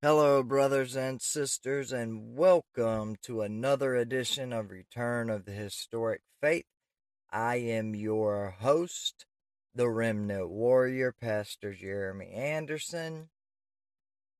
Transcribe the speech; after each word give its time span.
Hello, 0.00 0.44
brothers 0.44 0.94
and 0.94 1.20
sisters, 1.20 1.90
and 1.90 2.36
welcome 2.36 3.16
to 3.20 3.42
another 3.42 3.96
edition 3.96 4.52
of 4.52 4.70
Return 4.70 5.28
of 5.28 5.44
the 5.44 5.50
Historic 5.50 6.20
Faith. 6.40 6.66
I 7.32 7.56
am 7.56 7.96
your 7.96 8.54
host, 8.60 9.26
the 9.74 9.88
Remnant 9.88 10.50
Warrior, 10.50 11.10
Pastor 11.20 11.74
Jeremy 11.74 12.30
Anderson, 12.30 13.30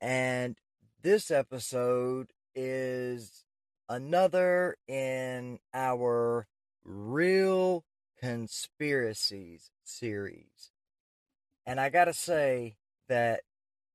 and 0.01 0.57
this 1.03 1.29
episode 1.29 2.31
is 2.55 3.43
another 3.89 4.77
in 4.87 5.59
our 5.75 6.47
Real 6.85 7.83
Conspiracies 8.21 9.73
series. 9.83 10.71
And 11.67 11.81
I 11.81 11.89
gotta 11.89 12.15
say 12.15 12.77
that 13.09 13.41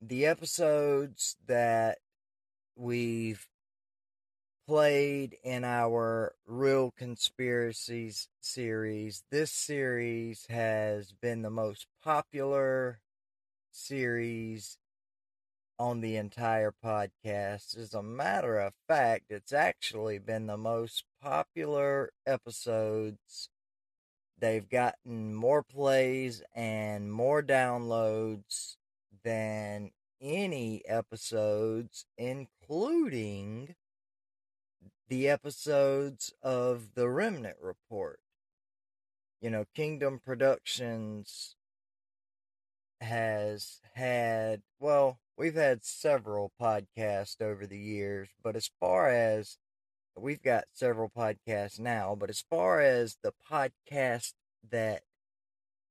the 0.08 0.26
episodes 0.26 1.38
that 1.48 2.00
we've 2.75 3.48
played 4.68 5.38
in 5.44 5.64
our 5.64 6.34
Real 6.46 6.92
Conspiracies 6.98 8.28
series, 8.42 9.24
this 9.32 9.52
series 9.52 10.46
has 10.50 11.14
been 11.14 11.42
the 11.42 11.50
most 11.50 11.88
popular 12.04 13.00
series 13.71 14.78
on 15.80 16.02
the 16.02 16.18
entire 16.18 16.74
podcast. 16.83 17.78
As 17.78 17.94
a 17.94 18.04
matter 18.04 18.60
of 18.60 18.74
fact, 18.88 19.25
it's 19.30 19.54
actually 19.54 20.18
been 20.20 20.47
the 20.47 20.58
most 20.58 21.06
popular 21.22 22.11
episodes. 22.25 23.50
They've 24.38 24.68
gotten 24.68 25.33
more 25.33 25.64
plays 25.64 26.44
and 26.54 27.10
more 27.11 27.42
downloads 27.42 28.75
than 29.23 29.91
any 30.21 30.82
episodes, 30.87 32.05
including 32.17 33.75
the 35.09 35.30
episodes 35.30 36.33
of 36.41 36.95
the 36.95 37.09
Remnant 37.09 37.57
Report. 37.61 38.19
You 39.41 39.49
know, 39.49 39.65
Kingdom 39.75 40.21
Productions 40.25 41.55
has 43.02 43.81
had, 43.93 44.61
well, 44.80 45.19
we've 45.37 45.55
had 45.55 45.83
several 45.83 46.53
podcasts 46.59 47.41
over 47.41 47.67
the 47.67 47.77
years, 47.77 48.30
but 48.41 48.55
as 48.55 48.69
far 48.80 49.09
as 49.09 49.58
we've 50.15 50.41
got 50.41 50.65
several 50.73 51.09
podcasts 51.09 51.80
now, 51.80 52.15
but 52.15 52.30
as 52.30 52.43
far 52.49 52.80
as 52.80 53.17
the 53.21 53.33
podcast 53.52 54.33
that 54.69 55.02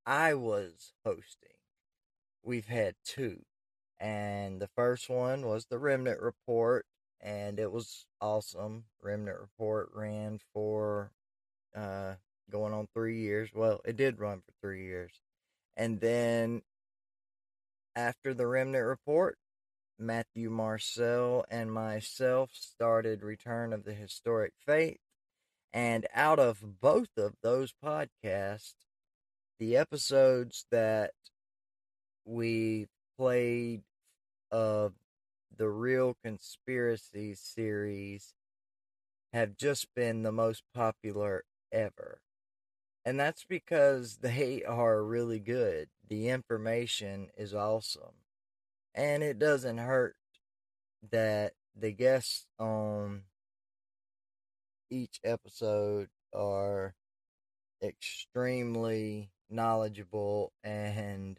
I 0.06 0.34
was 0.34 0.94
hosting, 1.04 1.51
we've 2.42 2.66
had 2.66 2.94
two. 3.04 3.42
And 4.00 4.60
the 4.60 4.68
first 4.74 5.08
one 5.08 5.46
was 5.46 5.66
the 5.66 5.78
Remnant 5.78 6.20
Report, 6.20 6.84
and 7.20 7.60
it 7.60 7.70
was 7.70 8.06
awesome. 8.20 8.84
Remnant 9.00 9.38
Report 9.38 9.90
ran 9.94 10.40
for 10.52 11.12
uh, 11.76 12.14
going 12.50 12.72
on 12.72 12.88
three 12.92 13.20
years. 13.20 13.50
Well, 13.54 13.80
it 13.84 13.96
did 13.96 14.18
run 14.18 14.40
for 14.40 14.52
three 14.60 14.84
years. 14.84 15.12
And 15.76 16.00
then 16.00 16.62
after 17.94 18.34
the 18.34 18.46
Remnant 18.46 18.84
Report, 18.84 19.38
Matthew 19.98 20.50
Marcel 20.50 21.44
and 21.48 21.72
myself 21.72 22.50
started 22.54 23.22
Return 23.22 23.72
of 23.72 23.84
the 23.84 23.94
Historic 23.94 24.52
Faith. 24.66 24.98
And 25.72 26.06
out 26.12 26.38
of 26.38 26.80
both 26.80 27.16
of 27.16 27.34
those 27.42 27.72
podcasts, 27.82 28.74
the 29.58 29.76
episodes 29.76 30.66
that 30.70 31.12
we 32.24 32.86
played 33.18 33.82
of 34.50 34.94
the 35.56 35.68
Real 35.68 36.16
Conspiracy 36.24 37.34
series 37.34 38.34
have 39.32 39.56
just 39.56 39.88
been 39.94 40.22
the 40.22 40.32
most 40.32 40.62
popular 40.74 41.44
ever. 41.72 42.20
And 43.04 43.18
that's 43.18 43.44
because 43.44 44.18
they 44.18 44.62
are 44.68 45.02
really 45.02 45.40
good. 45.40 45.88
The 46.08 46.28
information 46.28 47.28
is 47.36 47.54
awesome. 47.54 48.24
And 48.94 49.22
it 49.22 49.38
doesn't 49.38 49.78
hurt 49.78 50.16
that 51.10 51.54
the 51.74 51.92
guests 51.92 52.46
on 52.58 53.22
each 54.90 55.20
episode 55.24 56.08
are 56.34 56.94
extremely 57.82 59.30
knowledgeable 59.50 60.52
and 60.62 61.38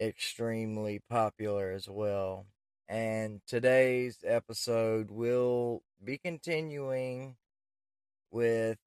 extremely 0.00 1.00
popular 1.10 1.70
as 1.70 1.88
well. 1.88 2.46
And 2.88 3.40
today's 3.46 4.18
episode 4.24 5.10
will 5.10 5.82
be 6.02 6.18
continuing 6.18 7.36
with 8.30 8.78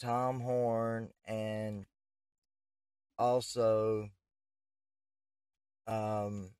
Tom 0.00 0.40
Horn 0.40 1.10
and 1.26 1.86
also 3.18 4.10
um 5.86 6.50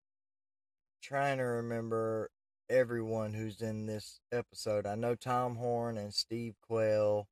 trying 1.03 1.38
to 1.38 1.44
remember 1.44 2.31
everyone 2.69 3.32
who's 3.32 3.62
in 3.62 3.87
this 3.87 4.20
episode. 4.32 4.87
I 4.87 4.94
know 4.94 5.15
Tom 5.15 5.56
Horn 5.56 5.97
and 5.97 6.12
Steve 6.12 6.55
Quayle. 6.60 7.28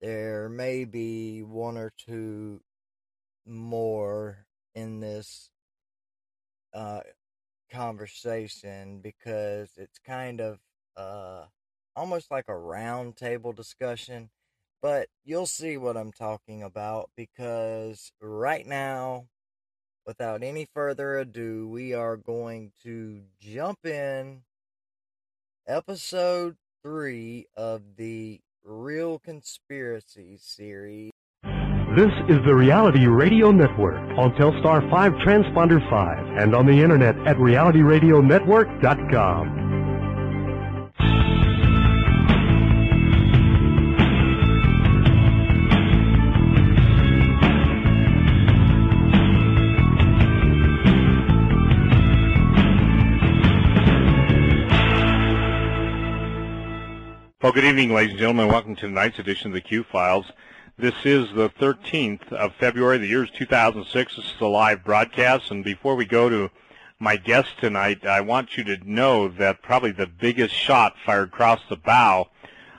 There 0.00 0.48
may 0.48 0.84
be 0.84 1.42
one 1.42 1.76
or 1.76 1.92
two 1.96 2.60
more 3.46 4.46
in 4.74 5.00
this 5.00 5.50
uh, 6.74 7.00
conversation 7.70 9.00
because 9.00 9.70
it's 9.76 9.98
kind 9.98 10.40
of 10.40 10.58
uh, 10.96 11.44
almost 11.96 12.30
like 12.30 12.48
a 12.48 12.52
roundtable 12.52 13.54
discussion. 13.54 14.30
But 14.80 15.08
you'll 15.24 15.46
see 15.46 15.76
what 15.76 15.96
I'm 15.96 16.12
talking 16.12 16.62
about 16.62 17.10
because 17.16 18.12
right 18.20 18.66
now, 18.66 19.26
without 20.04 20.42
any 20.42 20.66
further 20.74 21.18
ado, 21.18 21.68
we 21.68 21.94
are 21.94 22.16
going 22.16 22.72
to 22.82 23.22
jump 23.40 23.86
in 23.86 24.42
episode 25.68 26.56
three 26.82 27.46
of 27.56 27.96
the 27.96 28.40
Real 28.64 29.20
Conspiracy 29.20 30.36
series. 30.36 31.12
This 31.94 32.10
is 32.26 32.42
the 32.46 32.54
Reality 32.54 33.06
Radio 33.06 33.50
Network 33.50 33.98
on 34.16 34.32
Telstar 34.36 34.90
5 34.90 35.12
Transponder 35.12 35.78
5 35.90 36.38
and 36.38 36.54
on 36.54 36.64
the 36.64 36.72
internet 36.72 37.14
at 37.26 37.36
realityradionetwork.com. 37.36 39.58
Well, 57.42 57.52
good 57.52 57.64
evening, 57.64 57.92
ladies 57.92 58.12
and 58.12 58.18
gentlemen. 58.18 58.48
Welcome 58.48 58.76
to 58.76 58.86
tonight's 58.86 59.18
edition 59.18 59.48
of 59.48 59.52
the 59.52 59.60
Q 59.60 59.84
Files. 59.92 60.24
This 60.82 61.04
is 61.04 61.32
the 61.32 61.48
13th 61.48 62.32
of 62.32 62.56
February. 62.56 62.98
The 62.98 63.06
year 63.06 63.22
is 63.22 63.30
2006. 63.30 64.16
This 64.16 64.24
is 64.24 64.40
a 64.40 64.46
live 64.46 64.82
broadcast. 64.82 65.52
And 65.52 65.62
before 65.62 65.94
we 65.94 66.04
go 66.04 66.28
to 66.28 66.50
my 66.98 67.14
guest 67.14 67.50
tonight, 67.60 68.04
I 68.04 68.20
want 68.20 68.56
you 68.56 68.64
to 68.64 68.78
know 68.84 69.28
that 69.28 69.62
probably 69.62 69.92
the 69.92 70.08
biggest 70.08 70.52
shot 70.52 70.96
fired 71.06 71.28
across 71.28 71.60
the 71.68 71.76
bow 71.76 72.30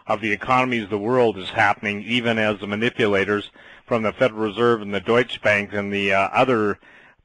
of 0.06 0.20
the 0.20 0.34
economies 0.34 0.84
of 0.84 0.90
the 0.90 0.98
world 0.98 1.38
is 1.38 1.52
happening 1.52 2.04
even 2.04 2.38
as 2.38 2.60
the 2.60 2.68
manipulators 2.68 3.52
from 3.86 4.04
the 4.04 4.12
Federal 4.12 4.42
Reserve 4.42 4.82
and 4.82 4.94
the 4.94 5.00
Deutsche 5.00 5.42
Bank 5.42 5.72
and 5.72 5.90
the 5.90 6.14
uh, 6.14 6.28
other 6.34 6.80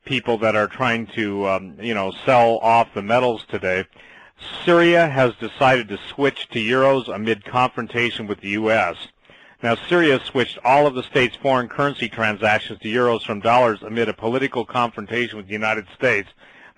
people 0.04 0.38
that 0.38 0.54
are 0.54 0.68
trying 0.68 1.08
to, 1.08 1.44
um, 1.48 1.74
you 1.80 1.92
know, 1.92 2.12
sell 2.24 2.58
off 2.58 2.94
the 2.94 3.02
metals 3.02 3.44
today. 3.48 3.84
Syria 4.64 5.08
has 5.08 5.34
decided 5.40 5.88
to 5.88 5.98
switch 6.08 6.48
to 6.50 6.60
euros 6.60 7.12
amid 7.12 7.44
confrontation 7.44 8.28
with 8.28 8.42
the 8.42 8.50
U.S. 8.50 9.08
Now, 9.60 9.74
Syria 9.74 10.20
switched 10.24 10.58
all 10.64 10.86
of 10.86 10.94
the 10.94 11.02
state's 11.02 11.34
foreign 11.34 11.68
currency 11.68 12.08
transactions 12.08 12.78
to 12.78 12.88
euros 12.88 13.26
from 13.26 13.40
dollars 13.40 13.82
amid 13.82 14.08
a 14.08 14.14
political 14.14 14.64
confrontation 14.64 15.36
with 15.36 15.48
the 15.48 15.52
United 15.52 15.88
States, 15.96 16.28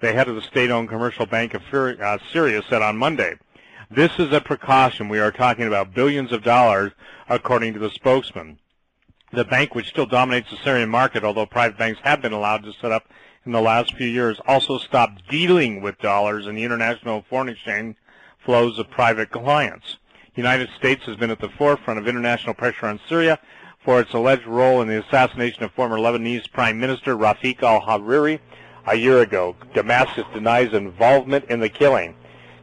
the 0.00 0.14
head 0.14 0.28
of 0.28 0.34
the 0.34 0.40
state-owned 0.40 0.88
commercial 0.88 1.26
bank 1.26 1.52
of 1.52 1.62
uh, 1.74 2.16
Syria 2.32 2.62
said 2.66 2.80
on 2.80 2.96
Monday. 2.96 3.34
This 3.90 4.12
is 4.18 4.32
a 4.32 4.40
precaution. 4.40 5.10
We 5.10 5.18
are 5.18 5.30
talking 5.30 5.66
about 5.66 5.92
billions 5.92 6.32
of 6.32 6.42
dollars, 6.42 6.92
according 7.28 7.74
to 7.74 7.80
the 7.80 7.90
spokesman. 7.90 8.58
The 9.30 9.44
bank, 9.44 9.74
which 9.74 9.88
still 9.88 10.06
dominates 10.06 10.48
the 10.50 10.56
Syrian 10.56 10.88
market, 10.88 11.22
although 11.22 11.44
private 11.44 11.76
banks 11.76 12.00
have 12.02 12.22
been 12.22 12.32
allowed 12.32 12.62
to 12.64 12.72
set 12.72 12.92
up 12.92 13.10
in 13.44 13.52
the 13.52 13.60
last 13.60 13.94
few 13.94 14.06
years, 14.06 14.40
also 14.46 14.78
stopped 14.78 15.28
dealing 15.28 15.82
with 15.82 15.98
dollars 15.98 16.46
in 16.46 16.54
the 16.54 16.64
international 16.64 17.26
foreign 17.28 17.50
exchange 17.50 17.96
flows 18.38 18.78
of 18.78 18.90
private 18.90 19.30
clients. 19.30 19.98
The 20.34 20.42
United 20.42 20.70
States 20.78 21.04
has 21.06 21.16
been 21.16 21.30
at 21.30 21.40
the 21.40 21.48
forefront 21.48 21.98
of 21.98 22.06
international 22.06 22.54
pressure 22.54 22.86
on 22.86 23.00
Syria 23.08 23.40
for 23.84 24.00
its 24.00 24.12
alleged 24.12 24.46
role 24.46 24.80
in 24.80 24.86
the 24.86 25.00
assassination 25.04 25.64
of 25.64 25.72
former 25.72 25.98
Lebanese 25.98 26.50
Prime 26.52 26.78
Minister 26.78 27.16
Rafik 27.16 27.64
al-Hariri, 27.64 28.38
a 28.86 28.94
year 28.94 29.22
ago. 29.22 29.56
Damascus 29.74 30.24
denies 30.32 30.72
involvement 30.72 31.46
in 31.46 31.58
the 31.58 31.68
killing. 31.68 32.14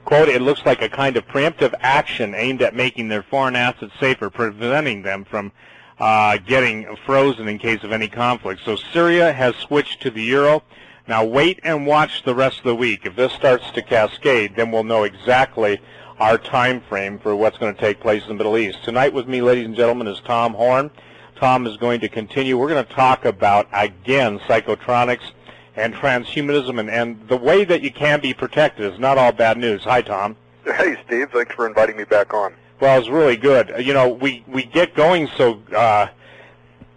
Quote, 0.05 0.29
it 0.29 0.41
looks 0.41 0.65
like 0.65 0.81
a 0.81 0.87
kind 0.87 1.17
of 1.17 1.27
preemptive 1.27 1.73
action 1.81 2.33
aimed 2.35 2.61
at 2.61 2.73
making 2.73 3.09
their 3.09 3.23
foreign 3.23 3.57
assets 3.57 3.91
safer, 3.99 4.29
preventing 4.29 5.01
them 5.01 5.25
from 5.25 5.51
uh, 5.99 6.37
getting 6.37 6.95
frozen 7.05 7.49
in 7.49 7.59
case 7.59 7.83
of 7.83 7.91
any 7.91 8.07
conflict. 8.07 8.61
So 8.63 8.77
Syria 8.77 9.33
has 9.33 9.55
switched 9.57 10.01
to 10.03 10.09
the 10.09 10.23
euro. 10.23 10.63
Now 11.05 11.25
wait 11.25 11.59
and 11.63 11.85
watch 11.85 12.23
the 12.23 12.33
rest 12.33 12.59
of 12.59 12.63
the 12.63 12.75
week. 12.75 13.05
If 13.05 13.17
this 13.17 13.33
starts 13.33 13.69
to 13.71 13.81
cascade, 13.81 14.55
then 14.55 14.71
we'll 14.71 14.85
know 14.85 15.03
exactly 15.03 15.81
our 16.19 16.37
time 16.37 16.81
frame 16.81 17.19
for 17.19 17.35
what's 17.35 17.57
going 17.57 17.73
to 17.73 17.79
take 17.79 17.99
place 17.99 18.23
in 18.23 18.29
the 18.29 18.33
Middle 18.33 18.57
East. 18.57 18.83
Tonight 18.83 19.13
with 19.13 19.27
me, 19.27 19.41
ladies 19.41 19.65
and 19.65 19.75
gentlemen, 19.75 20.07
is 20.07 20.19
Tom 20.21 20.53
Horn. 20.53 20.89
Tom 21.35 21.67
is 21.67 21.77
going 21.77 21.99
to 21.99 22.09
continue. 22.09 22.57
We're 22.57 22.69
going 22.69 22.85
to 22.85 22.93
talk 22.93 23.25
about, 23.25 23.67
again, 23.71 24.39
psychotronics 24.39 25.31
and 25.75 25.93
transhumanism 25.93 26.79
and, 26.79 26.89
and 26.89 27.27
the 27.27 27.37
way 27.37 27.63
that 27.63 27.83
you 27.83 27.91
can 27.91 28.19
be 28.19 28.33
protected 28.33 28.91
is 28.91 28.99
not 28.99 29.19
all 29.19 29.31
bad 29.31 29.57
news. 29.57 29.83
Hi, 29.83 30.01
Tom. 30.01 30.35
Hey, 30.65 30.97
Steve. 31.05 31.29
Thanks 31.31 31.53
for 31.53 31.67
inviting 31.67 31.95
me 31.95 32.03
back 32.03 32.33
on. 32.33 32.53
Well, 32.79 32.99
it's 32.99 33.09
really 33.09 33.37
good. 33.37 33.73
You 33.85 33.93
know, 33.93 34.09
we, 34.09 34.43
we 34.47 34.63
get 34.63 34.95
going 34.95 35.29
so, 35.37 35.61
uh, 35.75 36.07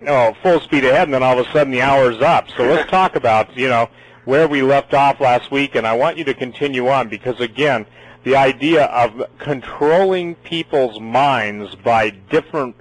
you 0.00 0.06
know, 0.06 0.34
full 0.42 0.60
speed 0.60 0.84
ahead, 0.84 1.08
and 1.08 1.14
then 1.14 1.22
all 1.22 1.38
of 1.38 1.46
a 1.46 1.52
sudden 1.52 1.70
the 1.70 1.82
hour's 1.82 2.22
up. 2.22 2.48
So 2.56 2.64
let's 2.64 2.90
talk 2.90 3.16
about, 3.16 3.54
you 3.54 3.68
know, 3.68 3.90
where 4.24 4.48
we 4.48 4.62
left 4.62 4.94
off 4.94 5.20
last 5.20 5.50
week, 5.50 5.74
and 5.74 5.86
I 5.86 5.94
want 5.94 6.16
you 6.16 6.24
to 6.24 6.34
continue 6.34 6.88
on 6.88 7.08
because, 7.08 7.38
again, 7.40 7.84
the 8.24 8.36
idea 8.36 8.84
of 8.86 9.24
controlling 9.38 10.34
people's 10.36 11.00
minds 11.00 11.74
by 11.74 12.10
different 12.10 12.76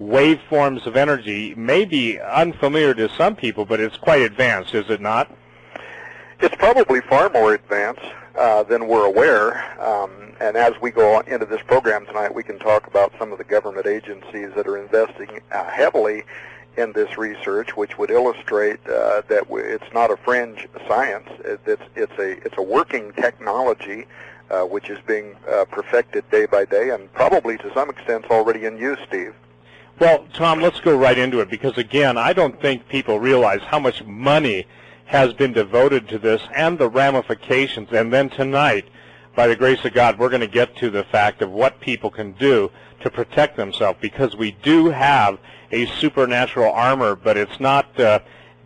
waveforms 0.00 0.86
of 0.86 0.96
energy 0.96 1.54
may 1.54 1.84
be 1.84 2.20
unfamiliar 2.20 2.94
to 2.94 3.08
some 3.08 3.34
people, 3.34 3.64
but 3.64 3.80
it's 3.80 3.96
quite 3.96 4.22
advanced, 4.22 4.74
is 4.74 4.88
it 4.90 5.00
not? 5.00 5.30
It's 6.40 6.54
probably 6.56 7.00
far 7.00 7.30
more 7.30 7.54
advanced 7.54 8.04
uh, 8.36 8.62
than 8.64 8.88
we're 8.88 9.06
aware. 9.06 9.80
Um, 9.80 10.32
and 10.40 10.56
as 10.56 10.74
we 10.80 10.90
go 10.90 11.20
into 11.20 11.46
this 11.46 11.62
program 11.62 12.06
tonight, 12.06 12.34
we 12.34 12.42
can 12.42 12.58
talk 12.58 12.86
about 12.86 13.12
some 13.18 13.32
of 13.32 13.38
the 13.38 13.44
government 13.44 13.86
agencies 13.86 14.50
that 14.56 14.66
are 14.66 14.76
investing 14.76 15.40
uh, 15.52 15.64
heavily 15.70 16.24
in 16.76 16.92
this 16.92 17.16
research, 17.16 17.76
which 17.76 17.98
would 17.98 18.10
illustrate 18.10 18.80
uh, 18.88 19.22
that 19.28 19.44
it's 19.48 19.94
not 19.94 20.10
a 20.10 20.16
fringe 20.16 20.66
science. 20.88 21.28
It's 21.44 21.82
it's 21.94 22.18
a 22.18 22.32
it's 22.44 22.58
a 22.58 22.62
working 22.62 23.12
technology, 23.12 24.06
uh, 24.50 24.62
which 24.62 24.90
is 24.90 24.98
being 25.06 25.36
uh, 25.48 25.64
perfected 25.66 26.28
day 26.30 26.46
by 26.46 26.64
day, 26.64 26.90
and 26.90 27.12
probably 27.12 27.56
to 27.58 27.72
some 27.74 27.90
extent 27.90 28.26
already 28.30 28.64
in 28.66 28.76
use, 28.78 28.98
Steve. 29.08 29.34
Well, 29.98 30.26
Tom, 30.32 30.60
let's 30.60 30.80
go 30.80 30.96
right 30.96 31.16
into 31.16 31.40
it 31.40 31.48
because 31.48 31.78
again, 31.78 32.18
I 32.18 32.32
don't 32.32 32.60
think 32.60 32.88
people 32.88 33.20
realize 33.20 33.60
how 33.62 33.78
much 33.78 34.02
money 34.04 34.66
has 35.06 35.32
been 35.32 35.52
devoted 35.52 36.08
to 36.08 36.18
this 36.18 36.42
and 36.54 36.78
the 36.78 36.88
ramifications. 36.88 37.92
And 37.92 38.12
then 38.12 38.28
tonight, 38.28 38.86
by 39.36 39.46
the 39.46 39.54
grace 39.54 39.84
of 39.84 39.92
God, 39.92 40.18
we're 40.18 40.30
going 40.30 40.40
to 40.40 40.46
get 40.46 40.76
to 40.78 40.90
the 40.90 41.04
fact 41.04 41.42
of 41.42 41.50
what 41.50 41.80
people 41.80 42.10
can 42.10 42.32
do 42.32 42.70
to 43.02 43.10
protect 43.10 43.56
themselves 43.56 43.98
because 44.00 44.34
we 44.34 44.52
do 44.62 44.90
have 44.90 45.38
a 45.70 45.86
supernatural 45.86 46.72
armor, 46.72 47.14
but 47.14 47.36
it's 47.36 47.60
not 47.60 47.98
uh, 48.00 48.18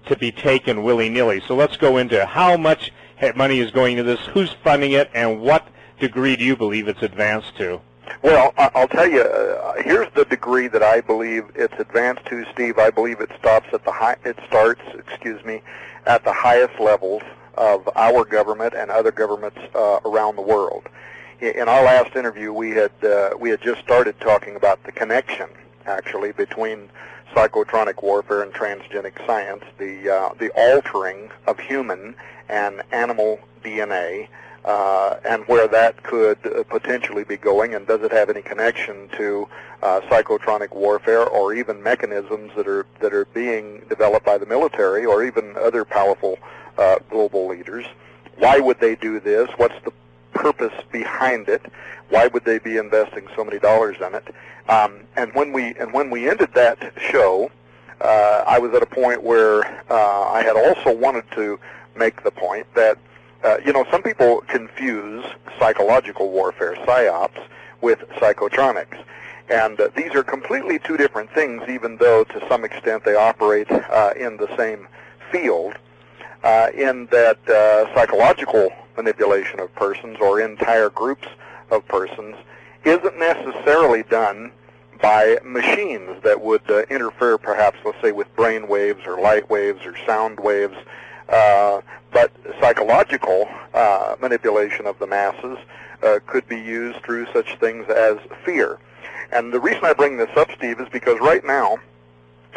to 0.07 0.17
be 0.17 0.33
taken 0.33 0.83
willy-nilly. 0.83 1.43
So 1.47 1.55
let's 1.55 1.77
go 1.77 1.97
into 1.99 2.25
how 2.25 2.57
much 2.57 2.93
money 3.37 3.61
is 3.61 3.71
going 3.71 3.97
to 3.97 4.03
this, 4.03 4.21
who's 4.33 4.53
funding 4.65 4.93
it, 4.93 5.11
and 5.15 5.41
what 5.41 5.67
degree 5.99 6.37
do 6.37 6.45
you 6.45 6.57
believe 6.57 6.89
it's 6.89 7.03
advanced 7.03 7.57
to? 7.57 7.81
Well, 8.23 8.55
I'll 8.57 8.89
tell 8.89 9.09
you. 9.09 9.23
Uh, 9.23 9.83
here's 9.83 10.13
the 10.15 10.25
degree 10.25 10.67
that 10.69 10.83
I 10.83 11.01
believe 11.01 11.45
it's 11.55 11.79
advanced 11.79 12.25
to, 12.27 12.45
Steve. 12.53 12.79
I 12.79 12.91
believe 12.91 13.21
it 13.21 13.31
stops 13.39 13.69
at 13.73 13.85
the 13.85 13.93
high. 13.93 14.17
It 14.25 14.39
starts, 14.47 14.81
excuse 14.95 15.45
me, 15.45 15.63
at 16.07 16.25
the 16.25 16.33
highest 16.33 16.81
levels 16.81 17.23
of 17.55 17.89
our 17.97 18.25
government 18.25 18.75
and 18.75 18.91
other 18.91 19.11
governments 19.11 19.59
uh, 19.75 20.01
around 20.05 20.37
the 20.37 20.43
world. 20.43 20.87
In 21.41 21.69
our 21.69 21.85
last 21.85 22.17
interview, 22.17 22.53
we 22.53 22.71
had 22.71 22.93
uh, 23.05 23.31
we 23.39 23.51
had 23.51 23.61
just 23.61 23.81
started 23.83 24.19
talking 24.21 24.57
about 24.57 24.83
the 24.85 24.93
connection, 24.93 25.49
actually, 25.87 26.33
between 26.33 26.89
psychotronic 27.35 28.03
warfare 28.03 28.43
and 28.43 28.53
transgenic 28.53 29.25
science, 29.27 29.65
the 29.79 30.11
uh, 30.11 30.35
the 30.39 30.51
altering 30.51 31.31
of 31.47 31.59
human 31.59 32.15
and 32.49 32.83
animal 32.93 33.41
DNA 33.63 34.29
uh, 34.65 35.17
and 35.25 35.45
where 35.47 35.67
that 35.67 36.03
could 36.03 36.39
uh, 36.47 36.63
potentially 36.65 37.25
be 37.25 37.37
going, 37.37 37.75
and 37.75 37.87
does 37.87 38.03
it 38.03 38.13
have 38.13 38.29
any 38.29 38.43
connection 38.43 39.09
to 39.17 39.49
uh, 39.83 40.01
psychotronic 40.03 40.75
warfare 40.75 41.25
or 41.25 41.55
even 41.55 41.83
mechanisms 41.83 42.53
that 42.57 42.69
are 42.69 42.85
that 43.01 43.15
are 43.15 43.25
being 43.27 43.81
developed 43.89 44.27
by 44.27 44.37
the 44.37 44.47
military 44.47 45.07
or 45.07 45.25
even 45.25 45.57
other 45.57 45.85
powerful 45.85 46.39
uh, 46.77 46.99
global 47.09 47.49
leaders? 47.49 47.87
Why 48.37 48.59
would 48.59 48.79
they 48.79 48.95
do 48.95 49.21
this? 49.21 49.49
What's 49.57 49.75
the 49.85 49.93
purpose 50.43 50.75
behind 50.93 51.49
it? 51.49 51.63
Why 52.11 52.29
would 52.29 52.45
they 52.45 52.59
be 52.59 52.77
investing 52.77 53.27
so 53.37 53.45
many 53.45 53.59
dollars 53.59 53.97
in 54.07 54.15
it? 54.15 54.35
Um, 54.69 55.01
and 55.17 55.33
when 55.35 55.53
we 55.53 55.75
and 55.75 55.93
when 55.93 56.11
we 56.11 56.29
ended 56.29 56.51
that 56.55 56.79
show, 57.11 57.51
uh, 58.01 58.45
I 58.47 58.59
was 58.59 58.73
at 58.75 58.83
a 58.83 58.87
point 58.87 59.23
where 59.23 59.65
uh, 59.91 60.23
I 60.39 60.43
had 60.43 60.57
also 60.57 60.95
wanted 60.97 61.25
to 61.33 61.59
make 61.97 62.23
the 62.23 62.31
point 62.31 62.67
that 62.75 62.99
uh, 63.45 63.59
you 63.65 63.73
know, 63.73 63.85
some 63.91 64.03
people 64.03 64.43
confuse 64.49 65.25
psychological 65.59 66.31
warfare, 66.31 66.75
psyops, 66.87 67.41
with 67.81 68.01
psychotronics. 68.21 69.03
And 69.49 69.81
uh, 69.81 69.89
these 69.97 70.15
are 70.15 70.25
completely 70.25 70.79
two 70.79 70.97
different 70.97 71.31
things, 71.33 71.63
even 71.69 71.97
though 71.97 72.25
to 72.25 72.49
some 72.49 72.65
extent 72.65 73.05
they 73.05 73.15
operate 73.15 73.71
uh, 73.71 74.13
in 74.17 74.37
the 74.37 74.55
same 74.57 74.89
field, 75.31 75.75
uh, 76.43 76.69
in 76.75 77.07
that 77.07 77.39
uh, 77.49 77.95
psychological 77.95 78.73
manipulation 78.99 79.61
of 79.61 79.75
persons 79.75 80.19
or 80.21 80.41
entire 80.41 80.91
groups 80.91 81.27
of 81.71 81.87
persons 81.89 82.37
isn't 82.85 83.19
necessarily 83.19 84.03
done 84.05 84.53
by 85.01 85.39
machines 85.45 86.23
that 86.23 86.41
would 86.41 86.69
uh, 86.71 86.83
interfere 86.91 87.39
perhaps, 87.39 87.79
let's 87.85 88.01
say, 88.03 88.13
with 88.13 88.35
brain 88.37 88.69
waves 88.69 89.07
or 89.07 89.19
light 89.21 89.49
waves 89.49 89.87
or 89.87 89.97
sound 90.05 90.39
waves 90.41 90.77
uh, 91.29 91.81
but 92.11 92.33
psychological 92.61 93.49
uh, 93.75 94.17
manipulation 94.21 94.87
of 94.87 94.99
the 94.99 95.07
masses 95.07 95.59
uh, 96.03 96.19
could 96.27 96.47
be 96.49 96.59
used 96.59 97.03
through 97.05 97.27
such 97.33 97.57
things 97.57 97.87
as 97.89 98.17
fear. 98.45 98.79
And 99.31 99.53
the 99.53 99.61
reason 99.61 99.85
I 99.85 99.93
bring 99.93 100.17
this 100.17 100.31
up, 100.37 100.51
Steve, 100.57 100.81
is 100.81 100.89
because 100.91 101.19
right 101.21 101.45
now, 101.45 101.79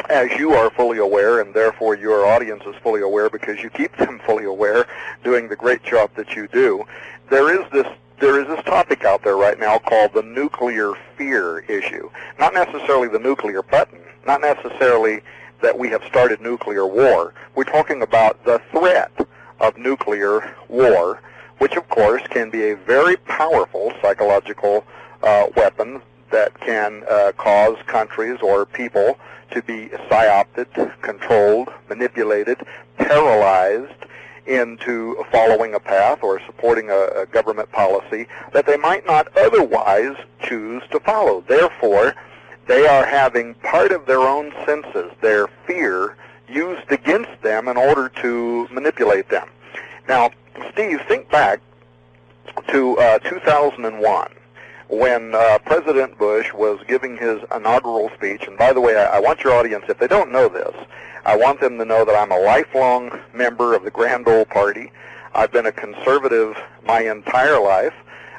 as 0.08 0.30
you 0.38 0.52
are 0.52 0.70
fully 0.70 0.98
aware, 0.98 1.40
and 1.40 1.54
therefore 1.54 1.96
your 1.96 2.26
audience 2.26 2.62
is 2.66 2.74
fully 2.82 3.00
aware 3.00 3.30
because 3.30 3.62
you 3.62 3.70
keep 3.70 3.96
them 3.98 4.20
fully 4.24 4.44
aware, 4.44 4.86
doing 5.24 5.48
the 5.48 5.56
great 5.56 5.82
job 5.82 6.10
that 6.16 6.34
you 6.34 6.48
do, 6.48 6.84
there 7.30 7.52
is 7.52 7.70
this 7.72 7.86
there 8.18 8.40
is 8.40 8.46
this 8.46 8.64
topic 8.64 9.04
out 9.04 9.24
there 9.24 9.36
right 9.36 9.58
now 9.58 9.78
called 9.78 10.14
the 10.14 10.22
nuclear 10.22 10.92
fear 11.16 11.58
issue. 11.60 12.08
Not 12.38 12.54
necessarily 12.54 13.08
the 13.08 13.18
nuclear 13.18 13.64
button, 13.64 13.98
not 14.24 14.40
necessarily 14.40 15.22
that 15.60 15.76
we 15.76 15.88
have 15.88 16.04
started 16.04 16.40
nuclear 16.40 16.86
war. 16.86 17.34
We're 17.56 17.64
talking 17.64 18.00
about 18.00 18.44
the 18.44 18.60
threat 18.70 19.10
of 19.58 19.76
nuclear 19.76 20.54
war, 20.68 21.20
which 21.58 21.74
of 21.74 21.88
course 21.88 22.22
can 22.28 22.48
be 22.48 22.70
a 22.70 22.76
very 22.76 23.16
powerful 23.16 23.92
psychological 24.00 24.84
uh, 25.24 25.46
weapon 25.56 26.00
that 26.32 26.58
can 26.60 27.04
uh, 27.08 27.32
cause 27.36 27.76
countries 27.86 28.38
or 28.42 28.66
people 28.66 29.18
to 29.52 29.62
be 29.62 29.88
psyopted, 30.10 30.66
controlled, 31.02 31.68
manipulated, 31.88 32.58
paralyzed 32.96 33.92
into 34.46 35.24
following 35.30 35.74
a 35.74 35.80
path 35.80 36.22
or 36.22 36.40
supporting 36.46 36.90
a, 36.90 37.22
a 37.22 37.26
government 37.26 37.70
policy 37.70 38.26
that 38.52 38.66
they 38.66 38.76
might 38.76 39.06
not 39.06 39.28
otherwise 39.36 40.16
choose 40.42 40.82
to 40.90 40.98
follow. 41.00 41.44
Therefore, 41.46 42.14
they 42.66 42.86
are 42.86 43.04
having 43.04 43.54
part 43.54 43.92
of 43.92 44.06
their 44.06 44.20
own 44.20 44.52
senses, 44.66 45.12
their 45.20 45.48
fear, 45.66 46.16
used 46.48 46.90
against 46.90 47.40
them 47.42 47.68
in 47.68 47.76
order 47.76 48.08
to 48.08 48.68
manipulate 48.72 49.28
them. 49.28 49.48
Now, 50.08 50.30
Steve, 50.72 51.00
think 51.08 51.30
back 51.30 51.60
to 52.68 52.98
uh, 52.98 53.18
2001 53.20 54.32
when 54.88 55.34
uh, 55.34 55.58
President 55.64 56.18
Bush 56.18 56.52
was 56.52 56.80
giving 56.86 57.16
his 57.16 57.40
inaugural 57.54 58.10
speech. 58.16 58.44
And 58.46 58.58
by 58.58 58.72
the 58.72 58.80
way, 58.80 58.96
I, 58.96 59.16
I 59.16 59.20
want 59.20 59.42
your 59.42 59.54
audience, 59.54 59.84
if 59.88 59.98
they 59.98 60.08
don't 60.08 60.30
know 60.30 60.48
this, 60.48 60.74
I 61.24 61.36
want 61.36 61.60
them 61.60 61.78
to 61.78 61.84
know 61.84 62.04
that 62.04 62.14
I'm 62.14 62.32
a 62.32 62.38
lifelong 62.38 63.20
member 63.32 63.74
of 63.74 63.84
the 63.84 63.90
Grand 63.90 64.26
Ole 64.26 64.44
Party. 64.44 64.90
I've 65.34 65.52
been 65.52 65.66
a 65.66 65.72
conservative 65.72 66.56
my 66.84 67.00
entire 67.00 67.60
life. 67.60 67.94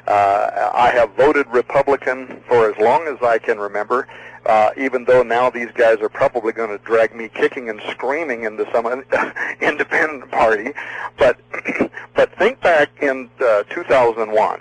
Uh, 0.06 0.70
I 0.74 0.90
have 0.90 1.14
voted 1.14 1.46
Republican 1.48 2.42
for 2.46 2.70
as 2.70 2.76
long 2.78 3.06
as 3.06 3.16
I 3.22 3.38
can 3.38 3.58
remember, 3.58 4.06
uh, 4.44 4.70
even 4.76 5.06
though 5.06 5.22
now 5.22 5.48
these 5.48 5.70
guys 5.72 5.98
are 6.00 6.10
probably 6.10 6.52
going 6.52 6.68
to 6.68 6.84
drag 6.84 7.14
me 7.14 7.30
kicking 7.30 7.70
and 7.70 7.80
screaming 7.90 8.44
into 8.44 8.70
some 8.70 8.86
independent 9.60 10.30
party. 10.30 10.72
But 11.16 11.40
but 12.14 12.36
think 12.36 12.60
back 12.60 12.90
in 13.00 13.30
uh, 13.40 13.62
2001 13.70 14.60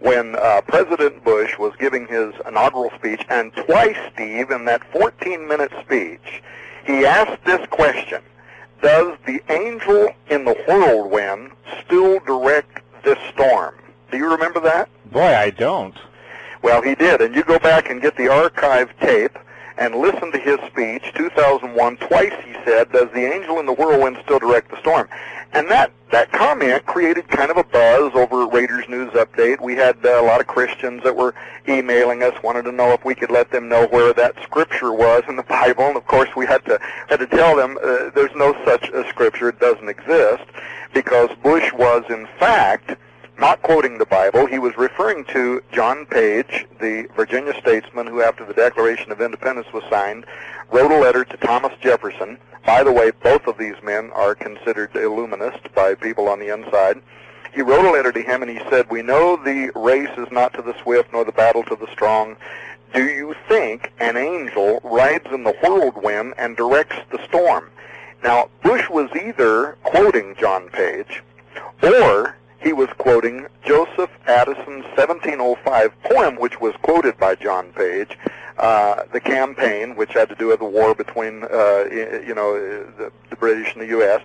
when 0.00 0.34
uh, 0.36 0.62
President 0.66 1.22
Bush 1.24 1.58
was 1.58 1.72
giving 1.78 2.06
his 2.06 2.34
inaugural 2.46 2.90
speech, 2.98 3.22
and 3.28 3.52
twice, 3.54 3.96
Steve, 4.12 4.50
in 4.50 4.64
that 4.64 4.82
14-minute 4.92 5.72
speech, 5.84 6.42
he 6.84 7.04
asked 7.06 7.44
this 7.44 7.64
question: 7.68 8.22
does 8.82 9.16
the 9.26 9.42
angel 9.50 10.14
in 10.30 10.44
the 10.44 10.54
whirlwind 10.66 11.52
still 11.84 12.18
direct 12.20 12.80
this 13.04 13.18
storm? 13.32 13.74
Do 14.10 14.16
you 14.16 14.30
remember 14.30 14.60
that? 14.60 14.88
Boy, 15.12 15.34
I 15.36 15.50
don't. 15.50 15.96
Well, 16.62 16.82
he 16.82 16.94
did, 16.94 17.20
and 17.20 17.34
you 17.34 17.42
go 17.42 17.58
back 17.58 17.90
and 17.90 18.00
get 18.00 18.16
the 18.16 18.28
archive 18.28 18.90
tape 19.00 19.38
and 19.80 19.94
listen 19.94 20.30
to 20.30 20.38
his 20.38 20.58
speech, 20.70 21.02
2001. 21.16 21.96
Twice 21.96 22.34
he 22.44 22.52
said, 22.64 22.92
"Does 22.92 23.10
the 23.12 23.24
angel 23.24 23.58
in 23.58 23.66
the 23.66 23.72
whirlwind 23.72 24.18
still 24.22 24.38
direct 24.38 24.70
the 24.70 24.78
storm?" 24.78 25.08
And 25.52 25.68
that 25.70 25.90
that 26.10 26.30
comment 26.30 26.84
created 26.86 27.26
kind 27.28 27.50
of 27.50 27.56
a 27.56 27.64
buzz 27.64 28.12
over 28.14 28.46
Raiders 28.46 28.88
News 28.88 29.10
Update. 29.12 29.60
We 29.60 29.74
had 29.74 29.96
uh, 30.04 30.20
a 30.20 30.22
lot 30.22 30.40
of 30.40 30.46
Christians 30.46 31.02
that 31.02 31.16
were 31.16 31.34
emailing 31.66 32.22
us, 32.22 32.40
wanted 32.42 32.62
to 32.64 32.72
know 32.72 32.92
if 32.92 33.04
we 33.04 33.14
could 33.14 33.30
let 33.30 33.50
them 33.50 33.68
know 33.68 33.86
where 33.88 34.12
that 34.12 34.34
scripture 34.42 34.92
was 34.92 35.22
in 35.28 35.36
the 35.36 35.42
Bible. 35.48 35.84
And 35.84 35.96
of 35.96 36.06
course, 36.06 36.28
we 36.36 36.46
had 36.46 36.64
to 36.66 36.78
had 37.08 37.18
to 37.18 37.26
tell 37.26 37.56
them 37.56 37.78
uh, 37.82 38.10
there's 38.14 38.34
no 38.36 38.54
such 38.64 38.88
a 38.90 39.08
scripture; 39.08 39.48
it 39.48 39.58
doesn't 39.58 39.88
exist, 39.88 40.44
because 40.92 41.30
Bush 41.42 41.72
was 41.72 42.04
in 42.10 42.28
fact 42.38 42.96
not 43.40 43.62
quoting 43.62 43.96
the 43.96 44.06
Bible. 44.06 44.44
He 44.46 44.58
was 44.58 44.76
referring 44.76 45.24
to 45.26 45.62
John 45.72 46.04
Page, 46.04 46.66
the 46.78 47.08
Virginia 47.16 47.54
statesman 47.58 48.06
who, 48.06 48.20
after 48.20 48.44
the 48.44 48.52
Declaration 48.52 49.10
of 49.10 49.22
Independence 49.22 49.72
was 49.72 49.82
signed, 49.88 50.26
wrote 50.70 50.92
a 50.92 51.00
letter 51.00 51.24
to 51.24 51.36
Thomas 51.38 51.72
Jefferson. 51.80 52.36
By 52.66 52.84
the 52.84 52.92
way, 52.92 53.10
both 53.10 53.46
of 53.46 53.56
these 53.56 53.76
men 53.82 54.10
are 54.14 54.34
considered 54.34 54.94
Illuminist 54.94 55.72
by 55.74 55.94
people 55.94 56.28
on 56.28 56.38
the 56.38 56.52
inside. 56.52 57.00
He 57.54 57.62
wrote 57.62 57.86
a 57.86 57.90
letter 57.90 58.12
to 58.12 58.22
him 58.22 58.42
and 58.42 58.50
he 58.50 58.60
said, 58.68 58.90
We 58.90 59.00
know 59.02 59.36
the 59.36 59.72
race 59.74 60.16
is 60.18 60.30
not 60.30 60.52
to 60.54 60.62
the 60.62 60.78
swift 60.82 61.10
nor 61.12 61.24
the 61.24 61.32
battle 61.32 61.64
to 61.64 61.76
the 61.76 61.90
strong. 61.90 62.36
Do 62.92 63.08
you 63.08 63.34
think 63.48 63.90
an 64.00 64.18
angel 64.18 64.80
rides 64.84 65.26
in 65.32 65.44
the 65.44 65.54
whirlwind 65.62 66.34
and 66.36 66.56
directs 66.56 66.96
the 67.10 67.24
storm? 67.26 67.70
Now, 68.22 68.50
Bush 68.62 68.88
was 68.90 69.08
either 69.16 69.78
quoting 69.82 70.36
John 70.38 70.68
Page 70.68 71.22
or 71.82 72.36
he 72.60 72.72
was 72.72 72.88
quoting 72.98 73.46
Joseph 73.64 74.10
Addison's 74.26 74.84
1705 74.96 76.02
poem, 76.02 76.36
which 76.36 76.60
was 76.60 76.74
quoted 76.82 77.18
by 77.18 77.34
John 77.34 77.72
Page, 77.72 78.18
uh, 78.58 79.04
the 79.12 79.20
campaign, 79.20 79.96
which 79.96 80.12
had 80.12 80.28
to 80.28 80.34
do 80.34 80.48
with 80.48 80.58
the 80.58 80.66
war 80.66 80.94
between, 80.94 81.44
uh, 81.44 81.84
you 81.90 82.34
know, 82.34 82.54
the, 82.98 83.10
the 83.30 83.36
British 83.36 83.72
and 83.72 83.82
the 83.82 83.86
U.S., 83.88 84.22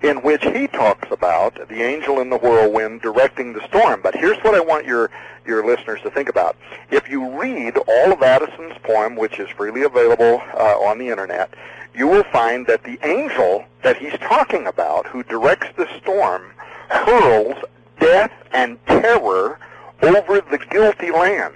in 0.00 0.22
which 0.22 0.44
he 0.44 0.68
talks 0.68 1.10
about 1.10 1.56
the 1.68 1.82
angel 1.82 2.20
in 2.20 2.30
the 2.30 2.38
whirlwind 2.38 3.02
directing 3.02 3.52
the 3.52 3.66
storm. 3.66 4.00
But 4.02 4.14
here's 4.14 4.38
what 4.38 4.54
I 4.54 4.60
want 4.60 4.86
your 4.86 5.10
your 5.44 5.66
listeners 5.66 6.00
to 6.02 6.10
think 6.10 6.28
about. 6.28 6.56
If 6.90 7.08
you 7.08 7.40
read 7.40 7.76
all 7.76 8.12
of 8.12 8.22
Addison's 8.22 8.76
poem, 8.82 9.16
which 9.16 9.40
is 9.40 9.48
freely 9.48 9.82
available 9.82 10.42
uh, 10.54 10.78
on 10.78 10.98
the 10.98 11.08
internet, 11.08 11.52
you 11.94 12.06
will 12.06 12.24
find 12.24 12.66
that 12.66 12.84
the 12.84 12.98
angel 13.02 13.64
that 13.82 13.96
he's 13.96 14.16
talking 14.20 14.66
about, 14.66 15.06
who 15.06 15.22
directs 15.24 15.68
the 15.76 15.88
storm, 15.98 16.52
hurls 16.88 17.56
death 18.00 18.32
and 18.52 18.78
terror 18.86 19.58
over 20.02 20.40
the 20.40 20.58
guilty 20.70 21.10
land. 21.10 21.54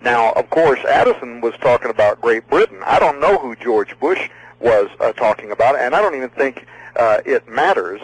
Now, 0.00 0.32
of 0.32 0.50
course, 0.50 0.80
Addison 0.84 1.40
was 1.40 1.54
talking 1.60 1.90
about 1.90 2.20
Great 2.20 2.48
Britain. 2.48 2.80
I 2.84 2.98
don't 2.98 3.20
know 3.20 3.38
who 3.38 3.54
George 3.56 3.98
Bush 4.00 4.28
was 4.58 4.88
uh, 5.00 5.12
talking 5.12 5.52
about, 5.52 5.76
and 5.78 5.94
I 5.94 6.02
don't 6.02 6.16
even 6.16 6.30
think 6.30 6.66
uh, 6.96 7.18
it 7.24 7.48
matters 7.48 8.00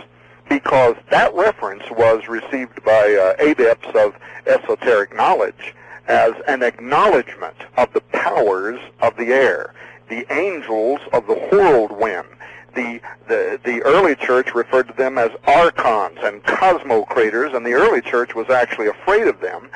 because 0.48 0.96
that 1.10 1.34
reference 1.34 1.84
was 1.90 2.28
received 2.28 2.82
by 2.84 3.14
uh, 3.14 3.42
adepts 3.44 3.88
of 3.94 4.16
esoteric 4.46 5.14
knowledge 5.14 5.74
as 6.06 6.32
an 6.46 6.62
acknowledgement 6.62 7.56
of 7.76 7.92
the 7.92 8.00
powers 8.00 8.80
of 9.00 9.16
the 9.16 9.26
air, 9.26 9.74
the 10.08 10.24
angels 10.32 11.00
of 11.12 11.26
the 11.26 11.34
whirlwind, 11.34 12.28
the, 12.74 13.00
the, 13.26 13.60
the 13.64 13.82
early 13.82 14.14
church 14.14 14.54
referred 14.54 14.88
to 14.88 14.94
them 14.94 15.18
as 15.18 15.30
archons 15.46 16.18
and 16.22 16.42
cosmocrators, 16.44 17.54
and 17.54 17.64
the 17.64 17.72
early 17.72 18.00
church 18.00 18.34
was 18.34 18.48
actually 18.50 18.88
afraid 18.88 19.26
of 19.26 19.40
them, 19.40 19.68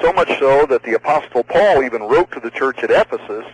so 0.00 0.12
much 0.12 0.28
so 0.38 0.66
that 0.66 0.82
the 0.82 0.94
Apostle 0.94 1.44
Paul 1.44 1.82
even 1.82 2.02
wrote 2.02 2.30
to 2.32 2.40
the 2.40 2.50
church 2.50 2.78
at 2.82 2.90
Ephesus 2.90 3.46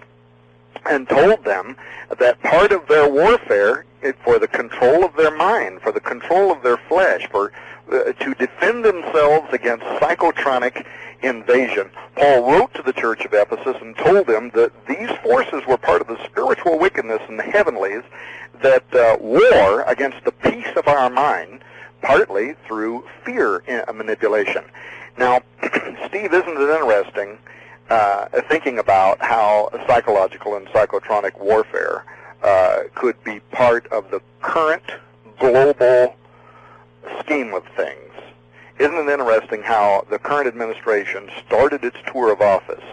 and 0.89 1.09
told 1.09 1.45
them 1.45 1.77
that 2.19 2.41
part 2.43 2.73
of 2.73 2.87
their 2.89 3.09
warfare 3.09 3.85
for 4.25 4.39
the 4.39 4.49
control 4.49 5.05
of 5.05 5.15
their 5.17 5.37
mind, 5.37 5.81
for 5.83 5.93
the 5.93 6.01
control 6.01 6.53
of 6.53 6.63
their 6.63 6.77
flesh, 6.89 7.27
for 7.31 7.53
uh, 7.93 8.13
to 8.13 8.35
defend 8.35 8.85
themselves 8.85 9.49
against 9.53 9.85
psychotronic 10.01 10.87
invasion. 11.23 11.91
Paul 12.17 12.51
wrote 12.51 12.75
to 12.75 12.83
the 12.83 12.93
church 12.93 13.25
of 13.25 13.33
Ephesus 13.35 13.77
and 13.81 13.97
told 13.97 14.27
them 14.27 14.51
that 14.55 14.73
these 14.87 15.11
forces 15.23 15.63
were 15.67 15.77
part 15.77 16.01
of 16.01 16.07
the 16.07 16.23
spiritual 16.25 16.79
wickedness 16.79 17.21
in 17.29 17.37
the 17.37 17.43
heavenlies 17.43 18.03
that 18.63 18.85
uh, 18.95 19.17
war 19.21 19.83
against 19.83 20.25
the 20.25 20.33
peace 20.33 20.69
of 20.77 20.87
our 20.87 21.11
mind, 21.11 21.63
partly 22.03 22.55
through 22.67 23.05
fear 23.25 23.63
manipulation. 23.93 24.65
Now, 25.17 25.41
Steve, 26.07 26.33
isn't 26.33 26.57
it 26.57 26.71
interesting 26.71 27.39
uh, 27.89 28.27
thinking 28.49 28.79
about 28.79 29.21
how 29.21 29.71
psychological 29.87 30.57
and 30.57 30.67
psychotronic 30.69 31.39
warfare 31.39 32.05
uh, 32.43 32.83
could 32.95 33.23
be 33.25 33.41
part 33.51 33.87
of 33.89 34.11
the 34.11 34.21
current 34.43 34.83
global 35.39 36.17
scheme 37.21 37.55
of 37.55 37.65
things? 37.77 38.13
Isn't 38.79 38.97
it 38.97 39.09
interesting 39.09 39.63
how 39.63 40.07
the 40.09 40.19
current 40.19 40.47
administration 40.47 41.31
started 41.47 41.83
its 41.83 41.97
tour 42.07 42.33
of 42.33 42.41
office 42.41 42.85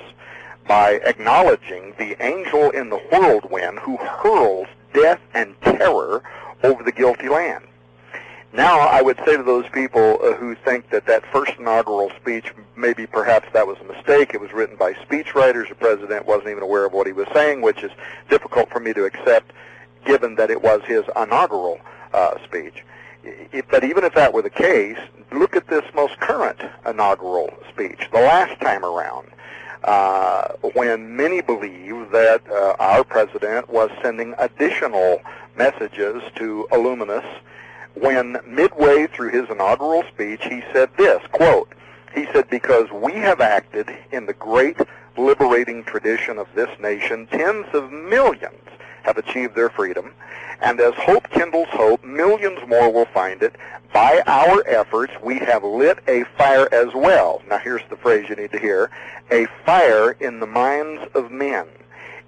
by 0.67 0.93
acknowledging 1.05 1.93
the 1.99 2.15
angel 2.25 2.71
in 2.71 2.89
the 2.89 2.97
whirlwind 2.97 3.79
who 3.79 3.97
hurls 3.97 4.67
death 4.93 5.19
and 5.33 5.55
terror 5.61 6.23
over 6.63 6.81
the 6.83 6.91
guilty 6.91 7.29
land? 7.29 7.65
Now, 8.55 8.79
I 8.79 9.01
would 9.01 9.17
say 9.25 9.35
to 9.37 9.43
those 9.43 9.67
people 9.69 10.19
uh, 10.23 10.33
who 10.33 10.55
think 10.55 10.89
that 10.89 11.05
that 11.07 11.25
first 11.31 11.53
inaugural 11.59 12.11
speech, 12.21 12.53
maybe 12.75 13.05
perhaps 13.05 13.47
that 13.53 13.67
was 13.67 13.77
a 13.81 13.83
mistake. 13.83 14.33
It 14.33 14.39
was 14.39 14.53
written 14.53 14.77
by 14.77 14.93
speechwriters. 14.93 15.69
The 15.69 15.75
president 15.75 16.25
wasn't 16.25 16.49
even 16.49 16.63
aware 16.63 16.85
of 16.85 16.93
what 16.93 17.05
he 17.05 17.13
was 17.13 17.27
saying, 17.33 17.61
which 17.61 17.83
is 17.83 17.91
difficult 18.29 18.69
for 18.69 18.79
me 18.79 18.93
to 18.93 19.05
accept 19.05 19.51
given 20.05 20.35
that 20.35 20.49
it 20.49 20.61
was 20.61 20.81
his 20.85 21.03
inaugural 21.15 21.79
uh, 22.13 22.41
speech 22.43 22.83
if, 23.25 23.67
but 23.69 23.83
even 23.83 24.03
if 24.03 24.13
that 24.13 24.33
were 24.33 24.41
the 24.41 24.49
case, 24.49 24.97
look 25.31 25.55
at 25.55 25.67
this 25.67 25.83
most 25.93 26.19
current 26.19 26.59
inaugural 26.85 27.53
speech, 27.69 28.07
the 28.11 28.19
last 28.19 28.59
time 28.61 28.85
around, 28.85 29.27
uh, 29.83 30.49
when 30.73 31.15
many 31.15 31.41
believe 31.41 32.09
that 32.11 32.41
uh, 32.49 32.75
our 32.79 33.03
president 33.03 33.69
was 33.69 33.89
sending 34.01 34.33
additional 34.37 35.21
messages 35.55 36.23
to 36.35 36.67
Illuminists, 36.71 37.39
when 37.95 38.39
midway 38.47 39.07
through 39.07 39.29
his 39.29 39.49
inaugural 39.49 40.03
speech 40.13 40.43
he 40.43 40.61
said 40.73 40.89
this, 40.97 41.21
quote, 41.31 41.73
he 42.13 42.25
said, 42.31 42.49
because 42.49 42.89
we 42.91 43.13
have 43.13 43.41
acted 43.41 43.89
in 44.11 44.25
the 44.25 44.33
great 44.33 44.77
liberating 45.17 45.83
tradition 45.83 46.37
of 46.37 46.47
this 46.55 46.69
nation, 46.79 47.27
tens 47.27 47.67
of 47.73 47.91
millions 47.91 48.61
have 49.03 49.17
achieved 49.17 49.55
their 49.55 49.69
freedom. 49.69 50.13
And 50.61 50.79
as 50.79 50.93
hope 50.95 51.29
kindles 51.29 51.67
hope, 51.71 52.03
millions 52.03 52.59
more 52.67 52.91
will 52.91 53.05
find 53.05 53.43
it. 53.43 53.55
By 53.93 54.23
our 54.25 54.65
efforts, 54.67 55.13
we 55.21 55.39
have 55.39 55.63
lit 55.63 55.99
a 56.07 56.23
fire 56.37 56.73
as 56.73 56.93
well. 56.93 57.41
Now 57.47 57.57
here's 57.59 57.87
the 57.89 57.97
phrase 57.97 58.29
you 58.29 58.35
need 58.35 58.51
to 58.51 58.59
hear. 58.59 58.89
A 59.31 59.47
fire 59.65 60.11
in 60.19 60.39
the 60.39 60.47
minds 60.47 61.01
of 61.13 61.31
men. 61.31 61.67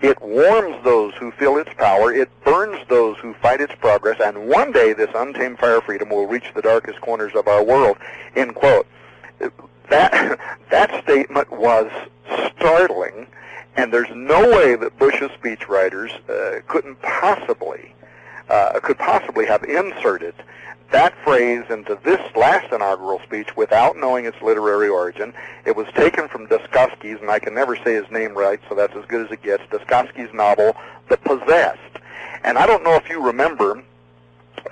It 0.01 0.21
warms 0.21 0.83
those 0.83 1.13
who 1.15 1.31
feel 1.31 1.57
its 1.57 1.73
power. 1.73 2.13
It 2.13 2.29
burns 2.43 2.79
those 2.87 3.17
who 3.17 3.33
fight 3.35 3.61
its 3.61 3.73
progress. 3.75 4.19
And 4.23 4.47
one 4.47 4.71
day 4.71 4.93
this 4.93 5.09
untamed 5.15 5.59
fire 5.59 5.81
freedom 5.81 6.09
will 6.09 6.27
reach 6.27 6.51
the 6.53 6.61
darkest 6.61 7.01
corners 7.01 7.33
of 7.35 7.47
our 7.47 7.63
world. 7.63 7.97
End 8.35 8.53
quote. 8.53 8.87
That, 9.89 10.39
that 10.69 11.03
statement 11.03 11.51
was 11.51 11.91
startling 12.55 13.27
and 13.77 13.93
there's 13.93 14.09
no 14.13 14.41
way 14.49 14.75
that 14.75 14.97
Bush's 14.97 15.29
speechwriters 15.39 16.11
uh, 16.29 16.61
couldn't 16.67 16.99
possibly 17.01 17.93
uh, 18.49 18.79
could 18.81 18.97
possibly 18.97 19.45
have 19.45 19.63
inserted 19.63 20.33
that 20.91 21.13
phrase 21.23 21.63
into 21.69 21.99
this 22.03 22.19
last 22.35 22.71
inaugural 22.71 23.19
speech 23.23 23.55
without 23.55 23.97
knowing 23.97 24.25
its 24.25 24.41
literary 24.41 24.87
origin. 24.87 25.33
It 25.65 25.75
was 25.75 25.87
taken 25.95 26.27
from 26.27 26.47
Dostoevsky's, 26.47 27.19
and 27.21 27.29
I 27.29 27.39
can 27.39 27.53
never 27.53 27.75
say 27.75 27.93
his 27.93 28.09
name 28.11 28.33
right, 28.37 28.59
so 28.69 28.75
that's 28.75 28.95
as 28.95 29.05
good 29.05 29.25
as 29.25 29.31
it 29.31 29.41
gets, 29.41 29.63
Dostoevsky's 29.69 30.33
novel, 30.33 30.75
The 31.09 31.17
Possessed. 31.17 31.79
And 32.43 32.57
I 32.57 32.65
don't 32.65 32.83
know 32.83 32.93
if 32.93 33.09
you 33.09 33.21
remember, 33.21 33.83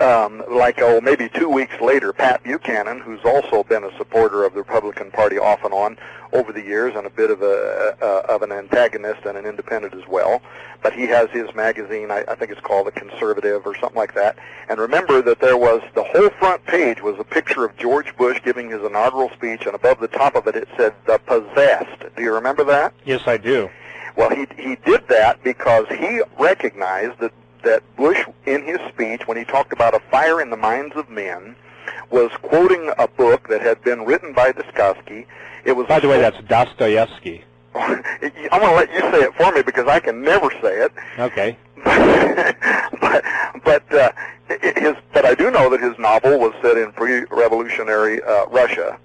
um, 0.01 0.43
like 0.49 0.79
oh 0.79 0.99
maybe 1.01 1.29
two 1.29 1.49
weeks 1.49 1.79
later, 1.81 2.13
Pat 2.13 2.43
Buchanan, 2.43 2.99
who's 2.99 3.23
also 3.23 3.63
been 3.63 3.83
a 3.83 3.95
supporter 3.97 4.43
of 4.43 4.53
the 4.53 4.59
Republican 4.59 5.11
Party 5.11 5.37
off 5.37 5.63
and 5.63 5.73
on 5.73 5.97
over 6.33 6.51
the 6.51 6.61
years, 6.61 6.95
and 6.95 7.05
a 7.07 7.09
bit 7.09 7.31
of 7.31 7.41
a 7.41 7.97
uh, 8.01 8.33
of 8.33 8.41
an 8.41 8.51
antagonist 8.51 9.25
and 9.25 9.37
an 9.37 9.45
independent 9.45 9.93
as 9.93 10.07
well. 10.07 10.41
But 10.81 10.93
he 10.93 11.03
has 11.07 11.29
his 11.31 11.53
magazine, 11.55 12.11
I, 12.11 12.23
I 12.27 12.35
think 12.35 12.51
it's 12.51 12.61
called 12.61 12.87
The 12.87 12.91
Conservative 12.91 13.65
or 13.65 13.75
something 13.75 13.97
like 13.97 14.13
that. 14.13 14.37
And 14.69 14.79
remember 14.79 15.21
that 15.23 15.39
there 15.39 15.57
was 15.57 15.81
the 15.95 16.03
whole 16.03 16.29
front 16.31 16.63
page 16.65 17.01
was 17.01 17.15
a 17.17 17.23
picture 17.23 17.65
of 17.65 17.75
George 17.77 18.15
Bush 18.17 18.39
giving 18.43 18.69
his 18.69 18.83
inaugural 18.83 19.31
speech, 19.31 19.65
and 19.65 19.73
above 19.73 19.99
the 19.99 20.07
top 20.07 20.35
of 20.35 20.47
it 20.47 20.55
it 20.55 20.67
said 20.77 20.93
"The 21.05 21.19
Possessed." 21.19 22.15
Do 22.15 22.23
you 22.23 22.33
remember 22.33 22.63
that? 22.65 22.93
Yes, 23.05 23.21
I 23.25 23.37
do. 23.37 23.69
Well, 24.15 24.29
he 24.29 24.47
he 24.57 24.75
did 24.85 25.07
that 25.09 25.43
because 25.43 25.87
he 25.89 26.21
recognized 26.37 27.19
that 27.19 27.31
that 27.65 27.83
Bush, 27.97 28.19
in 28.45 28.63
his 28.63 28.79
speech, 28.89 29.27
when 29.27 29.37
he 29.37 29.43
talked 29.43 29.73
about 29.73 29.93
a 29.93 29.99
fire 30.11 30.41
in 30.41 30.49
the 30.49 30.57
minds 30.57 30.95
of 30.95 31.09
men, 31.09 31.55
was 32.09 32.31
quoting 32.41 32.91
a 32.97 33.07
book 33.07 33.49
that 33.49 33.61
had 33.61 33.83
been 33.83 34.05
written 34.05 34.33
by 34.33 34.51
Dostoevsky. 34.51 35.27
It 35.65 35.73
was. 35.73 35.87
By 35.87 35.99
the 35.99 36.07
way, 36.07 36.19
that's 36.19 36.41
Dostoevsky. 36.47 37.43
I'm 37.75 38.01
going 38.61 38.61
to 38.61 38.75
let 38.75 38.93
you 38.93 39.01
say 39.01 39.23
it 39.23 39.35
for 39.35 39.51
me 39.51 39.61
because 39.61 39.87
I 39.87 39.99
can 39.99 40.21
never 40.21 40.49
say 40.61 40.85
it. 40.85 40.93
Okay. 41.19 41.57
but 43.01 43.23
but 43.63 43.93
uh, 43.93 44.11
his 44.47 44.95
but 45.13 45.25
I 45.25 45.35
do 45.35 45.51
know 45.51 45.69
that 45.69 45.81
his 45.81 45.97
novel 45.99 46.39
was 46.39 46.53
set 46.61 46.77
in 46.77 46.91
pre-revolutionary 46.93 48.23
uh, 48.23 48.45
Russia, 48.47 48.97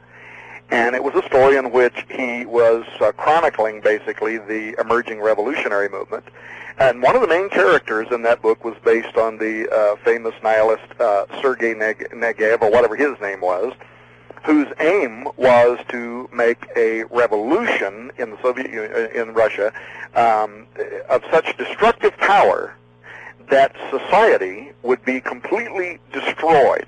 and 0.71 0.95
it 0.95 1.03
was 1.03 1.15
a 1.15 1.27
story 1.27 1.57
in 1.57 1.73
which 1.73 2.07
he 2.11 2.47
was 2.47 2.85
uh, 3.01 3.13
chronicling 3.13 3.81
basically 3.81 4.39
the 4.39 4.77
emerging 4.81 5.21
revolutionary 5.21 5.89
movement. 5.89 6.25
And 6.79 7.03
one 7.03 7.15
of 7.15 7.21
the 7.21 7.29
main 7.29 7.51
characters 7.51 8.09
in 8.11 8.23
that 8.23 8.41
book 8.41 8.65
was 8.65 8.75
based 8.85 9.17
on 9.17 9.37
the 9.39 9.69
uh, 9.69 9.97
famous 10.05 10.35
nihilist 10.43 10.85
uh, 10.99 11.27
Sergei 11.43 11.75
Negev, 11.75 12.63
or 12.63 12.71
whatever 12.71 12.97
his 12.97 13.21
name 13.21 13.41
was, 13.41 13.75
whose 14.45 14.69
aim 14.79 15.29
was 15.37 15.79
to 15.89 16.29
make 16.33 16.67
a 16.77 17.05
revolution 17.05 18.11
in 18.17 18.31
the 18.31 18.41
Soviet 18.41 18.71
Union, 18.71 18.93
uh, 18.95 19.21
in 19.21 19.35
Russia, 19.35 19.73
um, 20.15 20.67
of 21.11 21.23
such 21.31 21.57
destructive 21.59 22.17
power 22.17 22.75
that 23.51 23.77
society 23.91 24.73
would 24.83 25.05
be 25.05 25.21
completely 25.21 25.99
destroyed. 26.13 26.87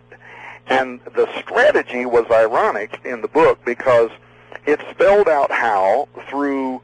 And 0.66 1.00
the 1.14 1.28
strategy 1.40 2.07
was 2.07 2.25
ironic 2.31 3.00
in 3.04 3.21
the 3.21 3.28
book 3.28 3.59
because 3.64 4.11
it 4.66 4.81
spelled 4.90 5.28
out 5.28 5.50
how 5.50 6.09
through 6.28 6.81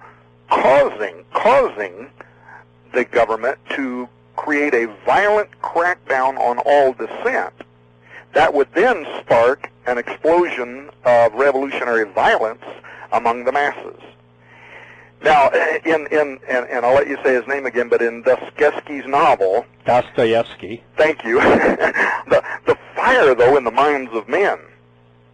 causing 0.51 1.25
causing 1.33 2.11
the 2.93 3.05
government 3.05 3.59
to 3.71 4.09
create 4.37 4.75
a 4.75 4.87
violent 5.05 5.51
crackdown 5.63 6.39
on 6.39 6.59
all 6.65 6.93
dissent 6.93 7.53
that 8.33 8.53
would 8.53 8.69
then 8.75 9.07
spark 9.21 9.71
an 9.87 9.99
explosion 9.99 10.91
of 11.05 11.33
revolutionary 11.35 12.05
violence 12.13 12.63
among 13.13 13.45
the 13.45 13.53
masses. 13.53 14.01
Now, 15.23 15.51
in, 15.85 16.07
in, 16.13 16.39
and, 16.49 16.67
and 16.67 16.87
I'll 16.87 16.95
let 16.95 17.09
you 17.09 17.19
say 17.25 17.35
his 17.35 17.47
name 17.47 17.67
again, 17.67 17.89
but 17.89 18.01
in 18.01 18.23
Dostoevsky's 18.23 19.07
novel, 19.07 19.67
Dostoevsky. 19.85 20.83
Thank 20.97 21.25
you. 21.25 21.41
the, 21.41 22.45
the 22.67 22.79
fire, 22.95 23.35
though, 23.35 23.57
in 23.57 23.65
the 23.65 23.71
minds 23.71 24.13
of 24.13 24.29
men. 24.29 24.59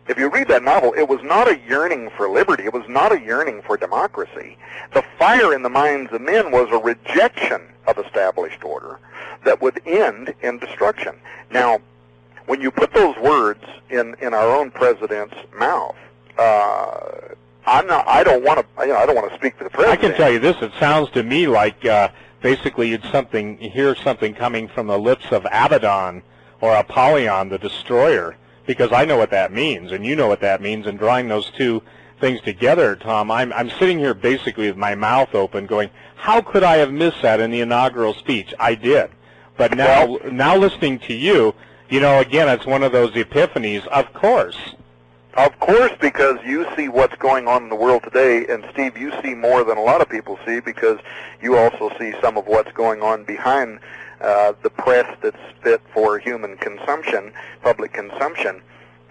If 0.06 0.18
you 0.18 0.30
read 0.30 0.48
that 0.48 0.62
novel, 0.62 0.92
it 0.96 1.08
was 1.08 1.20
not 1.22 1.48
a 1.48 1.58
yearning 1.66 2.10
for 2.16 2.28
liberty. 2.28 2.64
It 2.64 2.74
was 2.74 2.86
not 2.88 3.12
a 3.12 3.20
yearning 3.20 3.62
for 3.62 3.76
democracy. 3.76 4.58
The 4.92 5.02
fire 5.18 5.54
in 5.54 5.62
the 5.62 5.70
minds 5.70 6.12
of 6.12 6.20
men 6.20 6.50
was 6.50 6.68
a 6.70 6.78
rejection 6.78 7.62
of 7.86 7.98
established 7.98 8.62
order 8.64 8.98
that 9.44 9.62
would 9.62 9.80
end 9.86 10.34
in 10.42 10.58
destruction. 10.58 11.14
Now, 11.50 11.80
when 12.46 12.60
you 12.60 12.70
put 12.70 12.92
those 12.92 13.16
words 13.16 13.64
in, 13.88 14.14
in 14.20 14.34
our 14.34 14.54
own 14.54 14.70
president's 14.70 15.36
mouth, 15.56 15.96
uh, 16.38 17.34
I'm 17.66 17.86
not. 17.86 18.06
I 18.06 18.22
don't 18.24 18.44
want 18.44 18.60
to. 18.60 18.82
You 18.82 18.92
know, 18.92 18.96
I 18.96 19.06
don't 19.06 19.16
want 19.16 19.30
to 19.30 19.36
speak 19.36 19.56
for 19.56 19.64
the 19.64 19.70
president. 19.70 19.98
I 19.98 20.08
can 20.08 20.16
tell 20.16 20.30
you 20.30 20.38
this. 20.38 20.56
It 20.60 20.72
sounds 20.78 21.10
to 21.12 21.22
me 21.22 21.46
like 21.46 21.84
uh, 21.84 22.08
basically 22.40 22.88
you'd 22.90 23.04
something 23.04 23.56
hear 23.58 23.94
something 23.94 24.34
coming 24.34 24.68
from 24.68 24.86
the 24.86 24.98
lips 24.98 25.26
of 25.30 25.44
Abaddon 25.46 26.22
or 26.60 26.74
Apollyon, 26.74 27.48
the 27.48 27.58
destroyer, 27.58 28.36
because 28.66 28.92
I 28.92 29.04
know 29.04 29.16
what 29.16 29.30
that 29.30 29.52
means, 29.52 29.92
and 29.92 30.04
you 30.04 30.16
know 30.16 30.28
what 30.28 30.40
that 30.40 30.60
means. 30.60 30.86
And 30.86 30.98
drawing 30.98 31.28
those 31.28 31.50
two 31.50 31.82
things 32.20 32.40
together, 32.42 32.96
Tom, 32.96 33.30
I'm 33.30 33.52
I'm 33.52 33.70
sitting 33.70 33.98
here 33.98 34.14
basically 34.14 34.68
with 34.68 34.76
my 34.76 34.94
mouth 34.94 35.34
open, 35.34 35.66
going, 35.66 35.90
"How 36.16 36.40
could 36.40 36.62
I 36.62 36.76
have 36.76 36.92
missed 36.92 37.22
that 37.22 37.40
in 37.40 37.50
the 37.50 37.60
inaugural 37.60 38.14
speech?" 38.14 38.52
I 38.60 38.74
did, 38.74 39.10
but 39.56 39.74
now 39.76 40.06
Well- 40.06 40.20
now 40.30 40.56
listening 40.56 40.98
to 41.00 41.14
you, 41.14 41.54
you 41.88 42.00
know, 42.00 42.20
again, 42.20 42.48
it's 42.48 42.66
one 42.66 42.82
of 42.82 42.92
those 42.92 43.12
epiphanies. 43.12 43.86
Of 43.86 44.12
course. 44.12 44.56
Of 45.36 45.58
course, 45.58 45.90
because 46.00 46.38
you 46.44 46.64
see 46.76 46.88
what's 46.88 47.16
going 47.16 47.48
on 47.48 47.64
in 47.64 47.68
the 47.68 47.74
world 47.74 48.04
today, 48.04 48.46
and 48.46 48.64
Steve, 48.72 48.96
you 48.96 49.12
see 49.20 49.34
more 49.34 49.64
than 49.64 49.76
a 49.76 49.82
lot 49.82 50.00
of 50.00 50.08
people 50.08 50.38
see 50.46 50.60
because 50.60 51.00
you 51.42 51.56
also 51.56 51.90
see 51.98 52.14
some 52.22 52.36
of 52.36 52.46
what's 52.46 52.70
going 52.70 53.02
on 53.02 53.24
behind 53.24 53.80
uh, 54.20 54.52
the 54.62 54.70
press 54.70 55.12
that's 55.22 55.36
fit 55.60 55.82
for 55.92 56.18
human 56.20 56.56
consumption, 56.58 57.32
public 57.62 57.92
consumption. 57.92 58.62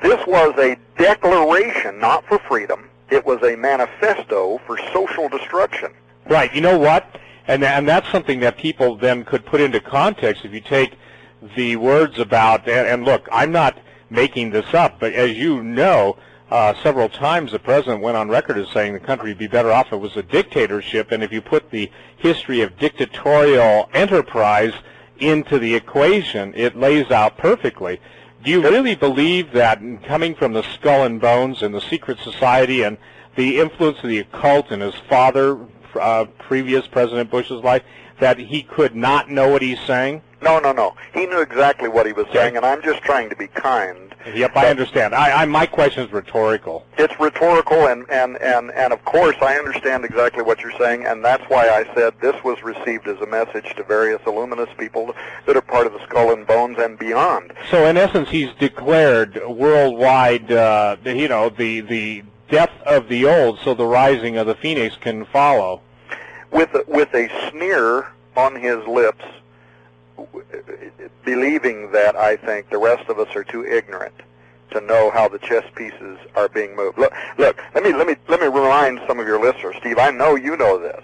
This 0.01 0.25
was 0.25 0.57
a 0.57 0.77
declaration 0.97 1.99
not 1.99 2.25
for 2.25 2.39
freedom. 2.39 2.89
It 3.09 3.25
was 3.25 3.43
a 3.43 3.57
manifesto 3.57 4.59
for 4.65 4.77
social 4.93 5.27
destruction. 5.27 5.91
Right. 6.27 6.53
You 6.55 6.61
know 6.61 6.79
what? 6.79 7.19
And 7.47 7.65
and 7.65 7.87
that's 7.87 8.09
something 8.09 8.39
that 8.39 8.57
people 8.57 8.95
then 8.95 9.25
could 9.25 9.45
put 9.45 9.59
into 9.59 9.81
context 9.81 10.45
if 10.45 10.53
you 10.53 10.61
take 10.61 10.95
the 11.57 11.75
words 11.75 12.17
about 12.17 12.67
and, 12.69 12.87
and 12.87 13.03
look, 13.03 13.27
I'm 13.31 13.51
not 13.51 13.77
making 14.13 14.51
this 14.51 14.73
up, 14.73 14.99
but 14.99 15.13
as 15.13 15.31
you 15.31 15.63
know, 15.63 16.15
uh, 16.51 16.73
several 16.83 17.09
times 17.09 17.51
the 17.51 17.59
president 17.59 18.01
went 18.01 18.15
on 18.15 18.29
record 18.29 18.57
as 18.57 18.69
saying 18.69 18.93
the 18.93 18.99
country 18.99 19.31
would 19.31 19.39
be 19.39 19.47
better 19.47 19.71
off 19.71 19.87
if 19.87 19.93
it 19.93 19.97
was 19.97 20.15
a 20.15 20.23
dictatorship, 20.23 21.11
and 21.11 21.23
if 21.23 21.31
you 21.31 21.41
put 21.41 21.71
the 21.71 21.89
history 22.17 22.61
of 22.61 22.77
dictatorial 22.77 23.89
enterprise 23.93 24.73
into 25.17 25.57
the 25.57 25.73
equation, 25.73 26.53
it 26.55 26.77
lays 26.77 27.09
out 27.09 27.37
perfectly. 27.37 27.99
Do 28.43 28.51
you 28.51 28.61
really 28.61 28.93
believe 28.93 29.51
that 29.53 29.81
coming 30.03 30.35
from 30.35 30.53
the 30.53 30.63
skull 30.63 31.05
and 31.05 31.19
bones 31.19 31.63
and 31.63 31.73
the 31.73 31.81
secret 31.81 32.19
society 32.19 32.83
and 32.83 32.97
the 33.35 33.59
influence 33.59 33.97
of 34.03 34.09
the 34.09 34.19
occult 34.19 34.71
in 34.71 34.81
his 34.81 34.95
father, 35.09 35.57
uh, 35.99 36.25
previous 36.37 36.85
President 36.85 37.31
Bush's 37.31 37.63
life, 37.63 37.83
that 38.19 38.37
he 38.37 38.61
could 38.61 38.95
not 38.95 39.31
know 39.31 39.49
what 39.49 39.61
he's 39.61 39.79
saying? 39.81 40.21
No, 40.43 40.59
no, 40.59 40.73
no. 40.73 40.93
He 41.13 41.25
knew 41.25 41.39
exactly 41.39 41.87
what 41.87 42.05
he 42.05 42.11
was 42.11 42.27
saying, 42.33 42.57
and 42.57 42.65
I'm 42.65 42.81
just 42.83 43.01
trying 43.01 43.29
to 43.29 43.35
be 43.35 43.47
kind. 43.47 44.13
Yep, 44.33 44.51
I 44.57 44.67
understand. 44.67 45.15
I, 45.15 45.43
I 45.43 45.45
my 45.45 45.65
question 45.65 46.03
is 46.05 46.11
rhetorical. 46.11 46.85
It's 46.97 47.17
rhetorical, 47.17 47.87
and, 47.87 48.05
and, 48.09 48.35
and, 48.41 48.69
and 48.71 48.91
of 48.91 49.03
course 49.05 49.37
I 49.41 49.55
understand 49.55 50.03
exactly 50.03 50.43
what 50.43 50.59
you're 50.59 50.77
saying, 50.77 51.05
and 51.05 51.23
that's 51.23 51.43
why 51.49 51.69
I 51.69 51.85
said 51.95 52.13
this 52.21 52.35
was 52.43 52.61
received 52.61 53.07
as 53.07 53.19
a 53.21 53.25
message 53.25 53.73
to 53.77 53.83
various 53.83 54.21
Illuminist 54.27 54.77
people 54.77 55.15
that 55.45 55.55
are 55.55 55.61
part 55.61 55.87
of 55.87 55.93
the 55.93 56.03
Skull 56.05 56.33
and 56.33 56.45
Bones 56.45 56.77
and 56.77 56.99
beyond. 56.99 57.53
So 57.71 57.85
in 57.85 57.95
essence, 57.95 58.29
he's 58.29 58.51
declared 58.59 59.41
worldwide, 59.47 60.51
uh, 60.51 60.97
the- 61.03 61.15
you 61.15 61.29
know, 61.29 61.49
the 61.49 61.79
the 61.81 62.23
death 62.49 62.71
of 62.85 63.07
the 63.07 63.25
old, 63.25 63.59
so 63.59 63.73
the 63.73 63.85
rising 63.85 64.37
of 64.37 64.45
the 64.47 64.55
phoenix 64.55 64.95
can 64.97 65.23
follow. 65.25 65.79
With 66.51 66.73
a, 66.75 66.83
with 66.87 67.13
a 67.15 67.29
sneer 67.49 68.07
on 68.35 68.55
his 68.55 68.85
lips, 68.87 69.23
believing 71.25 71.91
that 71.91 72.15
I 72.15 72.35
think 72.37 72.69
the 72.69 72.77
rest 72.77 73.09
of 73.09 73.19
us 73.19 73.35
are 73.35 73.43
too 73.43 73.65
ignorant 73.65 74.13
to 74.71 74.81
know 74.81 75.11
how 75.11 75.27
the 75.27 75.39
chess 75.39 75.65
pieces 75.75 76.17
are 76.35 76.49
being 76.49 76.75
moved. 76.75 76.97
Look, 76.97 77.13
look. 77.37 77.61
Let 77.75 77.83
me 77.83 77.93
let 77.93 78.07
me 78.07 78.15
let 78.27 78.39
me 78.39 78.47
remind 78.47 79.01
some 79.07 79.19
of 79.19 79.27
your 79.27 79.39
listeners, 79.39 79.75
Steve. 79.79 79.97
I 79.99 80.09
know 80.11 80.35
you 80.35 80.57
know 80.57 80.79
this. 80.79 81.03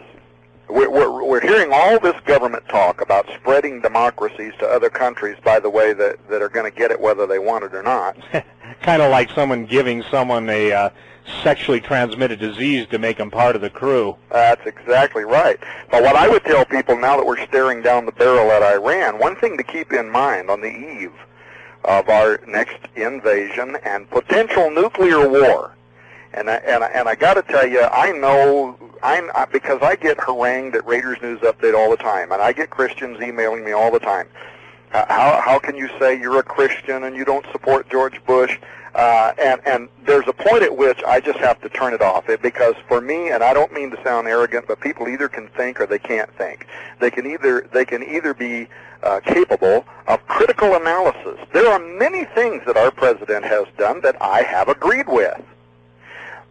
We're, 0.68 0.90
we're, 0.90 1.24
we're 1.24 1.42
hearing 1.42 1.72
all 1.74 2.00
this 2.00 2.20
government 2.26 2.64
talk 2.70 3.02
about 3.02 3.28
spreading 3.40 3.82
democracies 3.82 4.54
to 4.60 4.68
other 4.68 4.92
countries, 4.92 5.36
by 5.44 5.60
the 5.60 5.70
way, 5.70 5.94
that, 5.94 6.20
that 6.30 6.44
are 6.44 6.50
going 6.50 6.72
to 6.72 6.78
get 6.78 6.92
it 6.92 7.02
whether 7.02 7.26
they 7.26 7.40
want 7.40 7.64
it 7.64 7.74
or 7.74 7.82
not. 7.82 8.16
kind 8.84 9.02
of 9.02 9.10
like 9.10 9.32
someone 9.32 9.66
giving 9.66 10.04
someone 10.12 10.48
a 10.48 10.72
uh, 10.72 10.90
sexually 11.44 11.80
transmitted 11.80 12.40
disease 12.40 12.88
to 12.88 12.98
make 13.00 13.18
them 13.18 13.30
part 13.32 13.56
of 13.56 13.62
the 13.62 13.70
crew. 13.70 14.16
That's 14.32 14.66
exactly 14.66 15.24
right. 15.24 15.60
But 15.92 16.04
what 16.04 16.16
I 16.16 16.28
would 16.28 16.44
tell 16.44 16.66
people 16.66 16.98
now 16.98 17.18
that 17.18 17.26
we're 17.26 17.44
staring 17.48 17.82
down 17.82 18.06
the 18.06 18.12
barrel 18.12 18.52
at 18.52 18.62
Iran, 18.64 19.20
one 19.20 19.36
thing 19.36 19.58
to 19.58 19.64
keep 19.64 19.94
in 19.94 20.10
mind 20.10 20.50
on 20.50 20.62
the 20.62 20.68
eve 20.68 21.14
of 21.86 22.10
our 22.10 22.40
next 22.48 22.78
invasion 22.96 23.78
and 23.84 24.10
potential 24.10 24.70
nuclear 24.72 25.28
war, 25.30 25.76
and 26.34 26.50
I, 26.50 26.56
and 26.56 26.84
I, 26.84 26.88
and 26.88 27.08
I 27.08 27.16
got 27.16 27.36
to 27.36 27.42
tell 27.42 27.68
you, 27.68 27.82
I 27.82 28.12
know 28.12 28.78
I'm 29.02 29.32
I- 29.34 29.46
because 29.46 29.80
I 29.82 29.96
get 29.96 30.20
harangued 30.20 30.76
at 30.76 30.86
Raiders 30.86 31.18
News 31.22 31.40
Update 31.42 31.74
all 31.78 31.90
the 31.90 31.98
time, 31.98 32.32
and 32.32 32.42
I 32.42 32.52
get 32.52 32.70
Christians 32.70 33.22
emailing 33.22 33.64
me 33.64 33.72
all 33.72 33.92
the 33.92 34.00
time. 34.00 34.28
Uh, 34.92 35.06
how 35.08 35.42
how 35.42 35.60
can 35.60 35.76
you 35.76 35.88
say 36.00 36.20
you're 36.20 36.40
a 36.40 36.44
Christian 36.44 37.04
and 37.04 37.16
you 37.16 37.24
don't 37.24 37.46
support 37.52 37.90
George 37.90 38.24
Bush? 38.26 38.58
Uh, 38.96 39.34
and 39.40 39.62
and 39.66 39.88
there's 40.06 40.28
a 40.28 40.34
point 40.34 40.64
at 40.64 40.76
which 40.76 41.02
I 41.04 41.20
just 41.20 41.38
have 41.40 41.62
to 41.62 41.70
turn 41.70 41.94
it 41.94 42.02
off 42.02 42.28
it, 42.28 42.42
because 42.42 42.74
for 42.88 43.00
me, 43.00 43.30
and 43.30 43.44
I 43.44 43.54
don't 43.54 43.72
mean 43.72 43.92
to 43.92 44.04
sound 44.04 44.28
arrogant, 44.28 44.66
but 44.68 44.82
people 44.82 45.08
either 45.08 45.28
can 45.28 45.48
think 45.50 45.80
or 45.80 45.86
they 45.86 46.00
can't 46.00 46.32
think. 46.36 46.66
They 47.00 47.12
can 47.12 47.28
either 47.28 47.70
they 47.72 47.86
can 47.86 48.04
either 48.04 48.34
be 48.34 48.68
uh, 49.04 49.20
capable 49.20 49.86
of 50.08 50.26
critical 50.28 50.76
analysis. 50.76 51.40
There 51.54 51.68
are 51.68 51.80
many 51.80 52.26
things 52.26 52.64
that 52.66 52.76
our 52.76 52.92
president 52.92 53.46
has 53.46 53.66
done 53.78 54.02
that 54.02 54.20
I 54.22 54.42
have 54.42 54.70
agreed 54.70 55.08
with. 55.08 55.42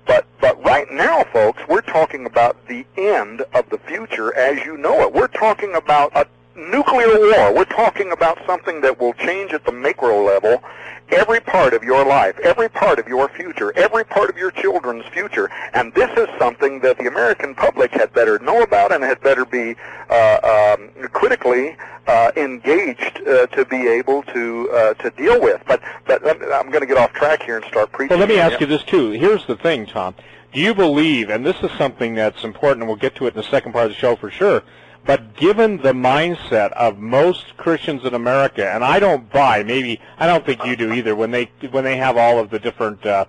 But 0.07 0.27
but 0.41 0.63
right 0.65 0.91
now, 0.93 1.25
folks, 1.25 1.61
we're 1.69 1.83
talking 1.83 2.25
about 2.25 2.57
the 2.69 2.87
end 2.97 3.43
of 3.53 3.69
the 3.69 3.79
future 3.79 4.33
as 4.35 4.65
you 4.65 4.77
know 4.77 5.03
it. 5.03 5.13
We're 5.13 5.27
talking 5.27 5.75
about 5.75 6.13
a 6.15 6.25
nuclear 6.59 7.19
war. 7.19 7.55
We're 7.55 7.65
talking 7.65 8.13
about 8.13 8.39
something 8.47 8.81
that 8.83 9.01
will 9.01 9.15
change 9.15 9.53
at 9.53 9.65
the 9.65 9.73
macro 9.73 10.23
level 10.25 10.63
every 11.11 11.41
part 11.41 11.73
of 11.73 11.83
your 11.83 12.05
life, 12.05 12.39
every 12.41 12.69
part 12.69 12.99
of 12.99 13.09
your 13.09 13.31
future, 13.31 13.73
every 13.79 14.05
part 14.05 14.29
of 14.29 14.37
your 14.37 14.51
children's 14.51 15.07
future. 15.07 15.51
And 15.73 15.95
this 15.95 16.11
is 16.19 16.29
something 16.39 16.59
something 16.59 16.81
that 16.81 16.99
the 16.99 17.07
American 17.07 17.55
public 17.55 17.91
had 17.93 18.13
better 18.13 18.39
know 18.39 18.63
about 18.63 18.93
and 18.93 19.03
had 19.05 19.21
better 19.21 19.45
be 19.45 19.77
uh, 20.11 20.77
um, 20.79 21.09
critically 21.11 21.77
uh, 22.07 22.33
engaged 22.37 23.21
uh, 23.27 23.47
to 23.49 23.65
be 23.65 23.87
able 23.87 24.23
to 24.25 24.71
uh, 24.71 24.95
to 24.95 25.11
deal 25.11 25.41
with. 25.41 25.63
But 25.67 25.83
but 26.07 26.25
I'm 26.27 26.71
going 26.71 26.81
to 26.81 26.87
get 26.87 26.97
off 26.97 27.13
track 27.13 27.43
here 27.43 27.57
and 27.57 27.65
start 27.67 27.93
preaching. 27.93 28.11
Well, 28.11 28.21
let 28.21 28.29
me 28.29 28.39
ask 28.39 28.61
you 28.61 28.67
this 28.67 28.83
too. 28.83 29.11
Here's 29.11 29.47
the 29.47 29.57
thing, 29.57 29.87
Tom. 29.87 30.15
Do 30.53 30.61
you 30.61 30.75
believe, 30.75 31.29
and 31.29 31.45
this 31.45 31.57
is 31.63 31.71
something 31.73 32.15
that's 32.15 32.43
important, 32.43 32.81
and 32.81 32.89
we'll 32.89 32.97
get 32.97 33.15
to 33.17 33.27
it 33.27 33.35
in 33.35 33.37
the 33.37 33.43
second 33.43 33.73
part 33.73 33.85
of 33.85 33.91
the 33.91 33.97
show 33.97 34.17
for 34.17 34.31
sure. 34.31 34.63
But 35.09 35.37
given 35.37 35.79
the 35.79 35.95
mindset 35.95 36.71
of 36.73 36.99
most 36.99 37.57
Christians 37.57 38.05
in 38.05 38.13
America, 38.13 38.71
and 38.71 38.85
I 38.85 39.01
don't 39.01 39.33
buy, 39.33 39.63
maybe 39.63 40.03
I 40.19 40.27
don't 40.27 40.45
think 40.45 40.63
you 40.67 40.77
do 40.77 40.93
either, 40.93 41.17
when 41.17 41.31
they 41.31 41.51
when 41.71 41.83
they 41.83 41.97
have 41.97 42.19
all 42.19 42.39
of 42.39 42.51
the 42.51 42.59
different 42.59 43.07
uh, 43.07 43.25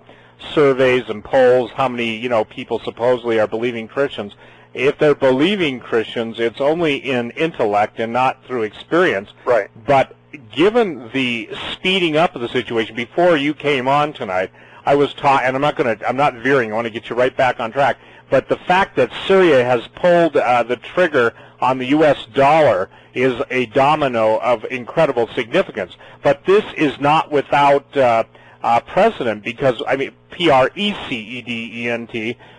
surveys 0.52 1.04
and 1.08 1.24
polls, 1.24 1.70
how 1.70 1.88
many 1.88 2.16
you 2.16 2.28
know 2.28 2.44
people 2.44 2.80
supposedly 2.80 3.40
are 3.40 3.46
believing 3.46 3.88
Christians. 3.88 4.34
If 4.74 4.98
they're 4.98 5.14
believing 5.14 5.80
Christians, 5.80 6.38
it's 6.38 6.60
only 6.60 6.96
in 6.96 7.30
intellect 7.30 7.98
and 7.98 8.12
not 8.12 8.44
through 8.44 8.64
experience. 8.64 9.30
Right. 9.46 9.70
But 9.86 10.14
given 10.52 11.08
the 11.14 11.48
speeding 11.72 12.18
up 12.18 12.34
of 12.34 12.42
the 12.42 12.48
situation, 12.48 12.94
before 12.94 13.38
you 13.38 13.54
came 13.54 13.88
on 13.88 14.12
tonight, 14.12 14.50
I 14.84 14.96
was 14.96 15.14
taught, 15.14 15.44
and 15.44 15.56
I'm 15.56 15.62
not 15.62 15.76
going 15.76 15.96
to, 15.96 16.06
I'm 16.06 16.18
not 16.18 16.34
veering. 16.34 16.72
I 16.72 16.74
want 16.74 16.88
to 16.88 16.90
get 16.90 17.08
you 17.08 17.16
right 17.16 17.34
back 17.34 17.58
on 17.58 17.72
track. 17.72 17.96
But 18.28 18.48
the 18.48 18.58
fact 18.58 18.96
that 18.96 19.10
Syria 19.26 19.64
has 19.64 19.88
pulled 19.88 20.36
uh, 20.36 20.62
the 20.62 20.76
trigger 20.76 21.34
on 21.60 21.78
the 21.78 21.86
U.S. 21.86 22.26
dollar 22.32 22.88
is 23.14 23.40
a 23.50 23.66
domino 23.66 24.38
of 24.38 24.64
incredible 24.70 25.28
significance. 25.28 25.96
But 26.22 26.44
this 26.44 26.64
is 26.76 26.98
not 27.00 27.30
without 27.30 27.96
uh, 27.96 28.24
uh, 28.62 28.80
precedent 28.80 29.42
because, 29.44 29.82
I 29.86 29.96
mean, 29.96 30.12
P-R-E-C-E-D-E-N-T, 30.30 30.76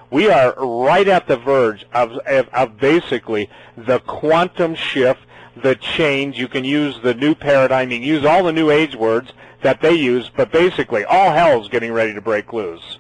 we 0.10 0.30
are 0.30 0.54
right 0.58 1.08
at 1.08 1.28
the 1.28 1.38
verge 1.38 1.86
of, 1.94 2.18
of, 2.18 2.50
of 2.50 2.78
basically 2.78 3.50
the 3.78 4.00
quantum 4.00 4.76
shift, 4.76 5.22
the 5.62 5.76
change. 5.76 6.38
You 6.38 6.48
can 6.48 6.66
use 6.66 7.00
the 7.02 7.14
new 7.14 7.34
paradigm, 7.36 7.92
you 7.92 8.00
can 8.00 8.08
use 8.08 8.26
all 8.26 8.44
the 8.44 8.52
new 8.52 8.70
age 8.70 8.96
words 8.96 9.32
that 9.62 9.82
they 9.82 9.94
use, 9.94 10.30
but 10.36 10.52
basically 10.52 11.06
all 11.06 11.32
hell 11.32 11.62
is 11.62 11.70
getting 11.70 11.94
ready 11.94 12.14
to 12.14 12.22
break 12.22 12.52
loose. 12.52 12.98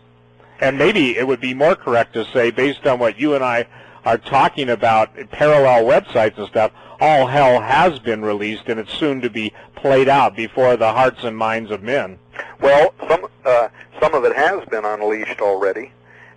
And 0.59 0.77
maybe 0.77 1.17
it 1.17 1.27
would 1.27 1.41
be 1.41 1.55
more 1.55 1.75
correct 1.75 2.13
to 2.13 2.23
say, 2.25 2.51
based 2.51 2.85
on 2.85 2.99
what 2.99 3.19
you 3.19 3.33
and 3.33 3.43
I 3.43 3.65
are 4.05 4.17
talking 4.17 4.69
about, 4.69 5.15
parallel 5.31 5.83
websites 5.83 6.37
and 6.37 6.47
stuff, 6.47 6.71
all 6.99 7.25
hell 7.27 7.59
has 7.61 7.99
been 7.99 8.21
released 8.21 8.63
and 8.67 8.79
it's 8.79 8.93
soon 8.93 9.21
to 9.21 9.29
be 9.29 9.51
played 9.75 10.07
out 10.07 10.35
before 10.35 10.77
the 10.77 10.91
hearts 10.91 11.23
and 11.23 11.35
minds 11.35 11.71
of 11.71 11.81
men. 11.81 12.19
Well, 12.61 12.93
some 13.07 13.27
uh, 13.43 13.69
some 13.99 14.13
of 14.13 14.23
it 14.23 14.35
has 14.35 14.63
been 14.69 14.85
unleashed 14.85 15.41
already, 15.41 15.91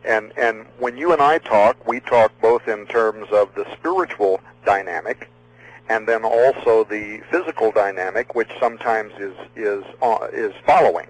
and 0.04 0.32
and 0.38 0.66
when 0.78 0.96
you 0.96 1.12
and 1.12 1.20
I 1.20 1.38
talk, 1.38 1.86
we 1.86 2.00
talk 2.00 2.32
both 2.40 2.66
in 2.66 2.86
terms 2.86 3.28
of 3.30 3.54
the 3.54 3.66
spiritual 3.74 4.40
dynamic, 4.64 5.30
and 5.88 6.08
then 6.08 6.24
also 6.24 6.84
the 6.84 7.20
physical 7.30 7.70
dynamic, 7.70 8.34
which 8.34 8.50
sometimes 8.58 9.12
is 9.18 9.34
is 9.54 9.84
uh, 10.00 10.28
is 10.32 10.54
following, 10.66 11.08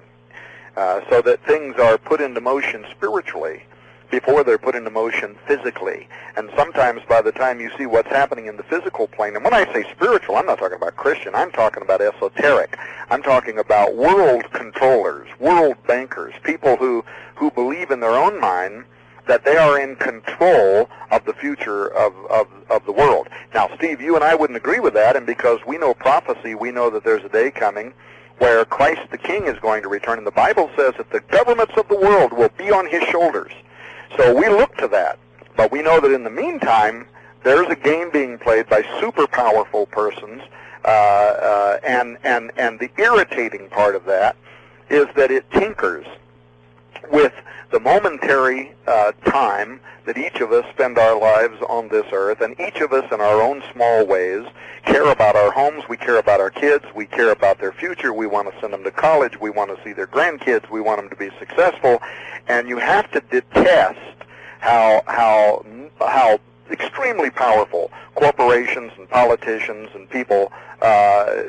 uh, 0.76 1.00
so 1.08 1.22
that 1.22 1.44
things 1.46 1.76
are 1.78 1.96
put 1.96 2.20
into 2.20 2.40
motion 2.40 2.84
spiritually 2.90 3.64
before 4.10 4.44
they're 4.44 4.58
put 4.58 4.74
into 4.74 4.90
motion 4.90 5.36
physically. 5.46 6.08
And 6.36 6.50
sometimes 6.56 7.02
by 7.08 7.22
the 7.22 7.32
time 7.32 7.60
you 7.60 7.70
see 7.76 7.86
what's 7.86 8.08
happening 8.08 8.46
in 8.46 8.56
the 8.56 8.62
physical 8.62 9.06
plane, 9.08 9.34
and 9.34 9.44
when 9.44 9.54
I 9.54 9.70
say 9.72 9.84
spiritual, 9.92 10.36
I'm 10.36 10.46
not 10.46 10.58
talking 10.58 10.76
about 10.76 10.96
Christian, 10.96 11.34
I'm 11.34 11.50
talking 11.52 11.82
about 11.82 12.00
esoteric. 12.00 12.76
I'm 13.10 13.22
talking 13.22 13.58
about 13.58 13.94
world 13.94 14.44
controllers, 14.52 15.28
world 15.38 15.76
bankers, 15.86 16.34
people 16.42 16.76
who, 16.76 17.04
who 17.34 17.50
believe 17.50 17.90
in 17.90 18.00
their 18.00 18.14
own 18.14 18.40
mind 18.40 18.84
that 19.26 19.44
they 19.44 19.56
are 19.56 19.78
in 19.78 19.96
control 19.96 20.88
of 21.10 21.24
the 21.24 21.32
future 21.32 21.88
of, 21.88 22.14
of, 22.30 22.46
of 22.70 22.84
the 22.84 22.92
world. 22.92 23.28
Now, 23.54 23.70
Steve, 23.76 24.00
you 24.00 24.14
and 24.14 24.24
I 24.24 24.34
wouldn't 24.34 24.56
agree 24.56 24.80
with 24.80 24.94
that, 24.94 25.16
and 25.16 25.26
because 25.26 25.60
we 25.66 25.78
know 25.78 25.94
prophecy, 25.94 26.54
we 26.54 26.70
know 26.70 26.90
that 26.90 27.04
there's 27.04 27.24
a 27.24 27.28
day 27.28 27.50
coming 27.50 27.94
where 28.38 28.64
Christ 28.64 29.10
the 29.10 29.18
King 29.18 29.46
is 29.46 29.58
going 29.60 29.82
to 29.82 29.88
return, 29.88 30.18
and 30.18 30.26
the 30.26 30.32
Bible 30.32 30.70
says 30.76 30.94
that 30.98 31.10
the 31.10 31.20
governments 31.20 31.74
of 31.76 31.88
the 31.88 31.96
world 31.96 32.32
will 32.32 32.50
be 32.58 32.70
on 32.70 32.88
his 32.88 33.02
shoulders. 33.04 33.52
So 34.16 34.34
we 34.34 34.48
look 34.48 34.76
to 34.78 34.88
that. 34.88 35.18
But 35.56 35.70
we 35.70 35.82
know 35.82 36.00
that 36.00 36.10
in 36.10 36.24
the 36.24 36.30
meantime, 36.30 37.06
there's 37.42 37.68
a 37.68 37.76
game 37.76 38.10
being 38.10 38.38
played 38.38 38.68
by 38.68 38.82
super 39.00 39.26
powerful 39.26 39.86
persons, 39.86 40.42
uh, 40.84 40.88
uh, 40.88 41.78
and, 41.84 42.18
and, 42.24 42.50
and 42.56 42.78
the 42.80 42.90
irritating 42.98 43.68
part 43.68 43.94
of 43.94 44.04
that 44.06 44.36
is 44.90 45.06
that 45.16 45.30
it 45.30 45.48
tinkers 45.52 46.06
with 47.10 47.32
the 47.70 47.80
momentary 47.80 48.72
uh, 48.86 49.12
time 49.24 49.80
that 50.06 50.18
each 50.18 50.40
of 50.40 50.52
us 50.52 50.64
spend 50.72 50.98
our 50.98 51.18
lives 51.18 51.60
on 51.68 51.88
this 51.88 52.06
earth, 52.12 52.40
and 52.40 52.58
each 52.60 52.80
of 52.80 52.92
us 52.92 53.10
in 53.10 53.20
our 53.20 53.40
own 53.40 53.62
small 53.72 54.06
ways 54.06 54.46
care 54.84 55.10
about 55.10 55.34
our 55.34 55.50
homes, 55.50 55.82
we 55.88 55.96
care 55.96 56.18
about 56.18 56.40
our 56.40 56.50
kids, 56.50 56.84
we 56.94 57.06
care 57.06 57.30
about 57.30 57.58
their 57.58 57.72
future, 57.72 58.12
we 58.12 58.26
want 58.26 58.52
to 58.52 58.60
send 58.60 58.72
them 58.72 58.84
to 58.84 58.90
college, 58.90 59.40
we 59.40 59.50
want 59.50 59.74
to 59.74 59.82
see 59.82 59.92
their 59.92 60.06
grandkids, 60.06 60.68
we 60.70 60.80
want 60.80 61.00
them 61.00 61.08
to 61.08 61.16
be 61.16 61.30
successful, 61.38 62.02
and 62.48 62.68
you 62.68 62.78
have 62.78 63.10
to 63.12 63.20
detest 63.30 63.98
how 64.60 65.02
how 65.06 65.64
how 66.00 66.38
extremely 66.70 67.30
powerful 67.30 67.90
corporations 68.14 68.92
and 68.98 69.08
politicians 69.08 69.88
and 69.94 70.08
people 70.08 70.52
uh, 70.82 71.42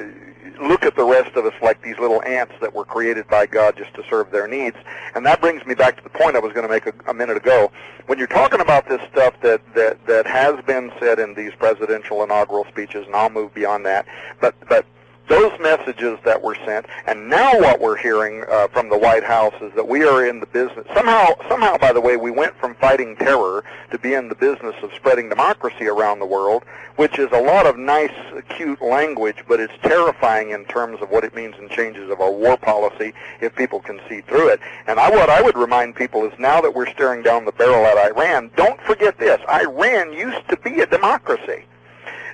look 0.59 0.83
at 0.83 0.95
the 0.95 1.03
rest 1.03 1.35
of 1.35 1.45
us 1.45 1.53
like 1.61 1.81
these 1.81 1.97
little 1.99 2.23
ants 2.23 2.53
that 2.61 2.73
were 2.73 2.85
created 2.85 3.27
by 3.27 3.45
God 3.45 3.75
just 3.77 3.93
to 3.95 4.03
serve 4.09 4.31
their 4.31 4.47
needs. 4.47 4.77
And 5.13 5.25
that 5.25 5.41
brings 5.41 5.65
me 5.65 5.75
back 5.75 5.97
to 5.97 6.03
the 6.03 6.09
point 6.09 6.35
I 6.35 6.39
was 6.39 6.53
going 6.53 6.67
to 6.67 6.71
make 6.71 6.85
a, 6.85 6.93
a 7.07 7.13
minute 7.13 7.37
ago. 7.37 7.71
When 8.07 8.17
you're 8.17 8.27
talking 8.27 8.59
about 8.61 8.87
this 8.87 9.01
stuff 9.11 9.33
that, 9.41 9.61
that, 9.75 10.05
that 10.07 10.25
has 10.25 10.63
been 10.65 10.91
said 10.99 11.19
in 11.19 11.33
these 11.33 11.53
presidential 11.57 12.23
inaugural 12.23 12.65
speeches, 12.65 13.05
and 13.05 13.15
I'll 13.15 13.29
move 13.29 13.53
beyond 13.53 13.85
that, 13.85 14.05
but, 14.39 14.55
but 14.67 14.85
those 15.27 15.51
messages 15.59 16.19
that 16.23 16.41
were 16.41 16.55
sent, 16.65 16.85
and 17.07 17.29
now 17.29 17.59
what 17.59 17.79
we're 17.79 17.97
hearing 17.97 18.43
uh, 18.49 18.67
from 18.67 18.89
the 18.89 18.97
White 18.97 19.23
House 19.23 19.53
is 19.61 19.73
that 19.73 19.88
we 19.88 20.03
are 20.03 20.27
in 20.27 20.39
the 20.39 20.45
business. 20.45 20.85
Somehow, 20.93 21.33
somehow, 21.49 21.77
by 21.77 21.91
the 21.91 22.01
way, 22.01 22.15
we 22.15 22.31
went 22.31 22.55
from 22.57 22.75
fighting 22.75 23.15
terror 23.15 23.63
to 23.91 23.97
be 23.97 24.13
in 24.13 24.29
the 24.29 24.35
business 24.35 24.75
of 24.83 24.93
spreading 24.93 25.29
democracy 25.29 25.88
around 25.88 26.19
the 26.19 26.25
world, 26.25 26.63
which 26.95 27.17
is 27.17 27.29
a 27.31 27.41
lot 27.41 27.65
of 27.65 27.77
nice, 27.77 28.11
cute 28.49 28.81
language, 28.81 29.38
but 29.47 29.59
it's 29.59 29.73
terrifying 29.81 30.51
in 30.51 30.65
terms 30.65 31.01
of 31.01 31.09
what 31.09 31.23
it 31.23 31.35
means 31.35 31.55
in 31.59 31.69
changes 31.69 32.09
of 32.09 32.21
our 32.21 32.31
war 32.31 32.57
policy 32.57 33.13
if 33.41 33.55
people 33.55 33.79
can 33.79 33.99
see 34.07 34.21
through 34.21 34.49
it. 34.49 34.59
And 34.88 34.99
I, 34.99 35.09
what 35.09 35.29
I 35.29 35.41
would 35.41 35.57
remind 35.57 35.95
people 35.95 36.25
is 36.25 36.38
now 36.38 36.61
that 36.61 36.73
we're 36.73 36.89
staring 36.91 37.23
down 37.23 37.45
the 37.45 37.51
barrel 37.51 37.85
at 37.85 37.97
Iran, 37.97 38.51
don't 38.55 38.79
forget 38.81 39.17
this: 39.17 39.41
Iran 39.49 40.13
used 40.13 40.47
to 40.49 40.57
be 40.57 40.81
a 40.81 40.85
democracy, 40.85 41.65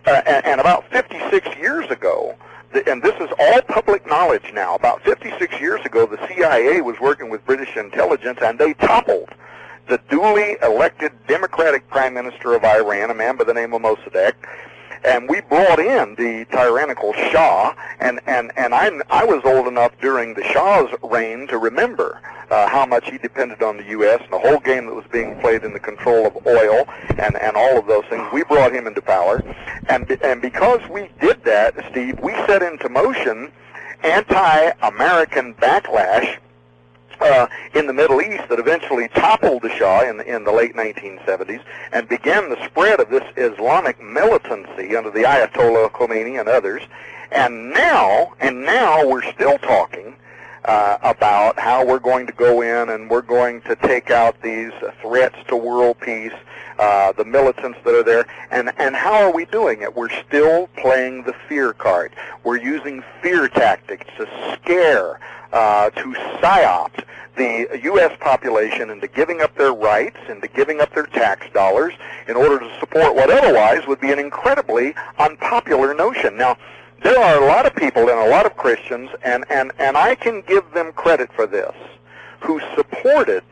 uh, 0.06 0.22
and, 0.26 0.46
and 0.46 0.62
about 0.62 0.90
56 0.92 1.48
years 1.58 1.90
ago 1.90 2.36
and 2.88 3.02
this 3.02 3.16
is 3.20 3.30
all 3.40 3.62
public 3.64 4.06
knowledge 4.08 4.52
now. 4.54 4.76
About 4.76 5.04
56 5.04 5.60
years 5.60 5.86
ago, 5.86 6.06
the 6.06 6.20
CIA 6.28 6.82
was 6.82 7.00
working 7.00 7.30
with 7.30 7.46
British 7.46 7.76
intelligence, 7.76 8.40
and 8.42 8.58
they 8.58 8.74
toppled 8.74 9.30
the 9.88 10.00
duly 10.10 10.58
elected 10.62 11.12
Democratic 11.28 11.88
Prime 11.90 12.14
Minister 12.14 12.56
of 12.56 12.64
Iran, 12.64 13.10
a 13.10 13.14
man 13.14 13.36
by 13.36 13.44
the 13.44 13.54
name 13.54 13.74
of 13.74 13.82
Mossadegh, 13.82 14.34
and 15.04 15.30
we 15.30 15.42
brought 15.42 15.80
in 15.80 16.16
the 16.16 16.46
tyrannical 16.52 17.14
Shah, 17.14 17.74
and 18.00 18.20
and 18.28 18.52
and 18.58 18.74
I 18.74 18.92
I 19.10 19.24
was 19.24 19.42
old 19.44 19.68
enough 19.68 19.92
during 20.02 20.34
the 20.34 20.44
Shah's 20.44 20.90
reign 21.04 21.48
to 21.48 21.58
remember 21.58 22.22
uh, 22.50 22.68
how 22.68 22.86
much 22.86 23.10
he 23.10 23.18
depended 23.18 23.62
on 23.64 23.78
the 23.78 23.84
U.S. 23.86 24.22
and 24.24 24.32
the 24.32 24.40
whole 24.40 24.60
game 24.60 24.86
that 24.86 24.94
was 24.94 25.06
being 25.12 25.40
played 25.40 25.64
in 25.64 25.74
the 25.74 25.80
control 25.80 26.28
of 26.28 26.46
oil 26.46 26.88
and 27.18 27.36
and 27.42 27.56
all 27.56 27.78
of 27.78 27.88
those 27.88 28.06
things. 28.06 28.28
We 28.34 28.44
brought 28.44 28.74
him 28.74 28.88
into 28.88 29.02
power, 29.02 29.42
and 29.90 30.10
and 30.24 30.42
because 30.42 30.88
we 30.90 31.10
did 31.20 31.44
that, 31.44 31.74
Steve, 31.92 32.20
we 32.20 32.34
set 32.46 32.62
into 32.62 32.90
motion 32.90 33.52
anti-American 34.04 35.54
backlash 35.56 36.38
uh, 37.22 37.48
in 37.74 37.88
the 37.88 37.94
Middle 37.94 38.22
East 38.22 38.50
that 38.50 38.60
eventually 38.60 39.08
toppled 39.10 39.62
the 39.62 39.70
Shah 39.70 40.02
in 40.02 40.22
in 40.22 40.44
the 40.44 40.52
late 40.52 40.76
1970s 40.76 41.64
and 41.92 42.08
began 42.08 42.50
the 42.50 42.64
spread 42.66 43.00
of 43.00 43.10
this 43.10 43.24
Islamic 43.38 44.02
militancy 44.02 44.96
under 44.96 45.12
the 45.12 45.24
Ayatollah 45.24 45.92
Khomeini 45.92 46.40
and 46.40 46.50
others. 46.50 46.82
And 47.32 47.72
now, 47.72 48.34
and 48.40 48.64
now 48.66 49.08
we're 49.08 49.30
still 49.32 49.58
talking 49.60 50.16
uh, 50.66 50.98
about 51.02 51.60
how 51.60 51.86
we're 51.86 52.00
going 52.00 52.28
to 52.28 52.34
go 52.34 52.62
in 52.62 52.90
and 52.90 53.10
we're 53.10 53.22
going 53.22 53.62
to 53.62 53.76
take 53.76 54.12
out 54.12 54.42
these 54.42 54.72
threats 55.02 55.36
to 55.48 55.56
world 55.56 56.00
peace, 56.00 56.34
uh, 56.80 57.12
the 57.14 57.26
militants 57.26 57.80
that 57.84 57.94
are 57.94 58.04
there, 58.04 58.26
and, 58.52 58.72
and 58.78 58.96
how 58.96 59.14
are 59.14 59.34
we 59.34 59.46
doing 59.46 59.82
it? 59.82 59.96
We're 59.96 60.10
still 60.28 60.68
playing 60.78 61.24
the 61.24 61.34
fear 61.48 61.74
card. 61.74 62.14
We're 62.44 62.58
using 62.58 63.04
fear 63.22 63.48
tactics 63.48 64.06
to 64.18 64.28
scare, 64.56 65.20
uh, 65.52 65.90
to 65.92 66.14
psyop 66.42 67.04
the 67.38 67.80
U.S. 67.84 68.16
population 68.20 68.90
into 68.90 69.08
giving 69.08 69.42
up 69.42 69.56
their 69.56 69.74
rights, 69.74 70.18
into 70.30 70.48
giving 70.48 70.82
up 70.82 70.94
their 70.94 71.08
tax 71.08 71.48
dollars 71.54 71.94
in 72.28 72.36
order 72.36 72.60
to 72.60 72.80
support 72.80 73.16
what 73.16 73.30
otherwise 73.30 73.88
would 73.88 74.00
be 74.00 74.12
an 74.12 74.20
incredibly 74.20 74.94
unpopular 75.18 75.94
notion. 75.94 76.38
Now, 76.38 76.58
there 77.04 77.20
are 77.20 77.42
a 77.42 77.46
lot 77.46 77.66
of 77.66 77.76
people 77.76 78.10
and 78.10 78.20
a 78.20 78.30
lot 78.30 78.46
of 78.46 78.56
Christians, 78.56 79.10
and, 79.24 79.46
and, 79.50 79.72
and 79.80 79.98
I 79.98 80.16
can 80.16 80.42
give 80.42 80.72
them 80.74 80.92
credit 80.94 81.32
for 81.34 81.48
this, 81.48 81.74
who 82.40 82.60
supported 82.76 83.44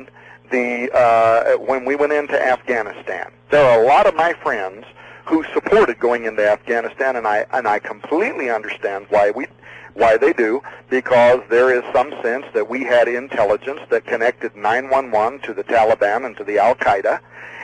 the 0.52 0.90
uh, 0.94 1.58
when 1.58 1.86
we 1.86 1.96
went 1.96 2.12
into 2.12 2.42
Afghanistan. 2.42 3.32
There 3.52 3.64
are 3.64 3.84
a 3.84 3.86
lot 3.86 4.08
of 4.08 4.16
my 4.16 4.34
friends 4.34 4.86
who 5.26 5.44
supported 5.54 6.00
going 6.00 6.26
into 6.26 6.48
Afghanistan, 6.48 7.16
and 7.16 7.28
I 7.28 7.46
and 7.54 7.68
I 7.68 7.80
completely 7.80 8.50
understand 8.50 9.06
why 9.10 9.32
we 9.32 9.48
why 9.94 10.18
they 10.18 10.34
do 10.34 10.62
because 10.90 11.42
there 11.50 11.74
is 11.76 11.84
some 11.94 12.12
sense 12.24 12.46
that 12.54 12.70
we 12.70 12.84
had 12.84 13.08
intelligence 13.08 13.82
that 13.90 14.06
connected 14.06 14.56
911 14.56 15.40
to 15.42 15.54
the 15.54 15.64
Taliban 15.64 16.26
and 16.26 16.38
to 16.38 16.44
the 16.44 16.58
Al 16.58 16.76
Qaeda, 16.76 17.20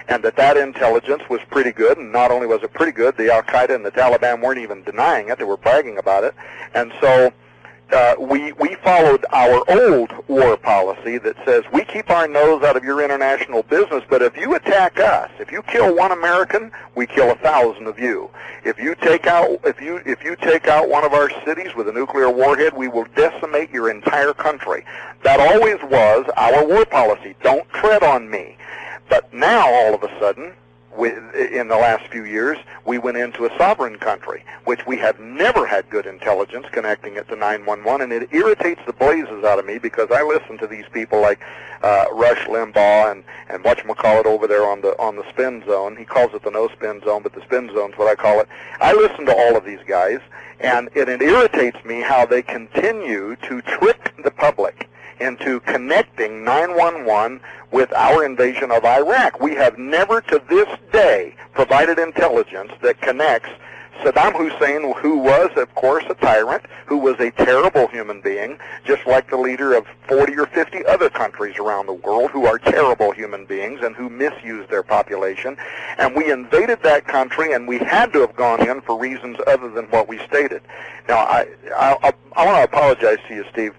and 0.08 0.24
that 0.24 0.36
that 0.38 0.58
intelligence 0.58 1.24
was 1.30 1.42
pretty 1.50 1.72
good. 1.72 1.98
And 1.98 2.12
not 2.12 2.32
only 2.32 2.48
was 2.48 2.64
it 2.64 2.74
pretty 2.74 2.92
good, 2.92 3.18
the 3.18 3.32
Al 3.32 3.44
Qaeda 3.44 3.74
and 3.74 3.86
the 3.86 3.92
Taliban 3.92 4.42
weren't 4.42 4.60
even 4.60 4.84
denying 4.84 5.30
it; 5.30 5.38
they 5.38 5.44
were 5.44 5.58
bragging 5.58 5.98
about 5.98 6.24
it. 6.24 6.34
And 6.74 6.92
so 7.02 7.34
uh, 7.92 8.16
we 8.20 8.52
we 8.54 8.76
followed 8.84 9.26
our 9.32 9.64
old 9.70 10.12
war 10.28 10.58
policy 10.58 11.18
that 11.20 11.36
says 11.46 11.64
we 11.72 11.84
keep 11.86 12.10
our 12.10 12.28
nose 12.28 12.64
out 12.64 12.76
of 12.76 12.84
your 12.84 13.04
international 13.04 13.62
business, 13.64 14.04
but 14.10 14.22
if 14.22 14.36
you 14.36 14.56
attack 14.56 15.00
us, 15.00 15.30
if 15.40 15.52
you 15.52 15.62
kill 15.64 15.96
one 15.96 16.12
American, 16.12 16.72
we 16.96 17.06
kill 17.06 17.30
a 17.32 17.36
thousand 17.36 17.86
of 17.86 18.00
you. 18.00 18.30
If 18.64 18.80
you 18.80 18.96
take 18.96 19.28
out 19.28 19.60
if 19.66 19.80
you 19.80 20.02
if 20.06 20.24
you 20.24 20.36
take 20.36 20.68
out 20.68 20.90
one 20.90 21.04
of 21.04 21.14
our 21.14 21.30
cities 21.46 21.76
with 21.76 21.88
a 21.88 21.94
nuclear 21.94 22.30
warhead, 22.30 22.74
we 22.76 22.88
will 22.88 23.06
decimate 23.16 23.70
your 23.70 23.92
entire 23.92 24.34
country. 24.34 24.84
That 25.24 25.40
always 25.40 25.78
was 25.84 26.26
our 26.38 26.66
war 26.66 26.86
policy. 26.86 27.36
Don't 27.44 27.70
tread 27.70 28.04
on 28.04 28.30
me. 28.30 28.58
But 29.10 29.34
now 29.34 29.72
all 29.74 29.94
of 29.94 30.04
a 30.04 30.20
sudden, 30.20 30.54
in 30.98 31.68
the 31.68 31.76
last 31.76 32.08
few 32.08 32.24
years, 32.24 32.58
we 32.86 32.98
went 32.98 33.18
into 33.18 33.46
a 33.46 33.58
sovereign 33.58 33.98
country, 33.98 34.44
which 34.64 34.86
we 34.88 34.98
have 34.98 35.20
never 35.20 35.66
had 35.66 35.90
good 35.90 36.06
intelligence 36.06 36.68
connecting 36.72 37.16
it 37.18 37.28
to 37.28 37.36
911, 37.36 38.12
and 38.12 38.24
it 38.24 38.34
irritates 38.34 38.82
the 38.86 38.94
blazes 38.94 39.44
out 39.44 39.60
of 39.60 39.66
me 39.66 39.78
because 39.78 40.10
I 40.12 40.24
listen 40.24 40.58
to 40.60 40.68
these 40.68 40.86
people 40.94 41.22
like 41.22 41.42
uh, 41.84 42.06
Rush 42.14 42.46
Limbaugh 42.48 43.12
and 43.12 43.24
and 43.50 43.64
whatchamacallit 43.64 44.26
over 44.26 44.48
there 44.48 44.66
on 44.66 44.82
the 44.82 44.98
on 44.98 45.18
the 45.18 45.28
spin 45.30 45.64
zone. 45.66 45.98
He 45.98 46.06
calls 46.06 46.34
it 46.34 46.44
the 46.44 46.52
no 46.52 46.70
spin 46.70 47.02
zone, 47.04 47.24
but 47.24 47.34
the 47.34 47.42
spin 47.42 47.70
zone's 47.74 47.98
what 47.98 48.08
I 48.08 48.16
call 48.16 48.40
it. 48.40 48.48
I 48.80 48.94
listen 48.94 49.26
to 49.26 49.36
all 49.36 49.58
of 49.58 49.66
these 49.66 49.82
guys, 49.86 50.20
and 50.60 50.90
it, 50.96 51.10
it 51.10 51.22
irritates 51.22 51.84
me 51.84 52.02
how 52.02 52.26
they 52.26 52.42
continue 52.42 53.36
to 53.48 53.62
trick 53.62 54.14
the 54.24 54.32
public 54.32 54.88
into 55.20 55.60
connecting 55.62 56.44
911 56.44 57.42
with 57.72 57.92
our 57.94 58.26
invasion 58.26 58.72
of 58.72 58.86
Iraq. 58.86 59.40
We 59.40 59.56
have 59.56 59.78
never 59.78 60.22
to 60.22 60.42
this 60.50 60.68
day 60.92 61.36
provided 61.54 62.00
intelligence 62.00 62.72
that 62.82 63.02
connects 63.02 63.50
Saddam 64.02 64.36
Hussein, 64.36 64.94
who 64.98 65.18
was, 65.18 65.52
of 65.56 65.74
course, 65.76 66.04
a 66.10 66.16
tyrant, 66.16 66.66
who 66.86 66.98
was 66.98 67.20
a 67.20 67.32
terrible 67.32 67.88
human 67.88 68.22
being, 68.22 68.60
just 68.84 69.06
like 69.08 69.30
the 69.30 69.38
leader 69.38 69.74
of 69.74 69.86
40 70.08 70.38
or 70.38 70.46
50 70.48 70.86
other 70.86 71.10
countries 71.10 71.58
around 71.58 71.88
the 71.88 71.94
world 71.94 72.32
who 72.32 72.46
are 72.46 72.60
terrible 72.60 73.12
human 73.12 73.46
beings 73.46 73.80
and 73.82 73.96
who 73.96 74.10
misuse 74.10 74.68
their 74.70 74.84
population. 74.84 75.58
And 75.98 76.16
we 76.16 76.32
invaded 76.32 76.84
that 76.84 77.08
country, 77.08 77.54
and 77.54 77.68
we 77.68 77.78
had 77.80 78.12
to 78.14 78.20
have 78.20 78.36
gone 78.36 78.68
in 78.68 78.82
for 78.82 78.98
reasons 78.98 79.38
other 79.48 79.70
than 79.70 79.86
what 79.86 80.08
we 80.08 80.20
stated. 80.28 80.62
Now, 81.08 81.20
I, 81.20 81.48
I, 81.76 82.14
I 82.36 82.46
want 82.46 82.58
to 82.58 82.64
apologize 82.64 83.20
to 83.28 83.36
you, 83.36 83.46
Steve 83.52 83.74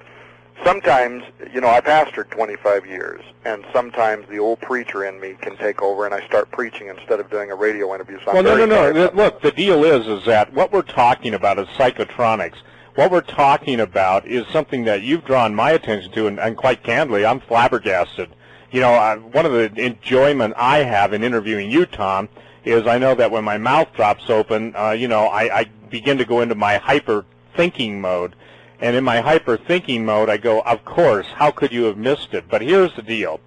sometimes, 0.65 1.25
you 1.53 1.61
know, 1.61 1.69
I 1.69 1.81
pastored 1.81 2.31
25 2.31 2.87
years, 2.87 3.23
and 3.45 3.65
sometimes 3.73 4.29
the 4.29 4.39
old 4.39 4.61
preacher 4.61 5.05
in 5.05 5.21
me 5.21 5.37
can 5.41 5.57
take 5.57 5.83
over, 5.83 6.05
and 6.05 6.15
I 6.15 6.25
start 6.27 6.51
preaching 6.51 6.89
instead 6.89 7.21
of 7.21 7.31
doing 7.31 7.51
a 7.51 7.55
radio 7.55 7.95
interview. 7.95 8.19
So 8.25 8.33
well, 8.35 8.43
no, 8.43 8.65
no, 8.65 8.93
no. 8.93 9.11
Look, 9.15 9.41
the 9.43 9.53
deal 9.53 9.85
is, 9.85 10.07
is 10.07 10.25
that 10.27 10.53
what 10.53 10.73
we're 10.73 10.83
talking 10.83 11.35
about 11.35 11.59
is 11.59 11.67
psychotronics. 11.69 12.57
What 12.95 13.11
we're 13.11 13.21
talking 13.21 13.81
about 13.81 14.27
is 14.27 14.47
something 14.49 14.85
that 14.85 15.03
you've 15.03 15.25
drawn 15.25 15.55
my 15.55 15.73
attention 15.73 16.13
to, 16.13 16.27
and, 16.27 16.41
and 16.41 16.57
quite 16.57 16.83
candidly, 16.83 17.27
I'm 17.27 17.41
flabbergasted. 17.41 18.31
You 18.71 18.81
know, 18.81 18.93
I, 18.93 19.17
one 19.17 19.47
of 19.47 19.53
the 19.53 19.73
enjoyment 19.81 20.55
I 20.57 20.79
have 20.79 21.13
in 21.13 21.23
interviewing 21.23 21.71
you, 21.71 21.87
Tom, 21.87 22.29
is 22.65 22.87
I 22.87 22.99
know 22.99 23.15
that 23.15 23.31
when 23.31 23.45
my 23.45 23.59
mouth 23.59 23.93
drops 23.95 24.29
open, 24.29 24.75
uh, 24.77 24.91
you 24.91 25.09
know, 25.09 25.27
I, 25.27 25.61
I 25.61 25.65
begin 25.91 26.19
to 26.19 26.25
go 26.25 26.41
into 26.41 26.55
my 26.55 26.79
hyper 26.79 27.25
thinking 27.55 28.01
mode 28.01 28.35
and 28.81 28.95
in 28.97 29.05
my 29.05 29.21
hyper 29.21 29.57
thinking 29.57 30.05
mode, 30.05 30.29
I 30.29 30.37
go, 30.37 30.61
of 30.61 30.85
course, 30.85 31.27
how 31.35 31.51
could 31.51 31.73
you 31.73 31.85
have 31.85 31.97
missed 31.97 32.35
it? 32.35 32.45
But 32.49 32.63
here's 32.63 32.95
the 32.95 33.03
deal. 33.03 33.41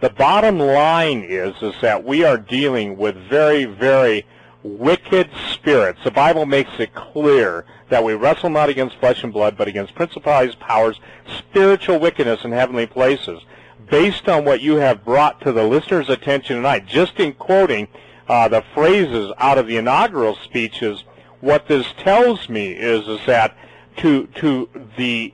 The 0.00 0.10
bottom 0.10 0.58
line 0.58 1.22
is, 1.22 1.54
is 1.62 1.74
that 1.80 2.04
we 2.04 2.24
are 2.24 2.36
dealing 2.36 2.96
with 2.98 3.16
very, 3.28 3.64
very 3.64 4.26
wicked 4.62 5.30
spirits. 5.50 6.00
The 6.04 6.10
Bible 6.10 6.46
makes 6.46 6.72
it 6.78 6.94
clear 6.94 7.64
that 7.88 8.04
we 8.04 8.14
wrestle 8.14 8.50
not 8.50 8.68
against 8.68 8.96
flesh 8.96 9.22
and 9.22 9.32
blood, 9.32 9.56
but 9.56 9.68
against 9.68 9.94
principalities, 9.94 10.54
powers, 10.56 11.00
spiritual 11.38 11.98
wickedness 11.98 12.44
in 12.44 12.52
heavenly 12.52 12.86
places. 12.86 13.40
Based 13.88 14.28
on 14.28 14.44
what 14.44 14.62
you 14.62 14.76
have 14.76 15.04
brought 15.04 15.40
to 15.42 15.52
the 15.52 15.64
listener's 15.64 16.08
attention 16.08 16.56
tonight, 16.56 16.86
just 16.86 17.20
in 17.20 17.34
quoting 17.34 17.88
uh, 18.28 18.48
the 18.48 18.64
phrases 18.74 19.32
out 19.38 19.58
of 19.58 19.66
the 19.66 19.76
inaugural 19.76 20.36
speeches, 20.36 21.04
what 21.40 21.68
this 21.68 21.86
tells 21.98 22.48
me 22.48 22.72
is, 22.72 23.06
is 23.06 23.20
that 23.26 23.56
to 23.98 24.26
to 24.36 24.68
the 24.96 25.32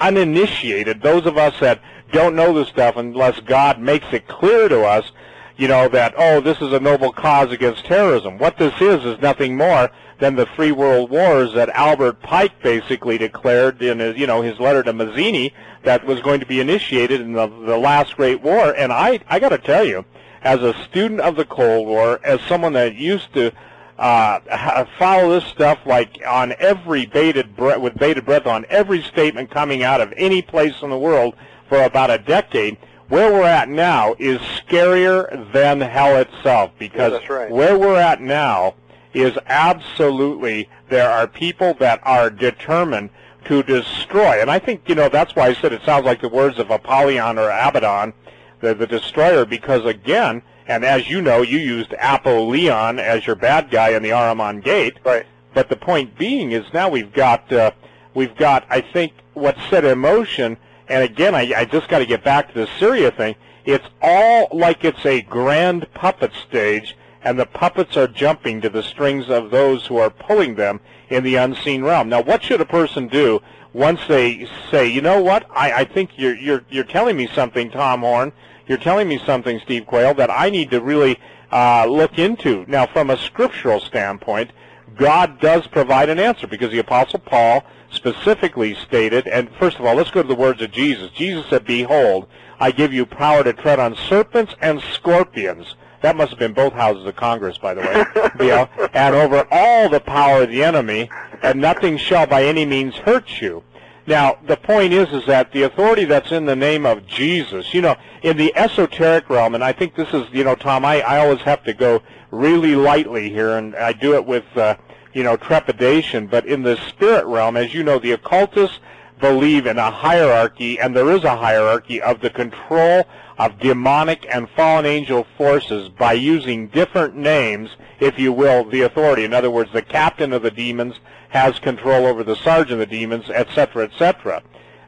uninitiated, 0.00 1.02
those 1.02 1.26
of 1.26 1.38
us 1.38 1.58
that 1.60 1.80
don't 2.12 2.36
know 2.36 2.52
this 2.52 2.68
stuff 2.68 2.96
unless 2.96 3.40
God 3.40 3.80
makes 3.80 4.12
it 4.12 4.28
clear 4.28 4.68
to 4.68 4.82
us, 4.82 5.10
you 5.56 5.68
know, 5.68 5.88
that, 5.88 6.14
oh, 6.16 6.40
this 6.40 6.60
is 6.60 6.72
a 6.72 6.80
noble 6.80 7.12
cause 7.12 7.50
against 7.50 7.86
terrorism. 7.86 8.38
What 8.38 8.58
this 8.58 8.74
is 8.80 9.04
is 9.04 9.20
nothing 9.20 9.56
more 9.56 9.90
than 10.18 10.36
the 10.36 10.46
free 10.46 10.72
world 10.72 11.10
wars 11.10 11.54
that 11.54 11.68
Albert 11.70 12.22
Pike 12.22 12.62
basically 12.62 13.18
declared 13.18 13.82
in 13.82 13.98
his, 13.98 14.16
you 14.16 14.26
know, 14.26 14.42
his 14.42 14.58
letter 14.60 14.82
to 14.82 14.92
Mazzini 14.92 15.52
that 15.82 16.04
was 16.06 16.20
going 16.20 16.40
to 16.40 16.46
be 16.46 16.60
initiated 16.60 17.20
in 17.20 17.32
the, 17.32 17.46
the 17.46 17.76
last 17.76 18.16
great 18.16 18.40
war. 18.42 18.74
And 18.76 18.92
I, 18.92 19.20
I 19.28 19.38
got 19.38 19.50
to 19.50 19.58
tell 19.58 19.84
you, 19.84 20.04
as 20.42 20.62
a 20.62 20.74
student 20.84 21.20
of 21.20 21.36
the 21.36 21.44
Cold 21.44 21.86
War, 21.86 22.20
as 22.22 22.40
someone 22.42 22.74
that 22.74 22.94
used 22.94 23.32
to 23.34 23.50
uh, 23.98 24.84
follow 24.98 25.38
this 25.38 25.48
stuff 25.48 25.78
like 25.86 26.20
on 26.26 26.54
every 26.58 27.06
bated 27.06 27.56
breath, 27.56 27.80
with 27.80 27.94
bated 27.94 28.24
breath 28.24 28.46
on 28.46 28.66
every 28.68 29.02
statement 29.02 29.50
coming 29.50 29.82
out 29.82 30.00
of 30.00 30.12
any 30.16 30.42
place 30.42 30.82
in 30.82 30.90
the 30.90 30.98
world 30.98 31.34
for 31.68 31.82
about 31.82 32.10
a 32.10 32.18
decade. 32.18 32.76
Where 33.08 33.32
we're 33.32 33.44
at 33.44 33.68
now 33.68 34.16
is 34.18 34.40
scarier 34.40 35.52
than 35.52 35.80
hell 35.80 36.16
itself 36.16 36.72
because 36.78 37.22
yeah, 37.22 37.32
right. 37.32 37.50
where 37.50 37.78
we're 37.78 38.00
at 38.00 38.20
now 38.20 38.74
is 39.14 39.38
absolutely 39.46 40.68
there 40.88 41.08
are 41.08 41.26
people 41.26 41.74
that 41.74 42.00
are 42.02 42.30
determined 42.30 43.10
to 43.44 43.62
destroy. 43.62 44.40
And 44.40 44.50
I 44.50 44.58
think, 44.58 44.88
you 44.88 44.94
know, 44.94 45.08
that's 45.08 45.34
why 45.34 45.46
I 45.46 45.54
said 45.54 45.72
it 45.72 45.82
sounds 45.82 46.04
like 46.04 46.20
the 46.20 46.28
words 46.28 46.58
of 46.58 46.70
Apollyon 46.70 47.38
or 47.38 47.48
Abaddon, 47.48 48.12
the, 48.60 48.74
the 48.74 48.86
destroyer, 48.86 49.44
because 49.44 49.84
again, 49.84 50.42
and 50.68 50.84
as 50.84 51.08
you 51.08 51.22
know, 51.22 51.42
you 51.42 51.58
used 51.58 51.94
Apollyon 52.00 52.98
as 52.98 53.26
your 53.26 53.36
bad 53.36 53.70
guy 53.70 53.90
in 53.90 54.02
the 54.02 54.10
Ahriman 54.10 54.62
Gate. 54.62 54.98
Right. 55.04 55.26
But 55.54 55.68
the 55.68 55.76
point 55.76 56.18
being 56.18 56.52
is 56.52 56.64
now 56.74 56.88
we've 56.88 57.12
got 57.12 57.50
uh, 57.52 57.70
we've 58.14 58.36
got 58.36 58.66
I 58.68 58.80
think 58.80 59.12
what 59.34 59.56
set 59.70 59.84
in 59.84 59.98
motion. 59.98 60.56
And 60.88 61.02
again, 61.02 61.34
I, 61.34 61.52
I 61.56 61.64
just 61.64 61.88
got 61.88 61.98
to 61.98 62.06
get 62.06 62.22
back 62.22 62.52
to 62.52 62.60
the 62.60 62.68
Syria 62.78 63.10
thing. 63.10 63.34
It's 63.64 63.86
all 64.00 64.48
like 64.52 64.84
it's 64.84 65.04
a 65.04 65.22
grand 65.22 65.92
puppet 65.94 66.32
stage, 66.48 66.96
and 67.22 67.38
the 67.38 67.46
puppets 67.46 67.96
are 67.96 68.06
jumping 68.06 68.60
to 68.60 68.68
the 68.68 68.82
strings 68.82 69.28
of 69.28 69.50
those 69.50 69.86
who 69.86 69.96
are 69.96 70.10
pulling 70.10 70.54
them 70.54 70.80
in 71.10 71.24
the 71.24 71.34
unseen 71.34 71.82
realm. 71.82 72.08
Now, 72.08 72.22
what 72.22 72.44
should 72.44 72.60
a 72.60 72.66
person 72.66 73.08
do 73.08 73.40
once 73.72 74.00
they 74.08 74.48
say, 74.70 74.86
you 74.86 75.02
know 75.02 75.20
what, 75.20 75.46
I, 75.50 75.72
I 75.72 75.84
think 75.84 76.12
you're, 76.16 76.36
you're, 76.36 76.64
you're 76.70 76.84
telling 76.84 77.16
me 77.16 77.26
something, 77.26 77.70
Tom 77.70 78.00
Horn, 78.00 78.32
you're 78.66 78.78
telling 78.78 79.08
me 79.08 79.18
something, 79.18 79.60
Steve 79.60 79.86
Quayle, 79.86 80.14
that 80.14 80.30
I 80.30 80.50
need 80.50 80.70
to 80.70 80.80
really 80.80 81.18
uh, 81.52 81.86
look 81.86 82.18
into. 82.18 82.64
Now, 82.68 82.86
from 82.86 83.10
a 83.10 83.16
scriptural 83.16 83.80
standpoint, 83.80 84.50
God 84.96 85.40
does 85.40 85.66
provide 85.66 86.08
an 86.08 86.18
answer 86.18 86.46
because 86.46 86.70
the 86.70 86.78
Apostle 86.78 87.20
Paul 87.20 87.64
specifically 87.90 88.74
stated, 88.74 89.26
and 89.26 89.50
first 89.58 89.78
of 89.78 89.84
all, 89.84 89.94
let's 89.94 90.10
go 90.10 90.22
to 90.22 90.28
the 90.28 90.34
words 90.34 90.62
of 90.62 90.72
Jesus. 90.72 91.10
Jesus 91.12 91.46
said, 91.48 91.64
Behold, 91.64 92.28
I 92.58 92.70
give 92.70 92.92
you 92.92 93.06
power 93.06 93.44
to 93.44 93.52
tread 93.52 93.78
on 93.78 93.94
serpents 93.94 94.54
and 94.60 94.80
scorpions. 94.80 95.74
That 96.02 96.16
must 96.16 96.30
have 96.30 96.38
been 96.38 96.52
both 96.52 96.72
houses 96.72 97.04
of 97.06 97.16
Congress, 97.16 97.58
by 97.58 97.74
the 97.74 97.80
way. 97.80 98.46
you 98.46 98.88
and 98.94 99.14
over 99.14 99.46
all 99.50 99.88
the 99.88 100.00
power 100.00 100.42
of 100.42 100.50
the 100.50 100.62
enemy, 100.62 101.10
and 101.42 101.60
nothing 101.60 101.96
shall 101.96 102.26
by 102.26 102.44
any 102.44 102.64
means 102.64 102.94
hurt 102.96 103.40
you. 103.40 103.62
Now, 104.06 104.38
the 104.46 104.56
point 104.56 104.92
is, 104.92 105.08
is 105.10 105.26
that 105.26 105.52
the 105.52 105.64
authority 105.64 106.04
that's 106.04 106.30
in 106.30 106.46
the 106.46 106.54
name 106.54 106.86
of 106.86 107.06
Jesus, 107.06 107.74
you 107.74 107.82
know, 107.82 107.96
in 108.22 108.36
the 108.36 108.56
esoteric 108.56 109.28
realm, 109.28 109.56
and 109.56 109.64
I 109.64 109.72
think 109.72 109.96
this 109.96 110.12
is, 110.12 110.26
you 110.32 110.44
know, 110.44 110.54
Tom, 110.54 110.84
I, 110.84 111.00
I 111.00 111.18
always 111.18 111.40
have 111.40 111.64
to 111.64 111.72
go 111.72 112.02
really 112.30 112.76
lightly 112.76 113.28
here, 113.30 113.56
and 113.58 113.74
I 113.74 113.92
do 113.92 114.14
it 114.14 114.24
with, 114.24 114.44
uh, 114.56 114.76
you 115.12 115.24
know, 115.24 115.36
trepidation, 115.36 116.28
but 116.28 116.46
in 116.46 116.62
the 116.62 116.76
spirit 116.88 117.26
realm, 117.26 117.56
as 117.56 117.74
you 117.74 117.82
know, 117.82 117.98
the 117.98 118.12
occultists 118.12 118.78
believe 119.20 119.66
in 119.66 119.78
a 119.78 119.90
hierarchy, 119.90 120.78
and 120.78 120.94
there 120.94 121.10
is 121.10 121.24
a 121.24 121.36
hierarchy 121.36 122.00
of 122.00 122.20
the 122.20 122.30
control 122.30 123.04
of 123.38 123.58
demonic 123.58 124.26
and 124.32 124.48
fallen 124.50 124.86
angel 124.86 125.26
forces 125.36 125.88
by 125.88 126.12
using 126.12 126.68
different 126.68 127.16
names, 127.16 127.70
if 127.98 128.18
you 128.18 128.32
will, 128.32 128.64
the 128.64 128.82
authority. 128.82 129.24
In 129.24 129.34
other 129.34 129.50
words, 129.50 129.72
the 129.72 129.82
captain 129.82 130.32
of 130.32 130.42
the 130.42 130.50
demons 130.50 130.94
has 131.36 131.58
control 131.58 132.06
over 132.06 132.24
the 132.24 132.34
sergeant 132.36 132.78
the 132.78 132.86
demons, 132.86 133.28
etc., 133.28 133.84
etc. 133.84 134.42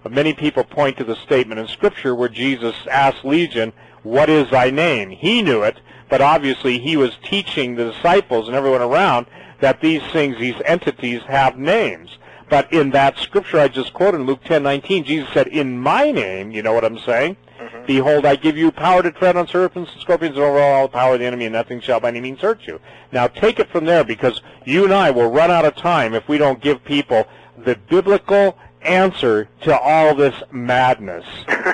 many 0.08 0.32
people 0.32 0.64
point 0.64 0.96
to 0.96 1.04
the 1.04 1.14
statement 1.16 1.60
in 1.60 1.68
Scripture 1.68 2.14
where 2.14 2.30
Jesus 2.30 2.74
asked 2.90 3.24
Legion, 3.24 3.72
what 4.02 4.30
is 4.30 4.50
thy 4.50 4.70
name? 4.70 5.10
He 5.10 5.42
knew 5.42 5.62
it, 5.62 5.78
but 6.08 6.22
obviously 6.22 6.78
he 6.78 6.96
was 6.96 7.18
teaching 7.22 7.74
the 7.74 7.92
disciples 7.92 8.48
and 8.48 8.56
everyone 8.56 8.80
around 8.80 9.26
that 9.60 9.82
these 9.82 10.02
things, 10.12 10.38
these 10.38 10.60
entities 10.64 11.20
have 11.28 11.58
names. 11.58 12.16
But 12.48 12.72
in 12.72 12.90
that 12.92 13.18
scripture 13.18 13.58
I 13.58 13.68
just 13.68 13.92
quoted 13.92 14.20
in 14.20 14.26
Luke 14.26 14.42
10:19, 14.44 15.04
Jesus 15.04 15.28
said, 15.34 15.48
"In 15.48 15.78
my 15.78 16.10
name," 16.10 16.50
you 16.50 16.62
know 16.62 16.72
what 16.72 16.84
I'm 16.84 16.98
saying? 17.00 17.36
Behold, 17.88 18.26
I 18.26 18.36
give 18.36 18.58
you 18.58 18.70
power 18.70 19.02
to 19.02 19.10
tread 19.10 19.34
on 19.34 19.48
serpents 19.48 19.90
and 19.92 20.02
scorpions 20.02 20.36
and 20.36 20.44
over 20.44 20.60
all 20.60 20.88
the 20.88 20.92
power 20.92 21.14
of 21.14 21.20
the 21.20 21.24
enemy, 21.24 21.46
and 21.46 21.54
nothing 21.54 21.80
shall 21.80 21.98
by 21.98 22.08
any 22.08 22.20
means 22.20 22.38
hurt 22.38 22.66
you. 22.66 22.78
Now 23.12 23.28
take 23.28 23.58
it 23.58 23.70
from 23.70 23.86
there, 23.86 24.04
because 24.04 24.42
you 24.66 24.84
and 24.84 24.92
I 24.92 25.10
will 25.10 25.30
run 25.30 25.50
out 25.50 25.64
of 25.64 25.74
time 25.74 26.12
if 26.12 26.28
we 26.28 26.36
don't 26.36 26.60
give 26.60 26.84
people 26.84 27.26
the 27.56 27.76
biblical 27.88 28.58
answer 28.82 29.48
to 29.62 29.78
all 29.78 30.14
this 30.14 30.34
madness. 30.52 31.24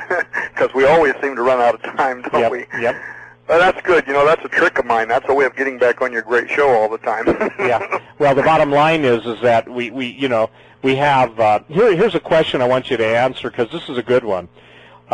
Because 0.54 0.72
we 0.72 0.86
always 0.86 1.14
seem 1.20 1.34
to 1.34 1.42
run 1.42 1.60
out 1.60 1.74
of 1.74 1.82
time, 1.96 2.22
don't 2.22 2.40
yep, 2.40 2.52
we? 2.52 2.64
Yep. 2.80 2.94
Well, 3.48 3.58
that's 3.58 3.84
good. 3.84 4.06
You 4.06 4.12
know, 4.12 4.24
that's 4.24 4.44
a 4.44 4.48
trick 4.48 4.78
of 4.78 4.84
mine. 4.84 5.08
That's 5.08 5.28
a 5.28 5.34
way 5.34 5.46
of 5.46 5.56
getting 5.56 5.78
back 5.78 6.00
on 6.00 6.12
your 6.12 6.22
great 6.22 6.48
show 6.48 6.68
all 6.68 6.88
the 6.88 6.98
time. 6.98 7.26
yeah. 7.58 7.98
Well, 8.20 8.36
the 8.36 8.44
bottom 8.44 8.70
line 8.70 9.04
is, 9.04 9.26
is 9.26 9.40
that 9.40 9.68
we, 9.68 9.90
we 9.90 10.06
you 10.06 10.28
know, 10.28 10.48
we 10.82 10.94
have. 10.94 11.40
Uh, 11.40 11.58
here, 11.66 11.96
here's 11.96 12.14
a 12.14 12.20
question 12.20 12.62
I 12.62 12.68
want 12.68 12.88
you 12.88 12.96
to 12.96 13.04
answer 13.04 13.50
because 13.50 13.68
this 13.72 13.88
is 13.88 13.98
a 13.98 14.02
good 14.04 14.22
one. 14.22 14.48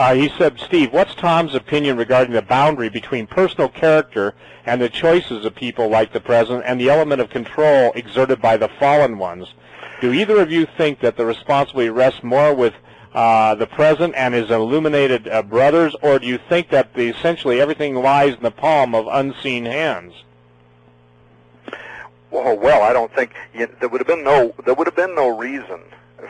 Uh, 0.01 0.15
he 0.15 0.31
said, 0.39 0.59
Steve, 0.59 0.95
what's 0.95 1.15
Tom's 1.15 1.55
opinion 1.55 1.99
regarding 1.99 2.33
the 2.33 2.41
boundary 2.41 2.89
between 2.89 3.27
personal 3.27 3.69
character 3.69 4.33
and 4.65 4.81
the 4.81 4.89
choices 4.89 5.45
of 5.45 5.55
people 5.55 5.89
like 5.89 6.11
the 6.11 6.21
president 6.21 6.65
and 6.67 6.81
the 6.81 6.89
element 6.89 7.21
of 7.21 7.29
control 7.29 7.93
exerted 7.95 8.41
by 8.41 8.57
the 8.57 8.71
fallen 8.79 9.19
ones? 9.19 9.53
Do 10.01 10.15
either 10.15 10.41
of 10.41 10.51
you 10.51 10.67
think 10.79 11.01
that 11.01 11.19
the 11.19 11.27
responsibility 11.27 11.91
rests 11.91 12.23
more 12.23 12.55
with 12.55 12.73
uh, 13.13 13.55
the 13.57 13.67
present 13.67 14.15
and 14.15 14.33
his 14.33 14.51
illuminated 14.51 15.29
uh, 15.29 15.43
brothers, 15.43 15.95
or 16.01 16.19
do 16.19 16.27
you 16.27 16.39
think 16.49 16.71
that 16.71 16.95
the, 16.95 17.11
essentially 17.11 17.61
everything 17.61 17.95
lies 17.95 18.33
in 18.33 18.43
the 18.43 18.51
palm 18.51 18.95
of 18.95 19.07
unseen 19.07 19.67
hands? 19.67 20.15
Well, 22.31 22.57
well, 22.57 22.83
I 22.83 22.95
don't 22.95 23.15
think 23.15 23.35
you, 23.53 23.69
there 23.81 23.91
would 23.91 24.01
have 24.01 24.09
been 24.09 24.25
no 24.25 24.55
there 24.65 24.73
would 24.73 24.87
have 24.87 24.97
been 24.97 25.15
no 25.15 25.37
reason 25.37 25.83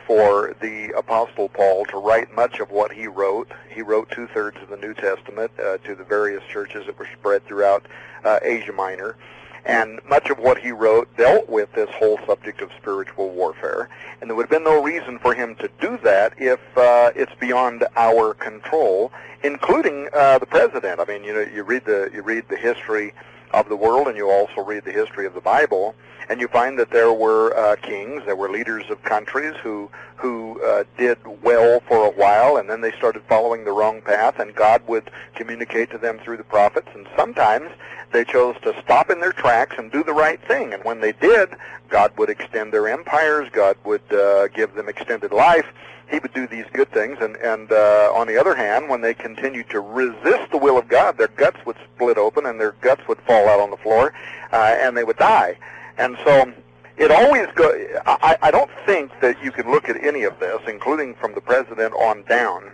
for 0.06 0.54
the 0.60 0.90
Apostle 0.96 1.48
Paul 1.48 1.84
to 1.86 1.96
write 1.98 2.34
much 2.34 2.60
of 2.60 2.70
what 2.70 2.92
he 2.92 3.06
wrote. 3.06 3.50
He 3.68 3.82
wrote 3.82 4.10
two 4.10 4.26
thirds 4.28 4.56
of 4.62 4.68
the 4.68 4.76
New 4.76 4.94
Testament 4.94 5.50
uh, 5.58 5.78
to 5.78 5.94
the 5.94 6.04
various 6.04 6.42
churches 6.50 6.86
that 6.86 6.98
were 6.98 7.08
spread 7.18 7.44
throughout 7.46 7.86
uh, 8.24 8.38
Asia 8.42 8.72
Minor. 8.72 9.16
And 9.64 10.00
much 10.08 10.30
of 10.30 10.38
what 10.38 10.58
he 10.58 10.72
wrote 10.72 11.14
dealt 11.16 11.48
with 11.48 11.70
this 11.74 11.90
whole 11.90 12.18
subject 12.26 12.62
of 12.62 12.70
spiritual 12.78 13.30
warfare. 13.30 13.88
And 14.20 14.30
there 14.30 14.34
would 14.34 14.44
have 14.44 14.50
been 14.50 14.64
no 14.64 14.82
reason 14.82 15.18
for 15.18 15.34
him 15.34 15.54
to 15.56 15.68
do 15.80 15.98
that 16.02 16.32
if 16.38 16.60
uh, 16.76 17.12
it's 17.14 17.34
beyond 17.38 17.84
our 17.96 18.32
control, 18.34 19.12
including 19.42 20.08
uh, 20.14 20.38
the 20.38 20.46
president. 20.46 20.98
I 20.98 21.04
mean, 21.04 21.24
you 21.24 21.34
know, 21.34 21.40
you 21.40 21.62
read 21.62 21.84
the 21.84 22.10
you 22.12 22.22
read 22.22 22.48
the 22.48 22.56
history 22.56 23.12
of 23.52 23.68
the 23.68 23.76
world, 23.76 24.08
and 24.08 24.16
you 24.16 24.30
also 24.30 24.62
read 24.62 24.84
the 24.84 24.92
history 24.92 25.26
of 25.26 25.34
the 25.34 25.40
Bible, 25.40 25.94
and 26.30 26.40
you 26.40 26.46
find 26.46 26.78
that 26.78 26.90
there 26.90 27.12
were 27.12 27.54
uh, 27.56 27.74
kings, 27.76 28.22
there 28.24 28.36
were 28.36 28.48
leaders 28.48 28.84
of 28.88 29.02
countries 29.02 29.54
who 29.62 29.90
who 30.14 30.62
uh, 30.62 30.84
did 30.96 31.18
well 31.42 31.80
for 31.88 32.06
a 32.06 32.10
while, 32.10 32.56
and 32.56 32.70
then 32.70 32.80
they 32.82 32.92
started 32.92 33.22
following 33.28 33.64
the 33.64 33.72
wrong 33.72 34.00
path, 34.00 34.38
and 34.38 34.54
God 34.54 34.86
would 34.86 35.10
communicate 35.34 35.90
to 35.90 35.98
them 35.98 36.20
through 36.20 36.36
the 36.36 36.44
prophets, 36.44 36.88
and 36.94 37.08
sometimes 37.16 37.70
they 38.12 38.24
chose 38.24 38.54
to 38.62 38.80
stop 38.82 39.10
in 39.10 39.18
their 39.18 39.32
tracks 39.32 39.74
and 39.76 39.90
do 39.90 40.04
the 40.04 40.12
right 40.12 40.40
thing, 40.46 40.72
and 40.72 40.84
when 40.84 41.00
they 41.00 41.12
did, 41.12 41.48
God 41.88 42.16
would 42.16 42.30
extend 42.30 42.72
their 42.72 42.86
empires, 42.86 43.48
God 43.50 43.76
would 43.84 44.12
uh, 44.12 44.48
give 44.48 44.74
them 44.74 44.88
extended 44.88 45.32
life, 45.32 45.66
he 46.10 46.18
would 46.18 46.34
do 46.34 46.46
these 46.46 46.66
good 46.72 46.92
things, 46.92 47.18
and 47.20 47.36
and 47.36 47.72
uh, 47.72 48.12
on 48.14 48.28
the 48.28 48.38
other 48.38 48.54
hand, 48.54 48.88
when 48.88 49.00
they 49.00 49.14
continued 49.14 49.68
to 49.70 49.80
resist 49.80 50.52
the 50.52 50.58
will 50.58 50.78
of 50.78 50.86
God, 50.86 51.18
their 51.18 51.28
guts 51.28 51.58
would 51.66 51.76
split 51.94 52.18
open 52.18 52.46
and 52.46 52.60
their 52.60 52.72
guts 52.82 53.02
would 53.08 53.18
fall 53.20 53.48
out 53.48 53.58
on 53.58 53.70
the 53.70 53.76
floor, 53.78 54.12
uh, 54.52 54.76
and 54.78 54.96
they 54.96 55.04
would 55.04 55.16
die. 55.16 55.56
And 56.00 56.16
so 56.24 56.50
it 56.96 57.10
always 57.10 57.46
go. 57.54 57.70
I, 58.06 58.38
I 58.40 58.50
don't 58.50 58.70
think 58.86 59.12
that 59.20 59.42
you 59.44 59.52
can 59.52 59.70
look 59.70 59.90
at 59.90 60.02
any 60.02 60.22
of 60.24 60.40
this, 60.40 60.60
including 60.66 61.14
from 61.14 61.34
the 61.34 61.42
president 61.42 61.92
on 61.92 62.22
down, 62.22 62.70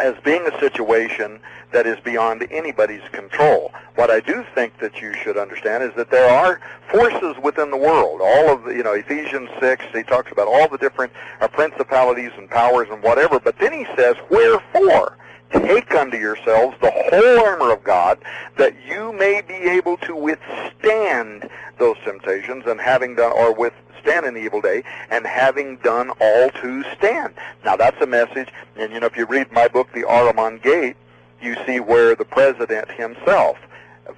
as 0.00 0.16
being 0.24 0.44
a 0.48 0.58
situation 0.58 1.38
that 1.72 1.86
is 1.86 2.00
beyond 2.00 2.44
anybody's 2.50 3.08
control. 3.12 3.72
What 3.94 4.10
I 4.10 4.18
do 4.18 4.44
think 4.52 4.76
that 4.80 5.00
you 5.00 5.14
should 5.14 5.36
understand 5.36 5.84
is 5.84 5.92
that 5.94 6.10
there 6.10 6.28
are 6.28 6.60
forces 6.90 7.36
within 7.40 7.70
the 7.70 7.76
world. 7.76 8.20
All 8.20 8.50
of 8.50 8.64
the, 8.64 8.74
you 8.74 8.82
know, 8.82 8.94
Ephesians 8.94 9.48
6, 9.60 9.84
he 9.94 10.02
talks 10.02 10.32
about 10.32 10.48
all 10.48 10.66
the 10.66 10.78
different 10.78 11.12
uh, 11.40 11.46
principalities 11.46 12.32
and 12.36 12.50
powers 12.50 12.88
and 12.90 13.00
whatever, 13.00 13.38
but 13.38 13.56
then 13.60 13.72
he 13.72 13.86
says, 13.96 14.16
wherefore? 14.28 15.16
Take 15.52 15.94
unto 15.94 16.16
yourselves 16.16 16.76
the 16.80 16.90
whole 16.90 17.46
armor 17.46 17.72
of 17.72 17.82
God, 17.84 18.18
that 18.56 18.74
you 18.86 19.12
may 19.12 19.40
be 19.40 19.54
able 19.54 19.96
to 19.98 20.14
withstand 20.14 21.48
those 21.78 21.96
temptations, 22.04 22.64
and 22.66 22.80
having 22.80 23.16
done, 23.16 23.32
or 23.32 23.52
withstand 23.54 24.26
an 24.26 24.36
evil 24.36 24.60
day, 24.60 24.82
and 25.10 25.26
having 25.26 25.76
done 25.78 26.10
all 26.20 26.50
to 26.50 26.84
stand. 26.96 27.34
Now 27.64 27.76
that's 27.76 28.00
a 28.00 28.06
message, 28.06 28.48
and 28.76 28.92
you 28.92 29.00
know, 29.00 29.06
if 29.06 29.16
you 29.16 29.26
read 29.26 29.50
my 29.50 29.68
book, 29.68 29.92
The 29.92 30.02
Ahriman 30.02 30.62
Gate, 30.62 30.96
you 31.40 31.56
see 31.66 31.80
where 31.80 32.14
the 32.14 32.24
president 32.24 32.90
himself 32.90 33.58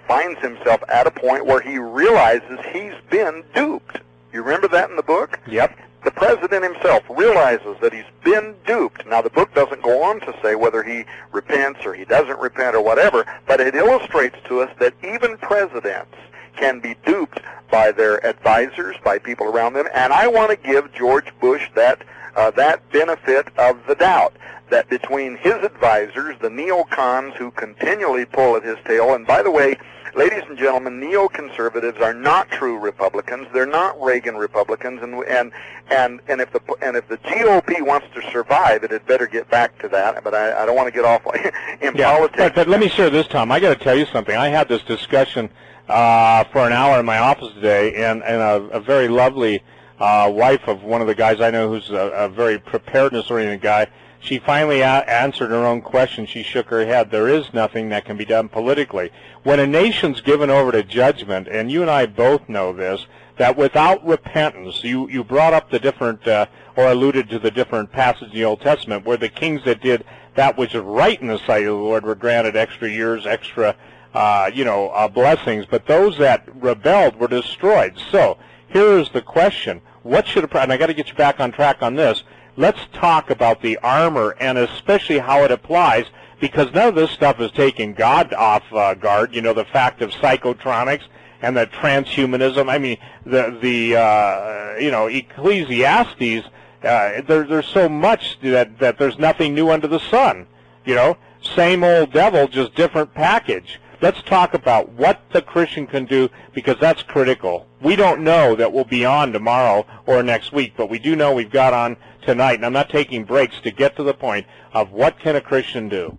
finds 0.09 0.41
himself 0.41 0.83
at 0.89 1.07
a 1.07 1.11
point 1.11 1.47
where 1.47 1.61
he 1.61 1.79
realizes 1.79 2.59
he's 2.73 2.95
been 3.11 3.45
duped. 3.55 4.01
You 4.33 4.43
remember 4.43 4.69
that 4.69 4.91
in 4.91 4.97
the 4.97 5.03
book? 5.03 5.39
Yep. 5.47 5.79
The 6.05 6.11
president 6.11 6.65
himself 6.65 7.05
realizes 7.09 7.77
that 7.81 7.93
he's 7.93 8.05
been 8.25 8.57
duped. 8.67 9.07
Now, 9.07 9.23
the 9.23 9.31
book 9.31 9.55
doesn't 9.55 9.83
go 9.83 10.03
on 10.03 10.21
to 10.21 10.35
say 10.43 10.57
whether 10.57 10.83
he 10.83 11.05
repents 11.31 11.87
or 11.87 11.95
he 11.95 12.05
doesn't 12.05 12.39
repent 12.41 12.75
or 12.75 12.83
whatever, 12.83 13.25
but 13.47 13.61
it 13.61 13.75
illustrates 13.75 14.37
to 14.49 14.61
us 14.61 14.71
that 14.81 14.95
even 15.05 15.37
presidents 15.39 16.17
can 16.57 16.81
be 16.81 16.97
duped 17.07 17.41
by 17.71 17.93
their 17.93 18.25
advisors, 18.27 18.97
by 19.05 19.19
people 19.19 19.47
around 19.47 19.73
them, 19.73 19.87
and 19.95 20.13
I 20.13 20.27
want 20.27 20.51
to 20.51 20.57
give 20.57 20.93
George 20.93 21.33
Bush 21.41 21.69
that 21.75 22.03
uh, 22.35 22.51
that 22.53 22.89
benefit 22.91 23.49
of 23.59 23.79
the 23.87 23.95
doubt 23.95 24.35
that 24.71 24.89
between 24.89 25.37
his 25.37 25.55
advisors, 25.55 26.35
the 26.41 26.49
neocons 26.49 27.35
who 27.35 27.51
continually 27.51 28.25
pull 28.25 28.57
at 28.57 28.65
his 28.65 28.79
tail, 28.87 29.15
and 29.15 29.27
by 29.27 29.43
the 29.43 29.51
way, 29.51 29.77
ladies 30.15 30.43
and 30.49 30.59
gentlemen, 30.59 31.01
neoconservatives 31.01 32.01
are 32.01 32.15
not 32.15 32.51
true 32.51 32.79
Republicans. 32.79 33.49
They're 33.53 33.67
not 33.67 34.01
Reagan 34.01 34.37
Republicans, 34.37 35.03
and 35.03 35.15
and 35.25 35.53
and 35.91 36.21
and 36.29 36.41
if 36.41 36.53
the 36.53 36.61
and 36.83 36.97
if 36.97 37.09
the 37.09 37.19
GOP 37.19 37.83
wants 37.83 38.07
to 38.15 38.31
survive, 38.31 38.85
it 38.85 38.91
had 38.91 39.07
better 39.07 39.27
get 39.27 39.49
back 39.51 39.79
to 39.81 39.89
that. 39.89 40.23
But 40.25 40.35
I, 40.35 40.63
I 40.63 40.67
don't 40.67 40.77
want 40.77 40.89
to 40.89 40.93
get 40.93 41.05
off 41.05 41.23
in 41.81 41.97
yeah, 41.97 42.17
politics. 42.17 42.39
But, 42.39 42.55
but 42.55 42.69
let 42.69 42.81
me 42.81 42.89
share 42.89 43.11
this, 43.11 43.27
Tom. 43.27 43.51
I 43.51 43.61
got 43.61 43.77
to 43.77 43.85
tell 43.85 43.97
you 43.97 44.07
something. 44.07 44.37
I 44.37 44.49
had 44.49 44.69
this 44.69 44.83
discussion 44.83 45.51
uh, 45.89 46.45
for 46.45 46.67
an 46.67 46.73
hour 46.73 47.01
in 47.01 47.07
my 47.07 47.19
office 47.19 47.53
today, 47.55 47.95
and 48.05 48.23
and 48.23 48.41
a, 48.41 48.77
a 48.77 48.81
very 48.81 49.09
lovely 49.09 49.63
uh, 49.99 50.31
wife 50.35 50.67
of 50.67 50.83
one 50.83 51.01
of 51.01 51.07
the 51.07 51.15
guys 51.15 51.41
I 51.41 51.51
know 51.51 51.69
who's 51.69 51.91
a, 51.91 52.09
a 52.11 52.29
very 52.29 52.59
preparedness-oriented 52.59 53.61
guy 53.61 53.87
she 54.23 54.39
finally 54.39 54.85
answered 54.85 55.51
her 55.51 55.67
own 55.67 55.83
question. 55.83 56.27
She 56.27 56.45
shook 56.45 56.69
her 56.69 56.87
head. 56.87 57.11
There 57.11 57.29
is 57.29 57.53
nothing 57.53 57.89
that 57.89 58.05
can 58.05 58.17
be 58.17 58.25
done 58.25 58.49
politically. 58.49 59.11
When 59.43 59.59
a 59.59 59.67
nation's 59.67 60.21
given 60.21 60.49
over 60.49 60.71
to 60.71 60.85
judgment, 60.85 61.49
and 61.49 61.73
you 61.73 61.83
and 61.83 61.91
I 61.91 62.07
both 62.07 62.49
know 62.49 62.73
this, 62.73 63.07
that 63.39 63.57
without 63.57 64.07
repentance, 64.07 64.85
you, 64.85 65.09
you 65.09 65.25
brought 65.25 65.55
up 65.55 65.71
the 65.71 65.81
different, 65.81 66.25
uh, 66.29 66.47
or 66.77 66.87
alluded 66.87 67.29
to 67.31 67.41
the 67.41 67.51
different 67.51 67.91
passages 67.91 68.33
in 68.33 68.39
the 68.39 68.45
Old 68.45 68.61
Testament, 68.61 69.05
where 69.05 69.17
the 69.17 69.29
kings 69.29 69.65
that 69.65 69.81
did 69.81 70.05
that 70.35 70.57
which 70.57 70.75
is 70.75 70.83
right 70.83 71.21
in 71.21 71.27
the 71.27 71.39
sight 71.39 71.65
of 71.65 71.77
the 71.77 71.83
Lord 71.83 72.05
were 72.05 72.15
granted 72.15 72.55
extra 72.55 72.89
years, 72.89 73.27
extra, 73.27 73.75
uh, 74.15 74.51
you 74.55 74.65
know, 74.65 74.89
uh, 74.91 75.09
blessings, 75.09 75.67
but 75.67 75.87
those 75.87 76.17
that 76.19 76.49
rebelled 76.63 77.17
were 77.17 77.29
destroyed. 77.29 77.99
So, 78.11 78.39
here 78.69 78.99
is 78.99 79.09
the 79.11 79.21
question. 79.21 79.83
What 80.05 80.27
should 80.27 80.45
a, 80.45 80.61
and 80.61 80.73
I 80.73 80.77
got 80.77 80.87
to 80.87 80.95
get 80.95 81.09
you 81.09 81.15
back 81.15 81.41
on 81.41 81.53
track 81.53 81.83
on 81.83 81.97
this, 81.97 82.23
let's 82.57 82.81
talk 82.93 83.31
about 83.31 83.63
the 83.63 83.79
armor 83.79 84.37
and 84.41 84.59
especially 84.59 85.19
how 85.19 85.45
it 85.45 85.51
applies 85.51 86.07
because 86.41 86.73
none 86.75 86.89
of 86.89 86.95
this 86.95 87.11
stuff 87.11 87.41
is 87.41 87.51
taking 87.53 87.95
God 87.95 88.33
off 88.35 88.65
uh, 88.73 88.95
guard. 88.95 89.35
You 89.35 89.43
know, 89.43 89.53
the 89.53 89.65
fact 89.65 90.03
of 90.03 90.11
psychotronics 90.11 91.05
and 91.41 91.57
the 91.57 91.67
transhumanism. 91.67 92.71
I 92.71 92.79
mean, 92.79 92.99
the 93.25 93.59
the 93.61 93.97
uh, 93.97 94.77
you 94.79 94.91
know 94.91 95.07
Ecclesiastes. 95.07 96.47
Uh, 96.83 97.23
there, 97.23 97.45
there's 97.45 97.67
so 97.67 97.89
much 97.89 98.41
that 98.41 98.79
that 98.81 98.99
there's 98.99 99.19
nothing 99.19 99.55
new 99.55 99.71
under 99.71 99.87
the 99.87 100.01
sun. 100.01 100.47
You 100.85 100.97
know, 100.97 101.17
same 101.41 101.85
old 101.85 102.13
devil, 102.13 102.49
just 102.49 102.75
different 102.75 103.15
package. 103.15 103.79
Let's 104.03 104.21
talk 104.23 104.53
about 104.53 104.89
what 104.89 105.21
the 105.33 105.41
Christian 105.41 105.87
can 105.87 106.07
do 106.07 106.29
because 106.53 106.77
that's 106.81 107.05
critical. 107.05 107.69
We 107.81 107.95
don't 107.95 108.25
know 108.25 108.57
that 108.57 108.73
we'll 108.73 108.85
be 108.85 109.05
on 109.05 109.33
tomorrow 109.33 109.87
or 110.07 110.25
next 110.25 110.53
week, 110.53 110.73
but 110.77 110.91
we 110.91 110.99
do 110.99 111.15
know 111.15 111.33
we've 111.33 111.49
got 111.49 111.73
on 111.73 111.97
tonight, 112.23 112.55
and 112.55 112.67
I'm 112.67 112.73
not 112.73 112.91
taking 112.91 113.25
breaks 113.25 113.61
to 113.61 113.71
get 113.71 113.95
to 113.97 114.03
the 114.03 114.13
point 114.13 114.49
of 114.73 114.91
what 114.91 115.21
can 115.21 115.37
a 115.37 115.41
Christian 115.41 115.89
do. 115.89 116.19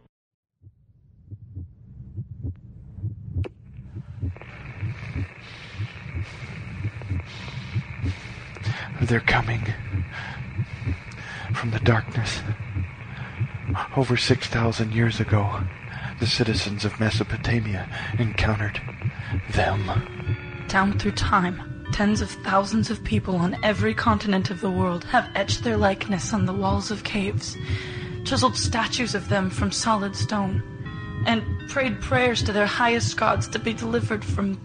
They're 9.02 9.20
coming 9.20 9.74
from 11.54 11.72
the 11.72 11.80
darkness 11.80 12.40
over 13.98 14.16
6,000 14.16 14.94
years 14.94 15.20
ago, 15.20 15.64
the 16.20 16.28
citizens 16.28 16.86
of 16.86 17.00
Mesopotamia 17.00 17.88
encountered 18.18 18.80
them. 19.50 19.92
Down 20.68 20.98
through 20.98 21.12
time, 21.12 21.62
tens 21.92 22.22
of 22.22 22.30
thousands 22.30 22.90
of 22.90 23.04
people 23.04 23.36
on 23.36 23.58
every 23.64 23.94
continent 23.94 24.50
of 24.50 24.62
the 24.62 24.72
world 24.72 25.04
have 25.06 25.30
etched 25.36 25.64
their 25.64 25.78
likeness 25.78 26.34
on 26.34 26.46
the 26.46 26.54
walls 26.54 26.92
of 26.92 27.04
caves, 27.04 27.56
chiseled 28.26 28.58
statues 28.58 29.16
of 29.16 29.30
them 29.30 29.50
from 29.50 29.72
solid 29.72 30.16
stone, 30.16 30.64
and 31.26 31.44
prayed 31.70 32.02
prayers 32.02 32.42
to 32.44 32.52
their 32.52 32.66
highest 32.66 33.18
gods 33.18 33.48
to 33.48 33.60
be 33.60 33.74
delivered 33.74 34.24
from 34.26 34.60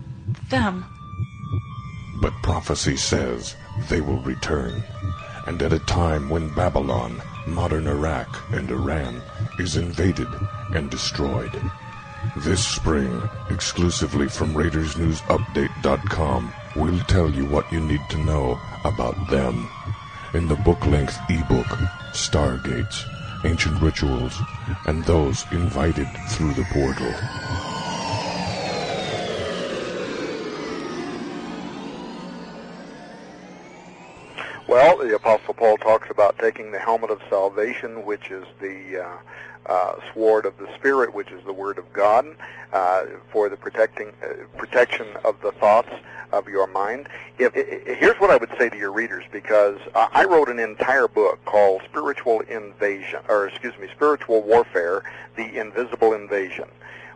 them. 0.49 0.85
But 2.21 2.33
prophecy 2.43 2.97
says 2.97 3.55
they 3.89 4.01
will 4.01 4.21
return, 4.23 4.83
and 5.47 5.63
at 5.63 5.73
a 5.73 5.79
time 5.81 6.31
when 6.31 6.53
Babylon, 6.55 7.21
modern 7.47 7.87
Iraq, 7.87 8.29
and 8.53 8.71
Iran 8.71 9.23
is 9.59 9.77
invaded 9.77 10.29
and 10.75 10.91
destroyed. 10.91 11.61
This 12.39 12.67
spring, 12.67 13.23
exclusively 13.51 14.29
from 14.29 14.55
RaidersNewsUpdate.com, 14.55 16.53
we'll 16.77 17.01
tell 17.01 17.31
you 17.31 17.47
what 17.47 17.71
you 17.73 17.81
need 17.81 18.03
to 18.11 18.19
know 18.19 18.59
about 18.85 19.31
them. 19.31 19.69
In 20.35 20.49
the 20.49 20.57
book-length 20.57 21.19
ebook, 21.29 21.67
Stargates, 22.13 23.05
Ancient 23.45 23.81
Rituals, 23.81 24.37
and 24.87 25.05
those 25.05 25.45
invited 25.53 26.09
through 26.31 26.55
the 26.55 26.67
portal. 26.73 27.15
Well, 34.69 34.99
the 34.99 35.15
Apostle 35.15 35.55
Paul 35.55 35.79
talks 35.79 36.11
about 36.11 36.39
taking 36.39 36.73
the 36.73 36.79
helmet 36.79 37.09
of 37.09 37.23
salvation, 37.31 38.05
which 38.05 38.31
is 38.31 38.45
the 38.61 39.03
uh, 39.03 39.17
uh, 39.65 39.95
sword 40.13 40.45
of 40.45 40.59
the 40.59 40.69
Spirit, 40.77 41.15
which 41.15 41.31
is 41.31 41.43
the 41.47 41.55
Word 41.55 41.79
of 41.79 41.91
God, 41.95 42.27
uh, 42.75 43.07
for 43.33 43.49
the 43.49 43.57
protecting 43.57 44.13
uh, 44.23 44.45
protection 44.59 45.07
of 45.25 45.41
the 45.41 45.53
thoughts 45.53 45.89
of 46.33 46.49
your 46.49 46.67
mind. 46.67 47.09
If, 47.39 47.57
if, 47.57 47.99
here's 47.99 48.21
what 48.21 48.29
I 48.29 48.37
would 48.37 48.51
say 48.59 48.69
to 48.69 48.77
your 48.77 48.93
readers, 48.93 49.25
because 49.33 49.79
I 49.95 50.27
wrote 50.27 50.51
an 50.51 50.59
entire 50.59 51.09
book 51.09 51.43
called 51.47 51.81
Spiritual 51.89 52.41
Invasion, 52.41 53.21
or 53.31 53.49
excuse 53.49 53.73
me, 53.79 53.89
Spiritual 53.97 54.43
Warfare: 54.43 55.03
The 55.37 55.59
Invisible 55.59 56.13
Invasion, 56.13 56.69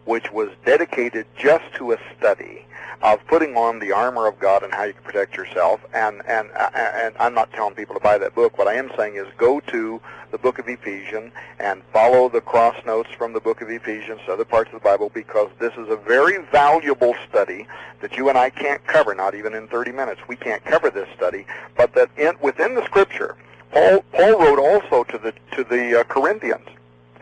which 0.05 0.31
was 0.33 0.51
dedicated 0.65 1.27
just 1.37 1.65
to 1.75 1.93
a 1.93 1.99
study 2.19 2.67
of 3.03 3.25
putting 3.27 3.57
on 3.57 3.81
the 3.81 3.91
armor 3.91 4.27
of 4.29 4.39
God 4.39 4.63
and 4.63 4.73
how 4.73 4.85
you 4.85 4.93
can 4.93 5.03
protect 5.03 5.37
yourself. 5.37 5.81
And 5.93 6.23
and 6.27 6.51
and 6.75 7.15
I'm 7.19 7.35
not 7.35 7.53
telling 7.53 7.75
people 7.75 7.95
to 7.95 8.01
buy 8.01 8.19
that 8.19 8.35
book. 8.35 8.59
What 8.59 8.69
I 8.69 8.75
am 8.75 8.91
saying 8.97 9.17
is 9.17 9.27
go 9.37 9.61
to 9.61 10.01
the 10.31 10.39
book 10.39 10.59
of 10.59 10.69
Ephesians 10.69 11.33
and 11.59 11.83
follow 11.93 12.29
the 12.29 12.41
cross 12.41 12.77
notes 12.87 13.11
from 13.19 13.33
the 13.33 13.41
book 13.41 13.61
of 13.61 13.69
Ephesians, 13.69 14.21
to 14.27 14.33
other 14.33 14.45
parts 14.45 14.69
of 14.73 14.81
the 14.81 14.85
Bible, 14.85 15.11
because 15.13 15.51
this 15.59 15.73
is 15.75 15.89
a 15.89 15.97
very 15.97 16.39
valuable 16.51 17.15
study 17.29 17.67
that 18.01 18.17
you 18.17 18.29
and 18.29 18.39
I 18.39 18.51
can't 18.51 18.85
cover, 18.87 19.15
not 19.15 19.35
even 19.35 19.55
in 19.55 19.69
30 19.69 19.93
minutes. 19.93 20.21
We 20.29 20.37
can't 20.37 20.65
cover 20.65 20.91
this 20.91 21.09
study, 21.17 21.47
but 21.77 21.95
that 21.95 22.11
in, 22.17 22.35
within 22.41 22.75
the 22.75 22.85
Scripture, 22.85 23.37
Paul 23.73 24.05
Paul 24.13 24.39
wrote 24.39 24.59
also 24.59 25.05
to 25.05 25.19
the 25.19 25.33
to 25.57 25.65
the 25.65 26.01
uh, 26.01 26.05
Corinthians, 26.05 26.69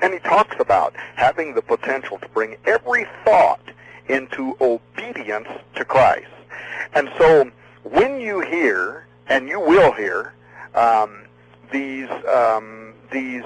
and 0.02 0.12
he 0.12 0.18
talks 0.20 0.56
about 0.58 0.94
having 1.16 1.54
the 1.54 1.62
potential 1.62 2.18
to 2.18 2.28
bring 2.28 2.56
every 2.66 3.06
thought 3.24 3.60
into 4.08 4.56
obedience 4.60 5.48
to 5.76 5.84
Christ. 5.84 6.26
And 6.94 7.10
so 7.18 7.50
when 7.84 8.20
you 8.20 8.40
hear, 8.40 9.06
and 9.28 9.48
you 9.48 9.60
will 9.60 9.92
hear, 9.92 10.34
um, 10.74 11.24
these 11.72 12.10
um, 12.26 12.94
these 13.12 13.44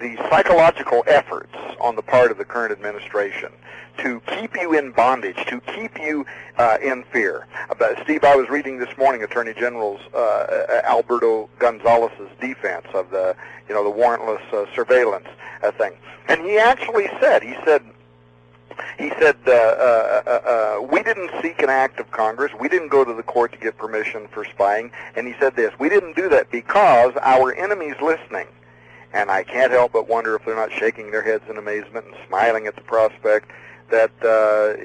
these 0.00 0.18
psychological 0.30 1.04
efforts 1.06 1.54
on 1.80 1.96
the 1.96 2.02
part 2.02 2.30
of 2.30 2.38
the 2.38 2.44
current 2.44 2.72
administration 2.72 3.52
to 3.98 4.20
keep 4.20 4.56
you 4.56 4.74
in 4.74 4.92
bondage, 4.92 5.36
to 5.46 5.60
keep 5.60 5.98
you 6.00 6.26
uh, 6.58 6.78
in 6.82 7.04
fear. 7.04 7.46
But 7.78 7.98
Steve, 8.04 8.24
I 8.24 8.34
was 8.34 8.48
reading 8.48 8.78
this 8.78 8.96
morning 8.96 9.22
Attorney 9.22 9.54
General's 9.54 10.00
uh, 10.14 10.80
Alberto 10.84 11.48
Gonzales's 11.58 12.30
defense 12.40 12.86
of 12.94 13.10
the 13.10 13.36
you 13.68 13.74
know 13.74 13.84
the 13.84 13.96
warrantless 13.96 14.42
uh, 14.52 14.66
surveillance 14.74 15.28
uh, 15.62 15.70
thing, 15.72 15.92
and 16.28 16.42
he 16.42 16.58
actually 16.58 17.08
said 17.20 17.42
he 17.42 17.54
said 17.64 17.82
he 18.98 19.10
said, 19.20 19.36
uh, 19.46 19.50
uh, 19.50 20.22
uh, 20.26 20.30
uh, 20.30 20.82
we 20.82 21.02
didn't 21.02 21.30
seek 21.42 21.62
an 21.62 21.70
act 21.70 22.00
of 22.00 22.10
Congress. 22.10 22.52
We 22.58 22.68
didn't 22.68 22.88
go 22.88 23.04
to 23.04 23.12
the 23.12 23.22
court 23.22 23.52
to 23.52 23.58
get 23.58 23.76
permission 23.76 24.28
for 24.28 24.44
spying. 24.44 24.90
And 25.16 25.26
he 25.26 25.34
said 25.40 25.56
this, 25.56 25.72
we 25.78 25.88
didn't 25.88 26.16
do 26.16 26.28
that 26.30 26.50
because 26.50 27.12
our 27.20 27.54
enemy's 27.54 28.00
listening. 28.00 28.46
And 29.12 29.30
I 29.30 29.42
can't 29.42 29.72
help 29.72 29.92
but 29.92 30.08
wonder 30.08 30.34
if 30.36 30.44
they're 30.44 30.56
not 30.56 30.72
shaking 30.72 31.10
their 31.10 31.22
heads 31.22 31.44
in 31.48 31.58
amazement 31.58 32.06
and 32.06 32.14
smiling 32.26 32.66
at 32.66 32.76
the 32.76 32.82
prospect 32.82 33.50
that, 33.92 34.10
uh, 34.24 34.76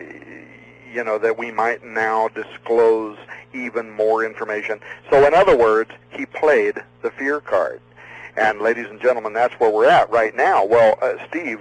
you 0.93 1.03
know, 1.03 1.17
that 1.17 1.37
we 1.37 1.51
might 1.51 1.83
now 1.83 2.27
disclose 2.29 3.17
even 3.53 3.89
more 3.89 4.23
information. 4.23 4.79
So 5.09 5.25
in 5.25 5.33
other 5.33 5.57
words, 5.57 5.89
he 6.11 6.27
played 6.27 6.75
the 7.01 7.09
fear 7.09 7.41
card. 7.41 7.81
And 8.35 8.61
ladies 8.61 8.85
and 8.87 9.01
gentlemen, 9.01 9.33
that's 9.33 9.55
where 9.55 9.71
we're 9.71 9.89
at 9.89 10.11
right 10.11 10.35
now. 10.35 10.63
Well, 10.63 10.99
uh, 11.01 11.15
Steve, 11.27 11.59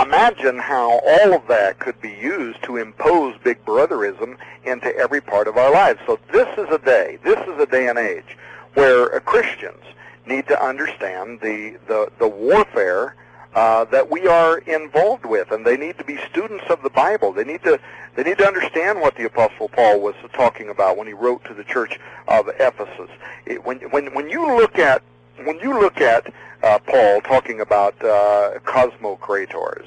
Imagine 0.00 0.58
how 0.58 1.00
all 1.00 1.34
of 1.34 1.48
that 1.48 1.80
could 1.80 2.00
be 2.00 2.10
used 2.10 2.62
to 2.62 2.76
impose 2.76 3.34
Big 3.42 3.64
Brotherism 3.64 4.36
into 4.64 4.94
every 4.96 5.20
part 5.20 5.48
of 5.48 5.56
our 5.56 5.72
lives. 5.72 5.98
So 6.06 6.18
this 6.32 6.46
is 6.56 6.68
a 6.70 6.78
day, 6.78 7.18
this 7.24 7.38
is 7.48 7.60
a 7.60 7.66
day 7.66 7.88
and 7.88 7.98
age 7.98 8.36
where 8.74 9.18
Christians 9.20 9.82
need 10.26 10.46
to 10.46 10.64
understand 10.64 11.40
the, 11.40 11.76
the, 11.88 12.08
the 12.20 12.28
warfare 12.28 13.16
uh, 13.54 13.84
that 13.86 14.10
we 14.10 14.26
are 14.26 14.58
involved 14.58 15.24
with, 15.26 15.50
and 15.50 15.66
they 15.66 15.76
need 15.76 15.98
to 15.98 16.04
be 16.04 16.18
students 16.30 16.64
of 16.70 16.82
the 16.82 16.90
Bible. 16.90 17.32
They 17.32 17.44
need 17.44 17.62
to 17.64 17.80
they 18.16 18.22
need 18.24 18.38
to 18.38 18.46
understand 18.46 19.00
what 19.00 19.16
the 19.16 19.24
Apostle 19.24 19.68
Paul 19.68 20.00
was 20.00 20.14
talking 20.32 20.68
about 20.68 20.96
when 20.96 21.06
he 21.06 21.12
wrote 21.12 21.44
to 21.44 21.54
the 21.54 21.64
church 21.64 21.98
of 22.28 22.48
Ephesus. 22.60 23.10
It, 23.46 23.64
when 23.64 23.78
when 23.90 24.14
when 24.14 24.28
you 24.28 24.46
look 24.56 24.78
at 24.78 25.02
when 25.44 25.58
you 25.60 25.80
look 25.80 26.00
at 26.00 26.32
uh, 26.62 26.78
Paul 26.78 27.20
talking 27.22 27.60
about 27.60 27.94
uh, 28.04 28.58
cosmocrators 28.64 29.86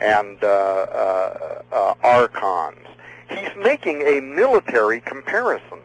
and 0.00 0.42
uh, 0.42 0.46
uh, 0.46 1.62
uh, 1.72 1.94
archons, 2.02 2.86
he's 3.28 3.50
making 3.62 4.02
a 4.02 4.20
military 4.20 5.00
comparison. 5.00 5.78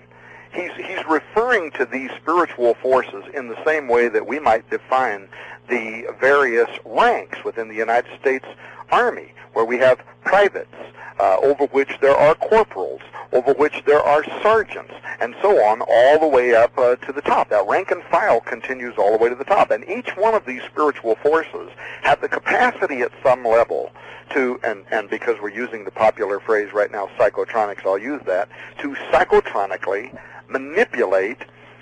He's, 0.52 0.72
he's 0.78 1.06
referring 1.08 1.72
to 1.72 1.86
these 1.86 2.10
spiritual 2.20 2.74
forces 2.76 3.24
in 3.36 3.50
the 3.50 3.64
same 3.64 3.88
way 3.88 4.08
that 4.08 4.26
we 4.26 4.40
might 4.40 4.68
define 4.72 5.28
the 5.70 6.07
various 6.20 6.70
ranks 6.86 7.43
within 7.43 7.67
the 7.67 7.76
United 7.76 8.11
States 8.20 8.45
Army, 8.91 9.32
where 9.53 9.65
we 9.65 9.78
have 9.78 9.99
privates, 10.24 10.74
uh, 11.20 11.38
over 11.41 11.65
which 11.67 11.91
there 12.01 12.15
are 12.15 12.36
corporals, 12.36 13.01
over 13.32 13.53
which 13.53 13.84
there 13.86 14.01
are 14.01 14.24
sergeants, 14.41 14.93
and 15.22 15.36
so 15.41 15.63
on, 15.63 15.82
all 15.82 16.20
the 16.20 16.28
way 16.28 16.55
up 16.55 16.76
uh, 16.78 16.95
to 16.95 17.11
the 17.11 17.22
top. 17.22 17.49
That 17.49 17.67
rank 17.67 17.91
and 17.91 18.03
file 18.03 18.41
continues 18.41 18.95
all 18.97 19.11
the 19.11 19.17
way 19.17 19.30
to 19.30 19.36
the 19.36 19.43
top. 19.43 19.70
And 19.72 19.88
each 19.88 20.15
one 20.15 20.34
of 20.34 20.45
these 20.45 20.63
spiritual 20.63 21.15
forces 21.15 21.70
have 22.01 22.22
the 22.22 22.30
capacity 22.30 23.01
at 23.01 23.11
some 23.22 23.45
level 23.45 23.91
to, 24.32 24.59
and, 24.63 24.86
and 24.91 25.09
because 25.09 25.38
we're 25.41 25.49
using 25.49 25.86
the 25.86 25.91
popular 25.91 26.39
phrase 26.39 26.74
right 26.74 26.91
now, 26.91 27.09
psychotronics, 27.17 27.86
I'll 27.86 27.97
use 27.97 28.22
that, 28.26 28.49
to 28.80 28.95
psychotronically 29.11 30.17
manipulate 30.47 31.39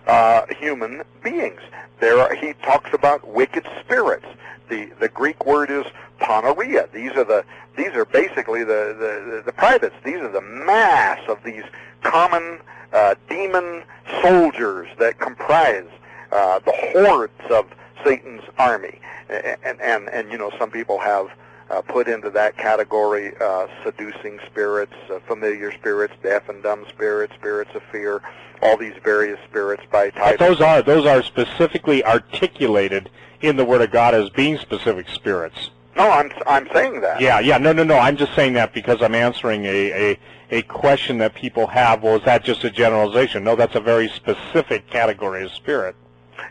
uh, 0.07 0.45
human 0.59 1.03
beings. 1.23 1.61
There 1.99 2.19
are, 2.19 2.33
he 2.35 2.53
talks 2.53 2.93
about 2.93 3.27
wicked 3.27 3.65
spirits. 3.81 4.25
The, 4.69 4.91
the 4.99 5.09
Greek 5.09 5.45
word 5.45 5.69
is 5.69 5.85
poneria. 6.19 6.91
These 6.91 7.11
are 7.11 7.23
the 7.23 7.45
these 7.77 7.93
are 7.93 8.05
basically 8.05 8.63
the, 8.63 8.95
the, 8.97 9.43
the 9.45 9.51
privates. 9.51 9.95
These 10.03 10.15
are 10.15 10.31
the 10.31 10.41
mass 10.41 11.19
of 11.29 11.37
these 11.43 11.63
common 12.01 12.59
uh, 12.91 13.13
demon 13.29 13.83
soldiers 14.23 14.87
that 14.97 15.19
comprise 15.19 15.85
uh, 16.31 16.59
the 16.59 16.71
hordes 16.71 17.51
of 17.51 17.67
Satan's 18.03 18.41
army. 18.57 18.99
And, 19.29 19.79
and, 19.79 20.09
and 20.09 20.31
you 20.31 20.39
know, 20.39 20.51
some 20.57 20.71
people 20.71 20.97
have 20.97 21.29
uh, 21.69 21.81
put 21.81 22.07
into 22.07 22.29
that 22.31 22.57
category 22.57 23.33
uh, 23.39 23.67
seducing 23.83 24.39
spirits, 24.45 24.93
uh, 25.11 25.19
familiar 25.27 25.71
spirits, 25.73 26.13
deaf 26.23 26.49
and 26.49 26.63
dumb 26.63 26.85
spirits, 26.89 27.33
spirits 27.35 27.71
of 27.75 27.81
fear, 27.91 28.21
all 28.61 28.77
these 28.77 28.93
various 29.03 29.39
spirits 29.49 29.83
by 29.91 30.09
type. 30.11 30.37
But 30.37 30.47
those 30.47 30.61
are 30.61 30.81
those 30.81 31.05
are 31.05 31.21
specifically 31.23 32.03
articulated 32.03 33.09
in 33.41 33.55
the 33.55 33.65
Word 33.65 33.81
of 33.81 33.91
God 33.91 34.13
as 34.13 34.29
being 34.29 34.57
specific 34.57 35.09
spirits. 35.09 35.69
No, 35.95 36.09
I'm 36.09 36.31
I'm 36.45 36.69
saying 36.73 37.01
that. 37.01 37.19
Yeah, 37.19 37.39
yeah, 37.39 37.57
no, 37.57 37.73
no, 37.73 37.83
no. 37.83 37.97
I'm 37.97 38.17
just 38.17 38.33
saying 38.35 38.53
that 38.53 38.73
because 38.73 39.01
I'm 39.01 39.15
answering 39.15 39.65
a 39.65 40.11
a, 40.11 40.19
a 40.51 40.61
question 40.63 41.17
that 41.19 41.33
people 41.35 41.67
have. 41.67 42.03
Well, 42.03 42.15
is 42.17 42.23
that 42.23 42.43
just 42.43 42.63
a 42.63 42.69
generalization? 42.69 43.43
No, 43.43 43.55
that's 43.55 43.75
a 43.75 43.79
very 43.79 44.07
specific 44.07 44.89
category 44.89 45.43
of 45.43 45.51
spirit. 45.51 45.95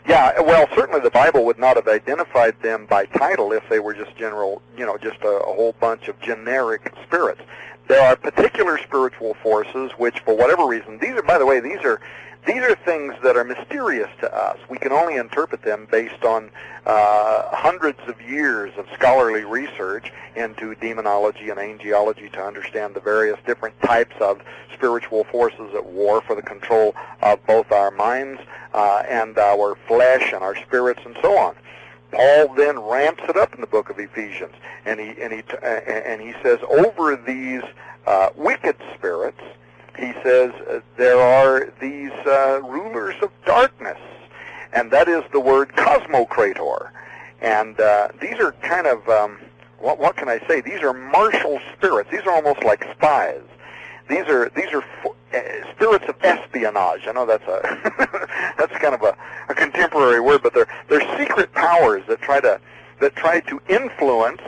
Yeah, 0.07 0.39
well, 0.41 0.67
certainly 0.75 1.01
the 1.01 1.09
Bible 1.09 1.45
would 1.45 1.59
not 1.59 1.75
have 1.75 1.87
identified 1.87 2.61
them 2.61 2.85
by 2.85 3.05
title 3.05 3.51
if 3.51 3.67
they 3.69 3.79
were 3.79 3.93
just 3.93 4.15
general, 4.17 4.61
you 4.77 4.85
know, 4.85 4.97
just 4.97 5.21
a, 5.21 5.27
a 5.27 5.53
whole 5.53 5.75
bunch 5.79 6.07
of 6.07 6.19
generic 6.21 6.93
spirits. 7.03 7.41
There 7.87 8.01
are 8.01 8.15
particular 8.15 8.77
spiritual 8.79 9.33
forces 9.35 9.91
which, 9.97 10.19
for 10.19 10.35
whatever 10.35 10.65
reason, 10.65 10.97
these 10.99 11.11
are, 11.11 11.21
by 11.21 11.37
the 11.37 11.45
way, 11.45 11.59
these 11.59 11.79
are 11.83 12.01
these 12.45 12.61
are 12.61 12.75
things 12.75 13.13
that 13.23 13.35
are 13.35 13.43
mysterious 13.43 14.09
to 14.21 14.33
us. 14.33 14.57
We 14.69 14.77
can 14.77 14.91
only 14.91 15.15
interpret 15.15 15.63
them 15.63 15.87
based 15.89 16.23
on 16.23 16.49
uh, 16.85 17.49
hundreds 17.55 17.99
of 18.07 18.21
years 18.21 18.71
of 18.77 18.85
scholarly 18.93 19.43
research 19.43 20.11
into 20.35 20.75
demonology 20.75 21.49
and 21.49 21.59
angelology 21.59 22.31
to 22.33 22.41
understand 22.41 22.95
the 22.95 22.99
various 22.99 23.37
different 23.45 23.79
types 23.81 24.15
of 24.21 24.41
spiritual 24.73 25.23
forces 25.25 25.73
at 25.73 25.85
war 25.85 26.21
for 26.21 26.35
the 26.35 26.41
control 26.41 26.95
of 27.21 27.45
both 27.47 27.71
our 27.71 27.91
minds 27.91 28.41
uh, 28.73 29.03
and 29.09 29.37
our 29.37 29.75
flesh 29.87 30.31
and 30.33 30.43
our 30.43 30.55
spirits 30.55 31.01
and 31.05 31.17
so 31.21 31.37
on. 31.37 31.55
Paul 32.11 32.53
then 32.55 32.79
ramps 32.79 33.23
it 33.27 33.35
up 33.35 33.53
in 33.53 33.61
the 33.61 33.67
book 33.67 33.89
of 33.89 33.99
Ephesians, 33.99 34.53
and 34.85 34.99
he 34.99 35.09
and 35.21 35.33
he 35.33 35.43
and 35.61 36.21
he 36.21 36.33
says 36.41 36.59
over 36.69 37.17
these 37.17 37.63
uh, 38.05 38.29
wicked 38.35 38.77
spirits 38.95 39.41
he 39.97 40.13
says 40.23 40.51
there 40.95 41.19
are 41.19 41.71
these 41.81 42.11
uh, 42.25 42.61
rulers 42.63 43.15
of 43.21 43.31
darkness, 43.45 43.97
and 44.73 44.91
that 44.91 45.07
is 45.07 45.23
the 45.31 45.39
word 45.39 45.69
cosmocrator. 45.69 46.91
And 47.41 47.79
uh, 47.79 48.09
these 48.21 48.35
are 48.35 48.51
kind 48.61 48.87
of, 48.87 49.07
um, 49.09 49.39
what, 49.79 49.99
what 49.99 50.15
can 50.15 50.29
I 50.29 50.39
say? 50.47 50.61
These 50.61 50.81
are 50.81 50.93
martial 50.93 51.59
spirits. 51.75 52.09
These 52.11 52.21
are 52.21 52.31
almost 52.31 52.63
like 52.63 52.83
spies. 52.95 53.41
These 54.09 54.25
are 54.27 54.49
these 54.55 54.71
are 54.71 54.83
uh, 55.33 55.71
spirits 55.75 56.05
of 56.07 56.15
espionage. 56.23 57.07
I 57.07 57.11
know 57.11 57.25
that's 57.25 57.43
a 57.43 58.53
that's 58.57 58.71
kind 58.77 58.95
of 58.95 59.01
a, 59.01 59.17
a 59.49 59.53
contemporary 59.53 60.21
word, 60.21 60.41
but 60.43 60.53
they're 60.53 60.67
they're 60.87 61.17
secret 61.17 61.51
powers 61.51 62.03
that 62.07 62.21
try 62.21 62.39
to 62.39 62.61
that 63.01 63.15
try 63.17 63.41
to 63.41 63.61
influence 63.67 64.41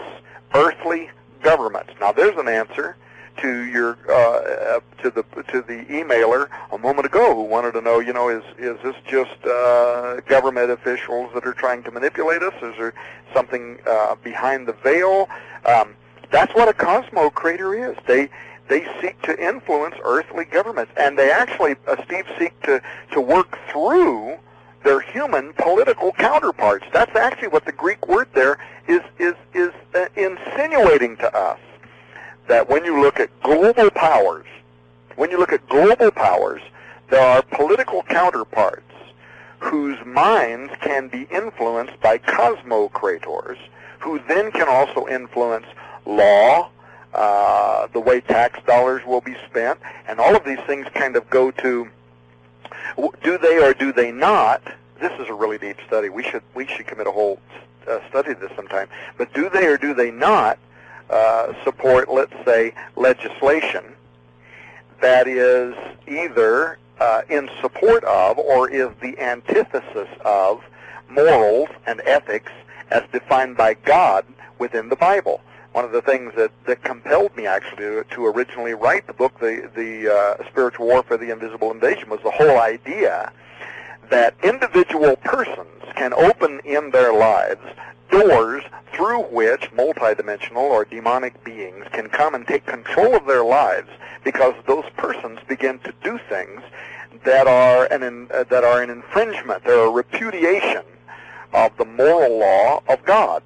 earthly 0.54 1.10
governments. 1.42 1.92
Now, 2.00 2.12
there's 2.12 2.38
an 2.38 2.48
answer 2.48 2.96
to 3.42 3.66
your 3.66 3.98
uh, 4.10 4.78
uh, 4.78 4.80
to 5.02 5.10
the 5.10 5.24
to 5.52 5.62
the 5.62 5.86
emailer 5.90 6.50
a 6.72 6.78
moment 6.78 7.06
ago 7.06 7.36
who 7.36 7.44
wanted 7.44 7.74
to 7.74 7.82
know, 7.82 8.00
you 8.00 8.14
know, 8.14 8.30
is 8.30 8.44
is 8.58 8.78
this 8.84 8.96
just 9.08 9.46
uh, 9.46 10.20
government 10.22 10.72
officials 10.72 11.32
that 11.34 11.46
are 11.46 11.54
trying 11.54 11.84
to 11.84 11.92
manipulate 11.92 12.42
us? 12.42 12.54
Is 12.62 12.76
there 12.78 12.94
something 13.34 13.80
uh, 13.88 14.16
behind 14.16 14.68
the 14.68 14.74
veil? 14.74 15.30
Um, 15.66 15.96
that's 16.32 16.54
what 16.54 16.70
a 16.70 16.74
cosmocrator 16.74 17.92
is. 17.92 17.98
They 18.08 18.30
they 18.68 18.86
seek 19.02 19.22
to 19.24 19.38
influence 19.42 19.96
earthly 20.04 20.46
governments, 20.46 20.92
and 20.96 21.18
they 21.18 21.32
actually, 21.32 21.76
uh, 21.88 21.96
Steve, 22.06 22.26
seek 22.38 22.60
to 22.64 22.82
to 23.14 23.22
work 23.22 23.58
through 23.72 24.38
their 24.84 25.02
human 25.02 25.54
political 25.54 26.12
counterparts. 26.14 26.86
That's 26.94 27.16
actually 27.16 27.50
what 27.50 27.66
the 27.66 27.72
Greek 27.72 28.08
word 28.08 28.28
there 28.34 28.58
is 28.88 29.02
is 29.18 29.36
is 29.54 29.72
uh, 29.96 30.06
insinuating 30.16 31.18
to 31.18 31.36
us 31.36 31.60
that 32.50 32.68
when 32.68 32.84
you 32.84 33.00
look 33.00 33.20
at 33.20 33.30
global 33.42 33.90
powers, 33.92 34.46
when 35.16 35.32
you 35.32 35.38
look 35.38 35.54
at 35.54 35.68
global 35.70 36.12
powers, 36.12 36.62
there 37.10 37.22
are 37.22 37.42
political 37.44 38.04
counterparts 38.04 38.84
whose 39.60 39.98
minds 40.06 40.74
can 40.82 41.08
be 41.08 41.28
influenced 41.32 42.00
by 42.02 42.18
cosmocrators, 42.18 43.58
who 44.00 44.20
then 44.28 44.52
can 44.52 44.68
also 44.68 45.08
influence 45.08 45.66
law, 46.06 46.70
uh, 47.14 47.88
the 47.94 48.00
way 48.00 48.20
tax 48.20 48.60
dollars 48.66 49.06
will 49.06 49.22
be 49.22 49.36
spent, 49.48 49.80
and 50.08 50.20
all 50.20 50.36
of 50.36 50.44
these 50.44 50.60
things 50.66 50.88
kind 50.94 51.16
of 51.16 51.30
go 51.30 51.52
to 51.52 51.88
do 53.24 53.38
they 53.38 53.64
or 53.64 53.74
do 53.74 53.94
they 53.94 54.12
not? 54.12 54.62
This 55.00 55.12
is 55.20 55.28
a 55.30 55.34
really 55.34 55.58
deep 55.58 55.78
study. 55.86 56.10
We 56.10 56.24
should 56.24 56.44
we 56.56 56.66
should 56.66 56.88
commit 56.88 57.08
a 57.08 57.12
whole 57.12 57.40
uh, 57.88 58.00
study 58.10 58.34
to 58.34 58.40
this 58.40 58.52
sometime. 58.56 58.88
But 59.18 59.34
do 59.34 59.50
they 59.50 59.68
or 59.68 59.78
do 59.78 59.94
they 59.94 60.12
not 60.12 60.58
uh, 61.10 61.54
support, 61.64 62.10
let's 62.10 62.34
say, 62.46 62.74
legislation 62.96 63.84
that 65.02 65.28
is 65.28 65.74
either 66.08 66.78
uh, 67.00 67.22
in 67.30 67.50
support 67.62 68.04
of 68.04 68.38
or 68.38 68.70
is 68.70 68.90
the 69.02 69.18
antithesis 69.20 70.10
of 70.26 70.62
morals 71.10 71.70
and 71.88 72.02
ethics 72.06 72.52
as 72.92 73.04
defined 73.12 73.56
by 73.56 73.74
God 73.74 74.26
within 74.58 74.90
the 74.90 74.96
Bible. 74.96 75.42
One 75.72 75.86
of 75.86 75.92
the 75.92 76.02
things 76.02 76.34
that, 76.36 76.52
that 76.66 76.84
compelled 76.84 77.36
me 77.36 77.46
actually 77.46 77.78
to, 77.78 78.04
to 78.12 78.26
originally 78.26 78.74
write 78.74 79.08
the 79.08 79.14
book, 79.14 79.40
the, 79.40 79.70
the 79.76 80.14
uh, 80.14 80.50
Spiritual 80.50 80.88
Warfare, 80.88 81.18
the 81.18 81.32
Invisible 81.32 81.72
Invasion, 81.72 82.10
was 82.10 82.20
the 82.24 82.32
whole 82.32 82.60
idea 82.60 83.32
that 84.10 84.34
individual 84.44 85.16
persons 85.18 85.68
can 85.96 86.14
open 86.14 86.60
in 86.66 86.90
their 86.92 87.14
lives 87.14 87.62
doors 88.10 88.64
through 88.94 89.24
which 89.26 89.62
multidimensional 89.72 90.58
or 90.58 90.86
demonic 90.86 91.44
beings 91.44 91.86
can 91.92 92.10
come 92.10 92.36
and 92.36 92.48
take 92.48 92.66
control 92.66 93.16
of 93.16 93.26
their 93.26 93.44
lives 93.44 93.90
because 94.24 94.54
those 94.68 94.86
persons 94.98 95.40
begin 95.48 95.80
to 95.80 95.94
do 96.04 96.20
things 96.30 96.62
that 97.24 97.48
are 97.48 97.86
an 97.86 98.28
uh, 98.34 98.44
that 98.50 98.64
are 98.64 98.82
an 98.82 98.90
infringement, 98.90 99.64
they're 99.64 99.86
a 99.86 99.90
repudiation 99.90 100.84
of 101.54 101.76
the 101.78 101.86
moral 101.86 102.40
law 102.40 102.82
of 102.88 103.04
God. 103.06 103.44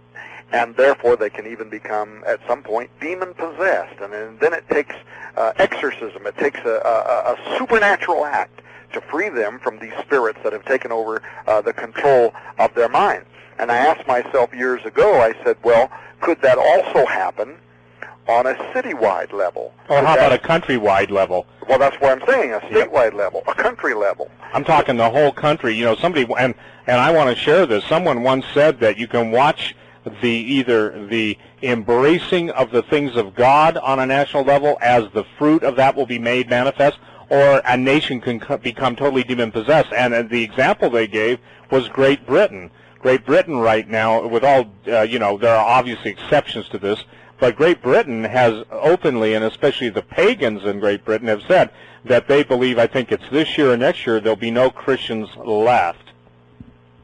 And 0.52 0.76
therefore, 0.76 1.16
they 1.16 1.32
can 1.32 1.48
even 1.48 1.70
become, 1.70 2.24
at 2.28 2.40
some 2.48 2.62
point, 2.62 2.92
demon 3.02 3.34
possessed. 3.34 4.00
And 4.00 4.14
then, 4.14 4.38
then 4.40 4.54
it 4.54 4.70
takes 4.70 4.96
uh, 5.36 5.54
exorcism. 5.56 6.28
It 6.28 6.38
takes 6.38 6.60
a, 6.60 6.80
a, 6.86 7.34
a 7.34 7.58
supernatural 7.58 8.24
act 8.24 8.62
to 8.94 9.02
free 9.02 9.30
them 9.30 9.58
from 9.58 9.80
these 9.80 9.94
spirits 10.04 10.38
that 10.44 10.54
have 10.54 10.64
taken 10.66 10.92
over 10.92 11.24
uh, 11.48 11.62
the 11.62 11.74
control 11.74 12.34
of 12.60 12.72
their 12.76 12.90
minds. 12.90 13.26
And 13.60 13.72
I 13.72 13.78
asked 13.78 14.08
myself 14.08 14.54
years 14.54 14.84
ago, 14.86 15.22
I 15.22 15.34
said, 15.44 15.58
well, 15.64 15.90
could 16.22 16.42
that 16.42 16.58
also 16.58 17.06
happen 17.06 17.56
on 18.28 18.46
a 18.48 18.54
citywide 18.74 19.34
level? 19.34 19.74
Or 19.90 20.00
Could 20.00 20.06
how 20.08 20.16
that- 20.16 20.32
about 20.32 20.62
a 20.62 20.62
countrywide 20.62 21.12
level? 21.12 21.46
Well, 21.68 21.80
that's 21.80 22.00
what 22.02 22.12
I'm 22.12 22.28
saying, 22.28 22.54
a 22.54 22.60
statewide 22.60 23.14
level, 23.14 23.44
a 23.48 23.54
country 23.54 23.94
level. 23.94 24.30
I'm 24.54 24.64
talking 24.64 24.98
the 24.98 25.10
whole 25.10 25.32
country. 25.32 25.74
You 25.74 25.86
know, 25.86 25.96
somebody 25.96 26.28
and 26.38 26.54
and 26.88 26.98
I 27.00 27.12
want 27.12 27.30
to 27.30 27.42
share 27.42 27.66
this. 27.66 27.86
Someone 27.86 28.24
once 28.24 28.46
said 28.54 28.80
that 28.82 28.98
you 28.98 29.08
can 29.08 29.32
watch 29.32 29.76
the 30.22 30.30
either 30.30 31.08
the 31.08 31.38
embracing 31.62 32.50
of 32.52 32.72
the 32.72 32.84
things 32.84 33.16
of 33.16 33.34
God 33.36 33.78
on 33.78 34.00
a 34.00 34.06
national 34.06 34.44
level 34.44 34.78
as 34.82 35.06
the 35.14 35.24
fruit 35.38 35.64
of 35.64 35.78
that 35.78 35.96
will 35.96 36.06
be 36.06 36.20
made 36.20 36.50
manifest, 36.50 37.00
or 37.30 37.62
a 37.66 37.78
nation 37.78 38.20
can 38.20 38.42
become 38.62 38.96
totally 38.98 39.24
demon 39.24 39.52
possessed. 39.52 39.94
And 39.94 40.30
the 40.30 40.44
example 40.44 40.90
they 40.90 41.08
gave 41.08 41.40
was 41.72 41.88
Great 41.88 42.26
Britain. 42.28 42.70
Great 43.04 43.26
Britain 43.26 43.58
right 43.58 43.90
now, 43.90 44.26
with 44.26 44.46
all 44.46 44.72
uh, 44.88 45.02
you 45.02 45.20
know, 45.20 45.38
there 45.38 45.54
are 45.54 45.66
obviously 45.66 46.10
exceptions 46.10 46.70
to 46.70 46.78
this, 46.78 47.04
but 47.38 47.58
Great 47.58 47.82
Britain 47.82 48.24
has 48.24 48.64
openly, 48.72 49.34
and 49.34 49.44
especially 49.44 49.90
the 49.90 50.02
pagans 50.02 50.64
in 50.64 50.80
Great 50.80 51.04
Britain, 51.04 51.28
have 51.28 51.44
said 51.46 51.70
that 52.06 52.30
they 52.30 52.44
believe. 52.44 52.80
I 52.80 52.88
think 52.88 53.12
it's 53.12 53.30
this 53.30 53.58
year 53.58 53.74
or 53.74 53.78
next 53.78 54.08
year 54.08 54.22
there'll 54.22 54.38
be 54.38 54.52
no 54.52 54.70
Christians 54.70 55.28
left. 55.36 56.12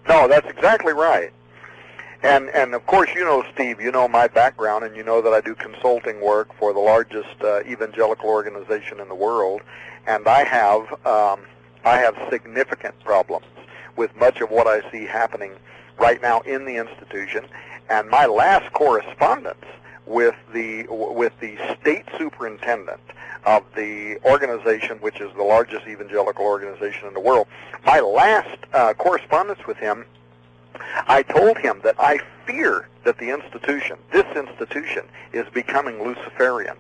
No, 0.08 0.26
that's 0.30 0.50
exactly 0.50 0.93
right. 0.93 1.34
And 2.24 2.47
and 2.52 2.74
of 2.74 2.86
course, 2.86 3.10
you 3.14 3.26
know, 3.26 3.43
Steve, 3.54 3.82
you 3.82 3.91
know 3.91 4.08
my 4.08 4.30
background, 4.30 4.86
and 4.86 4.95
you 4.95 5.04
know 5.04 5.22
that 5.22 5.34
I 5.34 5.41
do 5.41 5.54
consulting 5.54 6.22
work 6.22 6.54
for 6.54 6.72
the 6.72 6.80
largest 6.80 7.41
uh, 7.41 7.60
evangelical 7.64 8.30
organization 8.30 9.02
in 9.02 9.10
the 9.10 9.16
world, 9.16 9.60
and 10.08 10.26
I 10.30 10.45
have 10.45 10.93
um, 11.06 11.41
I 11.84 11.97
have 11.97 12.16
significant 12.30 12.97
problems 13.04 13.47
with 13.97 14.16
much 14.16 14.39
of 14.39 14.50
what 14.50 14.66
I 14.66 14.89
see 14.91 15.04
happening 15.06 15.52
right 16.00 16.22
now 16.22 16.41
in 16.41 16.66
the 16.66 16.76
institution. 16.78 17.45
And 17.89 18.10
my 18.10 18.26
last 18.26 18.72
correspondence 18.74 19.66
with 20.06 20.36
the 20.54 20.86
with 20.89 21.34
the 21.39 21.58
state 21.82 22.06
superintendent 22.18 23.00
of 23.45 23.64
the 23.76 24.18
organization, 24.26 24.97
which 24.97 25.22
is 25.22 25.32
the 25.36 25.43
largest 25.43 25.88
evangelical 25.88 26.45
organization 26.45 27.08
in 27.08 27.14
the 27.14 27.20
world, 27.20 27.47
my 27.86 28.00
last 28.00 28.58
uh, 28.74 28.93
correspondence 28.93 29.66
with 29.68 29.78
him 29.78 30.06
I 31.08 31.24
told 31.24 31.58
him 31.58 31.82
that 31.84 31.95
I 32.00 32.20
fear 32.45 32.88
that 33.04 33.18
the 33.18 33.30
institution, 33.30 33.97
this 34.12 34.26
institution, 34.36 35.04
is 35.34 35.47
becoming 35.54 36.04
Luciferian. 36.04 36.76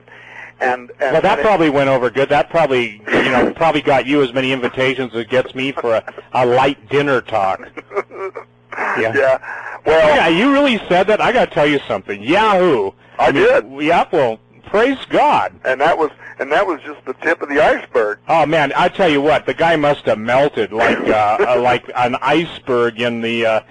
And, 0.61 0.91
and 0.99 1.13
Well, 1.13 1.21
that 1.21 1.25
and 1.25 1.39
it- 1.39 1.43
probably 1.43 1.69
went 1.69 1.89
over 1.89 2.09
good. 2.09 2.29
That 2.29 2.49
probably, 2.49 3.01
you 3.07 3.31
know, 3.31 3.53
probably 3.55 3.81
got 3.81 4.05
you 4.05 4.21
as 4.21 4.33
many 4.33 4.51
invitations 4.51 5.13
as 5.13 5.21
it 5.21 5.29
gets 5.29 5.55
me 5.55 5.71
for 5.71 5.95
a, 5.95 6.13
a 6.33 6.45
light 6.45 6.89
dinner 6.89 7.21
talk. 7.21 7.61
Yeah. 8.99 9.13
yeah. 9.15 9.79
Well, 9.85 10.15
Yeah, 10.15 10.27
you 10.27 10.51
really 10.51 10.77
said 10.89 11.07
that. 11.07 11.21
I 11.21 11.31
got 11.31 11.49
to 11.49 11.53
tell 11.53 11.67
you 11.67 11.79
something. 11.87 12.21
Yahoo! 12.21 12.91
I 13.17 13.31
mean, 13.31 13.43
did. 13.43 13.83
Yeah. 13.85 14.07
Well, 14.11 14.39
praise 14.65 14.97
God. 15.09 15.53
and 15.65 15.79
that 15.81 15.97
was 15.97 16.11
and 16.39 16.51
that 16.51 16.65
was 16.65 16.81
just 16.81 17.03
the 17.05 17.13
tip 17.15 17.41
of 17.41 17.49
the 17.49 17.59
iceberg. 17.61 18.19
Oh 18.27 18.45
man, 18.45 18.71
I 18.75 18.87
tell 18.89 19.09
you 19.09 19.21
what, 19.21 19.45
the 19.45 19.53
guy 19.53 19.75
must 19.75 20.05
have 20.05 20.19
melted 20.19 20.71
like 20.71 20.97
uh, 20.99 21.37
uh, 21.47 21.59
like 21.61 21.89
an 21.95 22.15
iceberg 22.21 22.99
in 23.01 23.21
the 23.21 23.45
uh, 23.45 23.61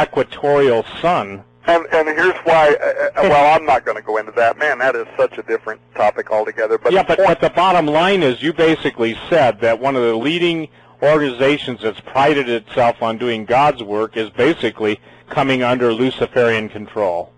equatorial 0.00 0.84
sun. 1.00 1.44
And 1.66 1.84
and 1.92 2.08
here's 2.08 2.34
why. 2.44 2.74
Uh, 2.80 3.20
uh, 3.20 3.28
well, 3.28 3.54
I'm 3.56 3.64
not 3.66 3.84
going 3.84 3.96
to 3.96 4.02
go 4.02 4.18
into 4.18 4.32
that. 4.32 4.56
Man, 4.58 4.78
that 4.78 4.94
is 4.94 5.06
such 5.16 5.36
a 5.38 5.42
different 5.42 5.80
topic 5.94 6.30
altogether. 6.30 6.78
But 6.78 6.92
yeah, 6.92 7.02
but, 7.02 7.18
but 7.18 7.40
the 7.40 7.50
bottom 7.50 7.86
line 7.86 8.22
is 8.22 8.40
you 8.42 8.52
basically 8.52 9.18
said 9.28 9.60
that 9.60 9.80
one 9.80 9.96
of 9.96 10.02
the 10.02 10.14
leading 10.16 10.68
organizations 11.02 11.80
that's 11.82 12.00
prided 12.00 12.48
itself 12.48 13.02
on 13.02 13.18
doing 13.18 13.44
God's 13.44 13.82
work 13.82 14.16
is 14.16 14.30
basically 14.30 15.00
coming 15.28 15.62
under 15.62 15.92
Luciferian 15.92 16.68
control. 16.68 17.32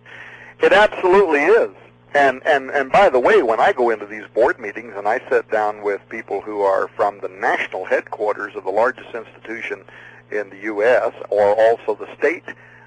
It 0.60 0.72
absolutely 0.72 1.40
is. 1.40 1.70
And 2.14 2.42
and 2.46 2.70
and 2.70 2.90
by 2.90 3.10
the 3.10 3.20
way, 3.20 3.42
when 3.42 3.60
I 3.60 3.72
go 3.72 3.90
into 3.90 4.06
these 4.06 4.24
board 4.32 4.58
meetings 4.58 4.94
and 4.96 5.06
I 5.06 5.20
sit 5.28 5.50
down 5.50 5.82
with 5.82 6.00
people 6.08 6.40
who 6.40 6.62
are 6.62 6.88
from 6.88 7.20
the 7.20 7.28
national 7.28 7.84
headquarters 7.84 8.56
of 8.56 8.64
the 8.64 8.70
largest 8.70 9.14
institution 9.14 9.84
in 10.30 10.48
the 10.50 10.58
U.S. 10.62 11.12
or 11.28 11.54
also 11.54 11.94
the 11.94 12.12
state 12.16 12.44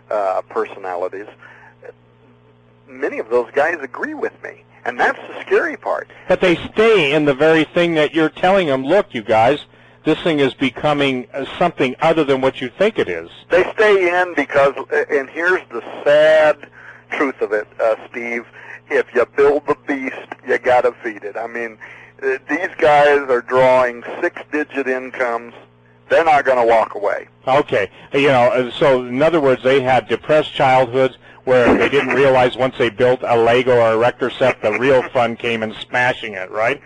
uh, 0.09 0.41
personalities, 0.49 1.27
many 2.87 3.19
of 3.19 3.29
those 3.29 3.49
guys 3.51 3.77
agree 3.81 4.15
with 4.15 4.33
me, 4.43 4.63
and 4.85 4.99
that's 4.99 5.19
the 5.27 5.41
scary 5.41 5.77
part. 5.77 6.09
But 6.27 6.41
they 6.41 6.55
stay 6.55 7.13
in 7.13 7.25
the 7.25 7.33
very 7.33 7.63
thing 7.63 7.93
that 7.95 8.13
you're 8.13 8.29
telling 8.29 8.67
them. 8.67 8.83
Look, 8.83 9.13
you 9.13 9.21
guys, 9.21 9.65
this 10.03 10.19
thing 10.21 10.39
is 10.39 10.53
becoming 10.53 11.27
uh, 11.33 11.45
something 11.57 11.95
other 12.01 12.23
than 12.23 12.41
what 12.41 12.61
you 12.61 12.69
think 12.69 12.97
it 12.97 13.07
is. 13.07 13.29
They 13.49 13.63
stay 13.73 14.21
in 14.21 14.33
because, 14.35 14.73
and 15.09 15.29
here's 15.29 15.61
the 15.69 15.81
sad 16.03 16.69
truth 17.11 17.41
of 17.41 17.53
it, 17.53 17.67
uh, 17.79 17.95
Steve. 18.09 18.45
If 18.89 19.13
you 19.13 19.25
build 19.37 19.67
the 19.67 19.77
beast, 19.87 20.17
you 20.47 20.57
got 20.57 20.81
to 20.81 20.91
feed 21.03 21.23
it. 21.23 21.37
I 21.37 21.47
mean, 21.47 21.77
uh, 22.21 22.37
these 22.49 22.69
guys 22.77 23.19
are 23.29 23.41
drawing 23.41 24.03
six-digit 24.21 24.87
incomes. 24.87 25.53
They're 26.09 26.25
not 26.25 26.45
going 26.45 26.57
to 26.57 26.65
walk 26.65 26.95
away. 26.95 27.27
Okay, 27.47 27.89
you 28.13 28.27
know, 28.27 28.51
uh, 28.51 28.71
so 28.71 29.05
in 29.05 29.21
other 29.21 29.39
words, 29.39 29.63
they 29.63 29.81
had 29.81 30.07
depressed 30.07 30.53
childhoods 30.53 31.17
where 31.45 31.75
they 31.75 31.89
didn't 31.89 32.13
realize 32.13 32.55
once 32.55 32.77
they 32.77 32.89
built 32.89 33.21
a 33.23 33.37
Lego 33.37 33.75
or 33.77 33.93
a 33.93 33.95
Erector 33.95 34.29
set, 34.29 34.61
the 34.61 34.77
real 34.77 35.01
fun 35.09 35.35
came 35.35 35.63
in 35.63 35.73
smashing 35.73 36.33
it, 36.33 36.51
right? 36.51 36.81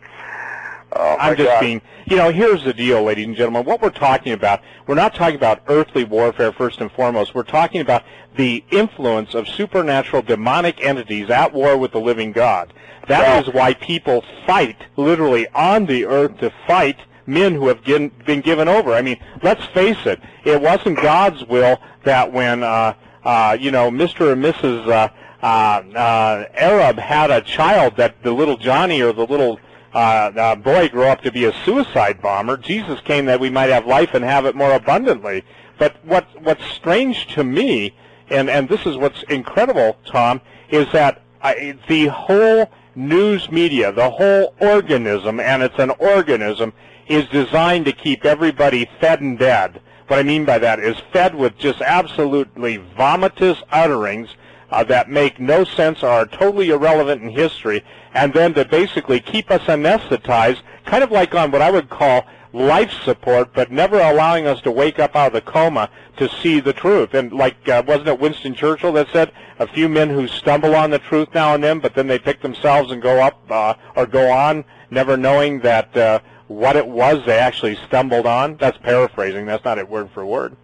Oh 0.96 1.18
I'm 1.20 1.36
just 1.36 1.50
God. 1.50 1.60
being, 1.60 1.82
you 2.06 2.16
know, 2.16 2.32
here's 2.32 2.64
the 2.64 2.74
deal, 2.74 3.04
ladies 3.04 3.26
and 3.26 3.36
gentlemen. 3.36 3.66
What 3.66 3.82
we're 3.82 3.90
talking 3.90 4.32
about, 4.32 4.62
we're 4.88 4.96
not 4.96 5.14
talking 5.14 5.36
about 5.36 5.62
earthly 5.68 6.06
warfare 6.06 6.54
first 6.54 6.80
and 6.80 6.92
foremost. 6.92 7.36
We're 7.36 7.44
talking 7.44 7.82
about 7.82 8.04
the 8.38 8.64
influence 8.72 9.34
of 9.34 9.48
supernatural 9.48 10.22
demonic 10.22 10.84
entities 10.84 11.30
at 11.30 11.54
war 11.54 11.78
with 11.78 11.92
the 11.92 12.00
living 12.00 12.32
God. 12.32 12.74
That 13.08 13.46
is 13.46 13.54
why 13.54 13.74
people 13.74 14.24
fight, 14.48 14.78
literally 14.96 15.48
on 15.50 15.86
the 15.86 16.06
earth 16.06 16.38
to 16.40 16.52
fight 16.66 16.98
men 17.28 17.54
who 17.56 17.68
have 17.68 17.84
given, 17.84 18.12
been 18.26 18.42
given 18.42 18.68
over. 18.68 18.94
I 18.94 19.02
mean, 19.02 19.20
let's 19.44 19.66
face 19.66 20.06
it, 20.06 20.20
it 20.44 20.62
wasn't 20.62 21.02
God's 21.02 21.44
will 21.46 21.80
that 22.04 22.32
when, 22.32 22.64
uh, 22.64 22.94
uh, 23.24 23.58
you 23.60 23.72
know, 23.72 23.92
Mr. 23.92 24.32
and 24.32 24.44
Mrs. 24.44 24.88
Uh, 24.88 25.10
uh, 25.44 25.84
uh, 25.96 26.46
Arab 26.56 26.98
had 26.98 27.32
a 27.32 27.42
child 27.42 27.98
that 27.98 28.24
the 28.24 28.32
little 28.32 28.58
Johnny 28.58 29.02
or 29.02 29.14
the 29.14 29.26
little 29.26 29.60
uh, 29.96 30.32
uh, 30.36 30.56
boy 30.56 30.90
grow 30.90 31.08
up 31.08 31.22
to 31.22 31.32
be 31.32 31.46
a 31.46 31.54
suicide 31.64 32.22
bomber. 32.22 32.58
Jesus 32.58 33.00
came 33.00 33.26
that 33.26 33.40
we 33.40 33.50
might 33.50 33.70
have 33.70 33.88
life 33.88 34.14
and 34.14 34.26
have 34.26 34.46
it 34.46 34.54
more 34.54 34.74
abundantly. 34.74 35.44
But 35.78 35.96
what 36.04 36.28
what's 36.44 36.66
strange 36.66 37.28
to 37.36 37.46
me, 37.46 37.96
and 38.30 38.50
and 38.50 38.68
this 38.68 38.86
is 38.86 38.98
what's 38.98 39.24
incredible, 39.24 39.98
Tom, 40.06 40.42
is 40.70 40.92
that 40.92 41.22
I, 41.42 41.78
the 41.88 42.08
whole 42.08 42.70
news 42.94 43.50
media, 43.50 43.94
the 43.94 44.10
whole 44.10 44.54
organism, 44.60 45.40
and 45.40 45.64
it's 45.64 45.80
an 45.80 45.92
organism, 45.92 46.74
is 47.08 47.26
designed 47.30 47.86
to 47.86 47.94
keep 47.94 48.26
everybody 48.26 48.90
fed 49.00 49.22
and 49.22 49.40
dead. 49.40 49.82
What 50.08 50.20
I 50.20 50.24
mean 50.24 50.44
by 50.44 50.60
that 50.60 50.80
is 50.80 50.98
fed 51.14 51.36
with 51.36 51.58
just 51.58 51.82
absolutely 51.82 52.80
vomitous 52.98 53.64
utterings 53.72 54.30
uh, 54.72 54.84
that 54.84 55.10
make 55.10 55.40
no 55.40 55.64
sense 55.64 56.04
or 56.04 56.10
are 56.10 56.26
totally 56.26 56.70
irrelevant 56.70 57.22
in 57.22 57.30
history, 57.30 57.84
and 58.14 58.34
then 58.34 58.54
to 58.54 58.66
basically 58.66 59.20
keep 59.20 59.52
us 59.52 59.62
anesthetized, 59.64 60.62
kind 60.86 61.04
of 61.04 61.12
like 61.12 61.36
on 61.36 61.52
what 61.52 61.62
I 61.62 61.72
would 61.72 61.90
call 61.90 62.26
life 62.54 62.92
support, 63.04 63.54
but 63.54 63.70
never 63.70 64.00
allowing 64.00 64.48
us 64.48 64.62
to 64.62 64.72
wake 64.72 64.98
up 64.98 65.16
out 65.16 65.28
of 65.28 65.34
the 65.34 65.42
coma 65.42 65.90
to 66.18 66.30
see 66.30 66.62
the 66.62 66.72
truth. 66.72 67.14
And 67.14 67.34
like, 67.34 67.68
uh, 67.68 67.84
wasn't 67.86 68.08
it 68.08 68.20
Winston 68.20 68.56
Churchill 68.56 68.94
that 68.94 69.10
said, 69.12 69.34
a 69.60 69.68
few 69.68 69.90
men 69.90 70.10
who 70.10 70.28
stumble 70.28 70.74
on 70.76 70.90
the 70.90 71.00
truth 71.00 71.28
now 71.34 71.54
and 71.54 71.64
then, 71.64 71.80
but 71.80 71.94
then 71.94 72.08
they 72.08 72.18
pick 72.18 72.42
themselves 72.42 72.92
and 72.92 73.02
go 73.02 73.22
up 73.22 73.40
uh, 73.52 73.74
or 73.96 74.06
go 74.06 74.32
on, 74.32 74.64
never 74.90 75.18
knowing 75.18 75.60
that 75.60 75.96
uh, 75.98 76.20
what 76.48 76.76
it 76.76 76.88
was 76.88 77.26
they 77.26 77.38
actually 77.38 77.76
stumbled 77.88 78.26
on? 78.26 78.56
That's 78.56 78.78
paraphrasing. 78.78 79.46
That's 79.46 79.66
not 79.66 79.78
it 79.78 79.90
word 79.90 80.10
for 80.12 80.26
word. 80.26 80.56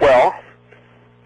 Well, 0.00 0.34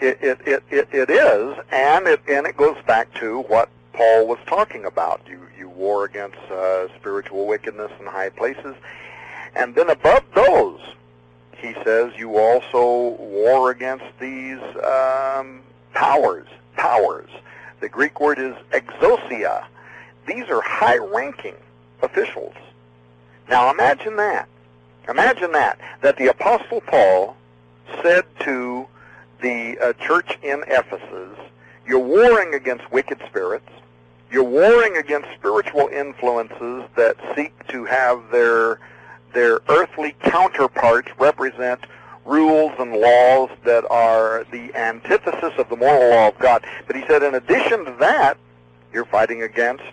it, 0.00 0.18
it, 0.22 0.40
it, 0.46 0.64
it, 0.70 0.88
it 0.92 1.10
is, 1.10 1.58
and 1.70 2.06
it, 2.06 2.20
and 2.28 2.46
it 2.46 2.56
goes 2.56 2.76
back 2.86 3.12
to 3.14 3.40
what 3.42 3.68
Paul 3.92 4.26
was 4.26 4.38
talking 4.46 4.84
about. 4.84 5.20
You, 5.26 5.40
you 5.58 5.68
war 5.68 6.04
against 6.04 6.38
uh, 6.50 6.88
spiritual 6.96 7.46
wickedness 7.46 7.90
in 7.98 8.06
high 8.06 8.30
places. 8.30 8.74
And 9.54 9.74
then 9.74 9.88
above 9.88 10.22
those, 10.34 10.80
he 11.56 11.74
says, 11.82 12.12
you 12.16 12.36
also 12.36 13.16
war 13.22 13.70
against 13.70 14.04
these 14.20 14.60
um, 14.84 15.62
powers. 15.94 16.46
Powers. 16.76 17.30
The 17.80 17.88
Greek 17.88 18.20
word 18.20 18.38
is 18.38 18.54
exousia. 18.72 19.64
These 20.26 20.48
are 20.50 20.60
high-ranking 20.60 21.54
officials. 22.02 22.54
Now 23.48 23.70
imagine 23.70 24.16
that. 24.16 24.48
Imagine 25.08 25.52
that, 25.52 25.78
that 26.02 26.16
the 26.18 26.26
Apostle 26.26 26.82
Paul 26.82 27.36
said 28.02 28.24
to 28.40 28.86
the 29.40 29.78
uh, 29.78 29.92
church 29.94 30.38
in 30.42 30.64
Ephesus, 30.66 31.38
you're 31.86 31.98
warring 31.98 32.54
against 32.54 32.90
wicked 32.90 33.20
spirits. 33.28 33.68
You're 34.30 34.44
warring 34.44 34.96
against 34.96 35.28
spiritual 35.34 35.88
influences 35.88 36.84
that 36.96 37.16
seek 37.34 37.52
to 37.68 37.84
have 37.84 38.30
their 38.30 38.80
their 39.32 39.60
earthly 39.68 40.16
counterparts 40.20 41.08
represent 41.18 41.80
rules 42.24 42.72
and 42.78 42.92
laws 42.92 43.50
that 43.64 43.84
are 43.90 44.44
the 44.50 44.74
antithesis 44.74 45.52
of 45.58 45.68
the 45.68 45.76
moral 45.76 46.10
law 46.10 46.28
of 46.28 46.38
God. 46.38 46.64
But 46.86 46.96
he 46.96 47.04
said, 47.06 47.22
in 47.22 47.34
addition 47.34 47.84
to 47.84 47.92
that, 48.00 48.38
you're 48.92 49.04
fighting 49.04 49.42
against 49.42 49.84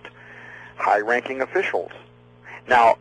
high-ranking 0.78 1.42
officials. 1.42 1.92
Now, 2.68 2.98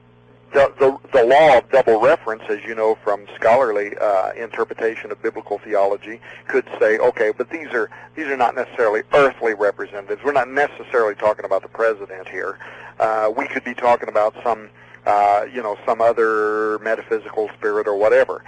the, 0.52 0.98
the, 1.12 1.24
law 1.24 1.58
of 1.58 1.70
double 1.70 2.00
reference, 2.00 2.42
as 2.48 2.62
you 2.64 2.74
know 2.74 2.96
from 2.96 3.26
scholarly 3.34 3.96
uh, 3.98 4.32
interpretation 4.32 5.10
of 5.10 5.22
biblical 5.22 5.58
theology, 5.58 6.20
could 6.48 6.66
say, 6.78 6.98
okay, 6.98 7.32
but 7.36 7.48
these 7.50 7.68
are 7.68 7.90
these 8.14 8.26
are 8.26 8.36
not 8.36 8.54
necessarily 8.54 9.02
earthly 9.12 9.54
representatives. 9.54 10.22
We're 10.24 10.32
not 10.32 10.48
necessarily 10.48 11.14
talking 11.14 11.44
about 11.44 11.62
the 11.62 11.68
president 11.68 12.28
here. 12.28 12.58
Uh, 13.00 13.32
we 13.34 13.48
could 13.48 13.64
be 13.64 13.74
talking 13.74 14.08
about 14.08 14.34
some, 14.42 14.68
uh, 15.06 15.46
you 15.52 15.62
know, 15.62 15.78
some 15.86 16.00
other 16.00 16.78
metaphysical 16.80 17.48
spirit 17.56 17.86
or 17.86 17.96
whatever. 17.96 18.44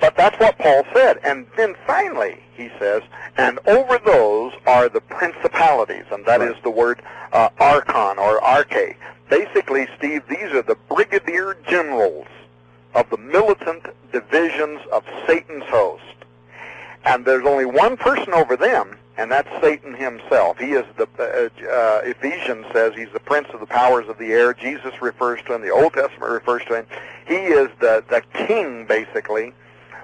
But 0.00 0.16
that's 0.16 0.38
what 0.38 0.58
Paul 0.58 0.84
said. 0.94 1.18
And 1.24 1.46
then 1.56 1.74
finally, 1.86 2.38
he 2.54 2.70
says, 2.78 3.02
and 3.36 3.58
over 3.66 3.98
those 3.98 4.52
are 4.66 4.88
the 4.88 5.00
principalities, 5.00 6.04
and 6.10 6.24
that 6.26 6.40
is 6.40 6.54
the 6.62 6.70
word 6.70 7.02
uh, 7.32 7.48
archon 7.58 8.18
or 8.18 8.40
arche. 8.40 8.96
Basically, 9.28 9.86
Steve, 9.96 10.22
these 10.28 10.52
are 10.52 10.62
the 10.62 10.76
brigadier 10.88 11.56
generals 11.66 12.26
of 12.94 13.08
the 13.10 13.18
militant 13.18 13.86
divisions 14.12 14.80
of 14.92 15.04
Satan's 15.26 15.64
host. 15.64 16.02
And 17.04 17.24
there's 17.24 17.46
only 17.46 17.64
one 17.64 17.96
person 17.96 18.32
over 18.32 18.56
them, 18.56 18.96
and 19.16 19.30
that's 19.30 19.48
Satan 19.60 19.94
himself. 19.94 20.58
He 20.58 20.72
is 20.72 20.84
the, 20.96 21.08
uh, 21.18 21.68
uh, 21.68 22.00
Ephesians 22.04 22.66
says 22.72 22.94
he's 22.96 23.12
the 23.12 23.20
prince 23.20 23.48
of 23.52 23.60
the 23.60 23.66
powers 23.66 24.08
of 24.08 24.18
the 24.18 24.32
air. 24.32 24.54
Jesus 24.54 25.00
refers 25.02 25.40
to 25.42 25.54
him. 25.54 25.62
The 25.62 25.70
Old 25.70 25.92
Testament 25.92 26.32
refers 26.32 26.64
to 26.66 26.76
him. 26.76 26.86
He 27.26 27.34
is 27.34 27.68
the, 27.80 28.04
the 28.08 28.22
king, 28.46 28.86
basically, 28.86 29.52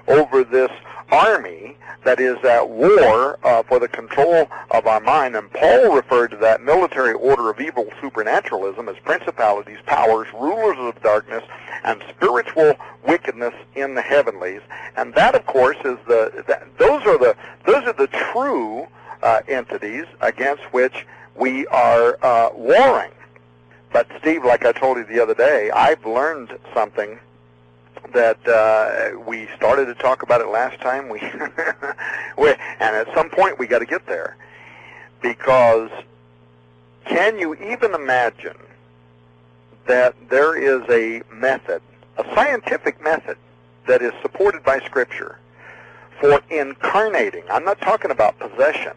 over 0.07 0.43
this 0.43 0.71
army 1.11 1.77
that 2.03 2.19
is 2.19 2.37
at 2.45 2.69
war 2.69 3.39
uh, 3.43 3.63
for 3.63 3.79
the 3.79 3.87
control 3.87 4.47
of 4.71 4.85
our 4.85 4.99
mind. 4.99 5.35
And 5.35 5.51
Paul 5.51 5.95
referred 5.95 6.29
to 6.31 6.37
that 6.37 6.61
military 6.61 7.13
order 7.13 7.49
of 7.49 7.59
evil 7.59 7.87
supernaturalism 7.99 8.87
as 8.87 8.95
principalities, 9.03 9.79
powers, 9.85 10.27
rulers 10.33 10.77
of 10.77 11.01
darkness, 11.01 11.43
and 11.83 12.01
spiritual 12.09 12.75
wickedness 13.07 13.53
in 13.75 13.95
the 13.95 14.01
heavenlies. 14.01 14.61
And 14.95 15.13
that, 15.15 15.35
of 15.35 15.45
course, 15.45 15.77
is 15.77 15.97
the 16.07 16.43
that, 16.47 16.67
those 16.77 17.03
are 17.05 17.17
the 17.17 17.35
those 17.65 17.83
are 17.83 17.93
the 17.93 18.07
true 18.07 18.87
uh, 19.23 19.41
entities 19.47 20.05
against 20.21 20.63
which 20.73 21.05
we 21.35 21.65
are 21.67 22.17
uh, 22.23 22.49
warring. 22.53 23.11
But 23.91 24.07
Steve, 24.19 24.43
like 24.43 24.65
I 24.65 24.71
told 24.71 24.97
you 24.97 25.05
the 25.05 25.21
other 25.21 25.33
day, 25.33 25.71
I've 25.71 26.05
learned 26.05 26.57
something 26.73 27.17
that 28.13 28.47
uh, 28.47 29.19
we 29.27 29.47
started 29.55 29.85
to 29.85 29.95
talk 29.95 30.23
about 30.23 30.41
it 30.41 30.47
last 30.47 30.79
time. 30.81 31.09
We, 31.09 31.19
we 32.37 32.49
and 32.79 32.95
at 32.95 33.07
some 33.13 33.29
point 33.29 33.59
we 33.59 33.67
got 33.67 33.79
to 33.79 33.85
get 33.85 34.05
there 34.05 34.35
because 35.21 35.89
can 37.05 37.37
you 37.37 37.55
even 37.55 37.93
imagine 37.93 38.57
that 39.87 40.15
there 40.29 40.57
is 40.57 40.81
a 40.89 41.21
method, 41.33 41.81
a 42.17 42.23
scientific 42.33 43.01
method 43.01 43.37
that 43.87 44.01
is 44.01 44.11
supported 44.21 44.63
by 44.63 44.79
Scripture 44.79 45.37
for 46.19 46.41
incarnating? 46.49 47.43
I'm 47.49 47.65
not 47.65 47.79
talking 47.81 48.11
about 48.11 48.37
possession. 48.39 48.93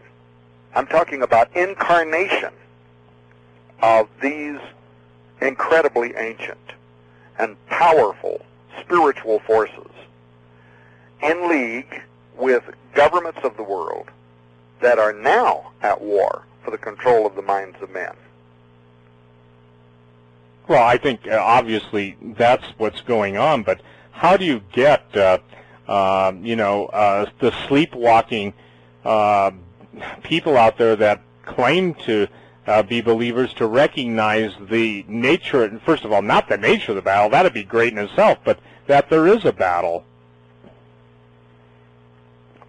I'm 0.75 0.87
talking 0.87 1.21
about 1.21 1.55
incarnation 1.55 2.51
of 3.81 4.07
these 4.21 4.59
incredibly 5.41 6.15
ancient 6.15 6.57
and 7.37 7.55
powerful 7.67 8.45
spiritual 8.81 9.39
forces 9.39 9.91
in 11.21 11.49
league 11.49 12.01
with 12.37 12.63
governments 12.93 13.39
of 13.43 13.55
the 13.57 13.63
world 13.63 14.09
that 14.81 14.97
are 14.97 15.13
now 15.13 15.71
at 15.81 15.99
war 16.01 16.43
for 16.63 16.71
the 16.71 16.77
control 16.77 17.25
of 17.25 17.35
the 17.35 17.41
minds 17.41 17.77
of 17.81 17.91
men. 17.91 18.13
Well, 20.67 20.83
I 20.83 20.97
think 20.97 21.27
uh, 21.27 21.39
obviously 21.41 22.15
that's 22.21 22.65
what's 22.77 23.01
going 23.01 23.37
on, 23.37 23.63
but 23.63 23.81
how 24.11 24.37
do 24.37 24.45
you 24.45 24.61
get, 24.71 25.03
uh, 25.15 25.39
uh, 25.87 26.33
you 26.41 26.55
know, 26.55 26.85
uh, 26.87 27.25
the 27.39 27.51
sleepwalking 27.67 28.53
uh, 29.03 29.51
people 30.23 30.57
out 30.57 30.77
there 30.77 30.95
that 30.95 31.21
claim 31.43 31.95
to 32.05 32.27
uh, 32.67 32.83
be 32.83 33.01
believers 33.01 33.51
to 33.55 33.65
recognize 33.65 34.53
the 34.69 35.03
nature, 35.07 35.81
first 35.85 36.05
of 36.05 36.11
all, 36.11 36.21
not 36.21 36.47
the 36.47 36.57
nature 36.57 36.91
of 36.91 36.97
the 36.97 37.01
battle, 37.01 37.29
that'd 37.29 37.53
be 37.53 37.63
great 37.63 37.91
in 37.91 37.97
itself, 37.97 38.37
but 38.43 38.59
that 38.89 39.07
there 39.07 39.27
is 39.27 39.45
a 39.45 39.53
battle. 39.53 40.03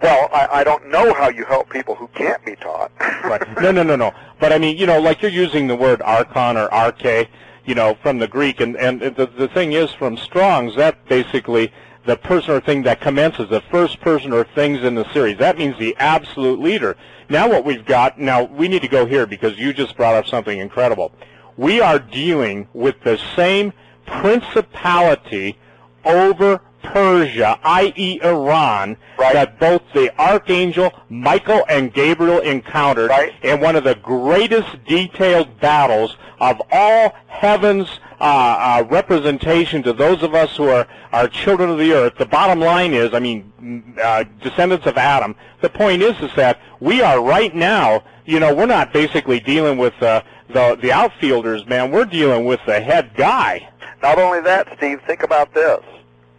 Well, 0.03 0.29
I, 0.33 0.61
I 0.61 0.65
don't 0.65 0.91
know 0.91 1.15
how 1.15 1.31
you 1.31 1.47
help 1.47 1.71
people 1.71 1.95
who 1.95 2.09
can't 2.09 2.45
be 2.45 2.57
taught. 2.57 2.93
right. 3.25 3.43
No, 3.61 3.73
no, 3.73 3.83
no, 3.83 3.97
no. 3.97 4.13
But 4.39 4.53
I 4.53 4.59
mean, 4.59 4.77
you 4.77 4.85
know, 4.85 5.01
like 5.01 5.23
you're 5.23 5.31
using 5.31 5.67
the 5.67 5.75
word 5.75 6.03
archon 6.03 6.59
or 6.59 6.69
arche, 6.69 7.27
you 7.65 7.75
know, 7.75 7.97
from 8.03 8.19
the 8.19 8.29
Greek, 8.29 8.61
and 8.61 8.77
and 8.77 9.01
the 9.01 9.31
the 9.35 9.49
thing 9.49 9.73
is 9.73 9.93
from 9.93 10.19
Strong's 10.19 10.77
that 10.77 11.07
basically 11.09 11.73
the 12.05 12.17
person 12.17 12.53
or 12.53 12.61
thing 12.61 12.83
that 12.83 13.01
commences 13.01 13.49
the 13.49 13.63
first 13.71 13.99
person 14.03 14.35
or 14.35 14.45
things 14.45 14.85
in 14.85 14.95
the 14.95 15.11
series. 15.15 15.39
That 15.39 15.57
means 15.57 15.79
the 15.79 15.97
absolute 15.99 16.61
leader. 16.61 16.99
Now 17.31 17.49
what 17.49 17.65
we've 17.65 17.85
got, 17.87 18.19
now 18.19 18.45
we 18.45 18.69
need 18.69 18.83
to 18.83 18.89
go 18.89 19.07
here 19.07 19.27
because 19.27 19.59
you 19.59 19.73
just 19.73 19.97
brought 19.97 20.15
up 20.15 20.27
something 20.27 20.59
incredible. 20.59 21.13
We 21.57 21.81
are 21.81 21.99
dealing 21.99 22.69
with 22.75 23.01
the 23.05 23.19
same 23.37 23.73
principality 24.07 25.57
over 26.05 26.61
Persia, 26.83 27.59
i.e. 27.63 28.21
Iran, 28.23 28.97
right. 29.19 29.33
that 29.35 29.59
both 29.61 29.83
the 29.93 30.11
archangel 30.21 30.93
Michael 31.09 31.65
and 31.69 31.93
Gabriel 31.93 32.41
encountered 32.41 33.11
right. 33.11 33.33
in 33.43 33.61
one 33.61 33.77
of 33.77 33.85
the 33.85 33.95
greatest 33.97 34.85
detailed 34.87 35.61
battles 35.61 36.17
of 36.41 36.61
all 36.73 37.15
heaven's 37.29 38.01
uh, 38.21 38.25
uh, 38.25 38.85
representation 38.89 39.83
to 39.83 39.93
those 39.93 40.23
of 40.23 40.35
us 40.35 40.57
who 40.57 40.69
are, 40.69 40.87
are 41.13 41.29
children 41.29 41.71
of 41.71 41.79
the 41.79 41.93
earth. 41.93 42.15
The 42.17 42.27
bottom 42.27 42.61
line 42.61 42.93
is, 42.93 43.15
I 43.15 43.19
mean, 43.19 43.95
uh, 44.03 44.25
descendants 44.43 44.87
of 44.87 44.99
Adam. 44.99 45.35
The 45.61 45.71
point 45.71 46.03
is, 46.03 46.19
is 46.21 46.35
that 46.37 46.61
we 46.81 47.03
are 47.03 47.23
right 47.23 47.55
now, 47.55 48.05
you 48.27 48.41
know, 48.41 48.55
we're 48.55 48.67
not 48.67 48.93
basically 48.93 49.41
dealing 49.41 49.79
with 49.79 50.01
uh, 50.03 50.23
the 50.49 50.79
the 50.81 50.93
outfielders, 50.93 51.67
man. 51.67 51.91
We're 51.91 52.05
dealing 52.05 52.45
with 52.45 52.61
the 52.67 52.81
head 52.81 53.13
guy. 53.15 53.70
Not 54.03 54.19
only 54.19 54.41
that, 54.41 54.69
Steve. 54.77 55.01
Think 55.07 55.23
about 55.23 55.53
this. 55.55 55.81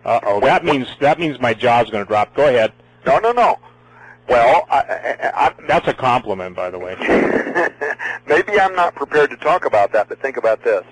Uh 0.03 0.19
oh. 0.23 0.39
That 0.39 0.65
means 0.65 0.87
that 0.99 1.19
means 1.19 1.39
my 1.39 1.53
jaw's 1.53 1.89
going 1.89 2.03
to 2.03 2.07
drop. 2.07 2.33
Go 2.35 2.47
ahead. 2.47 2.73
No, 3.05 3.19
no, 3.19 3.31
no. 3.31 3.59
Well, 4.27 4.65
I, 4.69 4.77
I, 4.77 5.31
I, 5.47 5.53
that's 5.67 5.87
a 5.87 5.93
compliment, 5.93 6.55
by 6.55 6.69
the 6.69 6.79
way. 6.79 6.95
Maybe 8.27 8.59
I'm 8.59 8.75
not 8.75 8.95
prepared 8.95 9.29
to 9.31 9.37
talk 9.37 9.65
about 9.65 9.91
that, 9.91 10.07
but 10.09 10.21
think 10.21 10.37
about 10.37 10.63
this. 10.63 10.85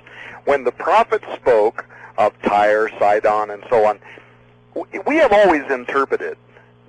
When 0.45 0.63
the 0.63 0.71
prophet 0.71 1.23
spoke 1.35 1.85
of 2.17 2.33
Tyre, 2.41 2.89
Sidon, 2.99 3.51
and 3.51 3.63
so 3.69 3.85
on, 3.85 3.99
we 5.07 5.15
have 5.17 5.31
always 5.31 5.63
interpreted 5.71 6.37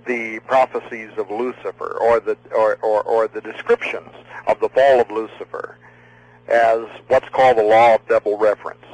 the 0.07 0.41
prophecies 0.41 1.11
of 1.19 1.31
Lucifer 1.31 1.97
or 2.01 2.21
the 2.21 2.37
or, 2.55 2.77
or, 2.83 3.03
or 3.03 3.29
the 3.29 3.41
descriptions 3.41 4.11
of 4.47 4.59
the 4.61 4.69
fall 4.71 5.01
of 5.01 5.11
Lucifer 5.11 5.77
as 6.49 6.81
what's 7.09 7.29
called 7.29 7.59
the 7.59 7.63
law 7.63 7.95
of 7.95 8.07
double 8.09 8.37
reference. 8.37 8.85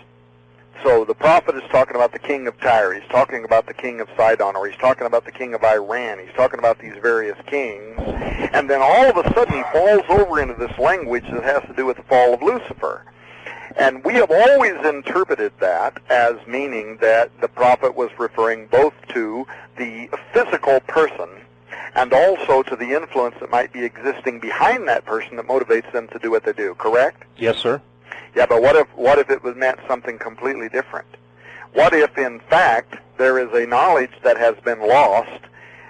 So 0.83 1.05
the 1.05 1.15
prophet 1.15 1.57
is 1.57 1.63
talking 1.71 1.97
about 1.97 2.13
the 2.13 2.19
king 2.19 2.47
of 2.47 2.59
Tyre, 2.61 2.95
he's 2.95 3.09
talking 3.11 3.45
about 3.45 3.67
the 3.67 3.75
king 3.75 4.01
of 4.01 4.09
Sidon, 4.17 4.57
or 4.57 4.69
he's 4.69 4.79
talking 4.79 5.07
about 5.07 5.25
the 5.25 5.33
king 5.33 5.55
of 5.55 5.65
Iran, 5.65 6.19
he's 6.19 6.35
talking 6.37 6.59
about 6.59 6.79
these 6.79 6.95
various 7.03 7.39
kings, 7.47 7.99
and 8.53 8.69
then 8.71 8.81
all 8.83 9.07
of 9.07 9.17
a 9.17 9.35
sudden 9.35 9.55
he 9.55 9.63
falls 9.73 10.03
over 10.09 10.41
into 10.41 10.55
this 10.55 10.77
language 10.79 11.25
that 11.31 11.43
has 11.43 11.63
to 11.69 11.75
do 11.75 11.87
with 11.87 11.97
the 11.97 12.03
fall 12.05 12.35
of 12.35 12.43
Lucifer. 12.43 13.05
And 13.77 14.03
we 14.05 14.15
have 14.15 14.31
always 14.31 14.75
interpreted 14.87 15.53
that 15.61 16.01
as 16.09 16.37
meaning 16.47 16.99
that 17.01 17.31
the 17.41 17.49
prophet 17.49 17.95
was 17.95 18.11
referring 18.19 18.69
both 18.69 18.95
to 19.09 19.47
the 19.77 20.09
physical 20.33 20.81
person 20.81 21.29
and 21.95 22.13
also 22.13 22.63
to 22.63 22.77
the 22.77 22.93
influence 22.93 23.35
that 23.41 23.51
might 23.51 23.73
be 23.73 23.85
existing 23.85 24.41
behind 24.41 24.87
that 24.89 25.05
person 25.05 25.37
that 25.37 25.47
motivates 25.47 25.91
them 25.93 26.09
to 26.09 26.19
do 26.19 26.31
what 26.31 26.45
they 26.45 26.53
do, 26.53 26.75
correct? 26.75 27.25
Yes, 27.37 27.59
sir. 27.59 27.81
Yeah, 28.37 28.45
but 28.45 28.61
what 28.61 28.77
if 28.77 28.87
what 28.97 29.19
if 29.19 29.31
it 29.31 29.43
was 29.43 29.57
meant 29.57 29.81
something 29.89 30.19
completely 30.19 30.69
different? 30.69 31.07
What 31.73 31.95
if, 31.95 32.19
in 32.19 32.39
fact, 32.39 32.97
there 33.17 33.39
is 33.39 33.51
a 33.55 33.67
knowledge 33.67 34.11
that 34.23 34.37
has 34.37 34.55
been 34.63 34.87
lost 34.87 35.41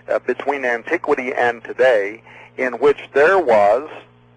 uh, 0.09 0.21
between 0.21 0.65
antiquity 0.65 1.33
and 1.33 1.63
today, 1.65 2.23
in 2.57 2.75
which 2.75 2.99
there 3.13 3.41
was, 3.41 3.91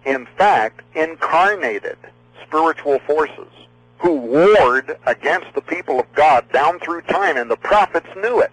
in 0.04 0.26
fact, 0.36 0.82
incarnated 0.96 1.96
spiritual 2.44 2.98
forces 3.00 3.46
who 3.98 4.14
warred 4.14 4.96
against 5.06 5.54
the 5.54 5.60
people 5.60 6.00
of 6.00 6.12
God 6.14 6.50
down 6.50 6.80
through 6.80 7.02
time, 7.02 7.36
and 7.36 7.48
the 7.48 7.56
prophets 7.56 8.08
knew 8.16 8.40
it. 8.40 8.52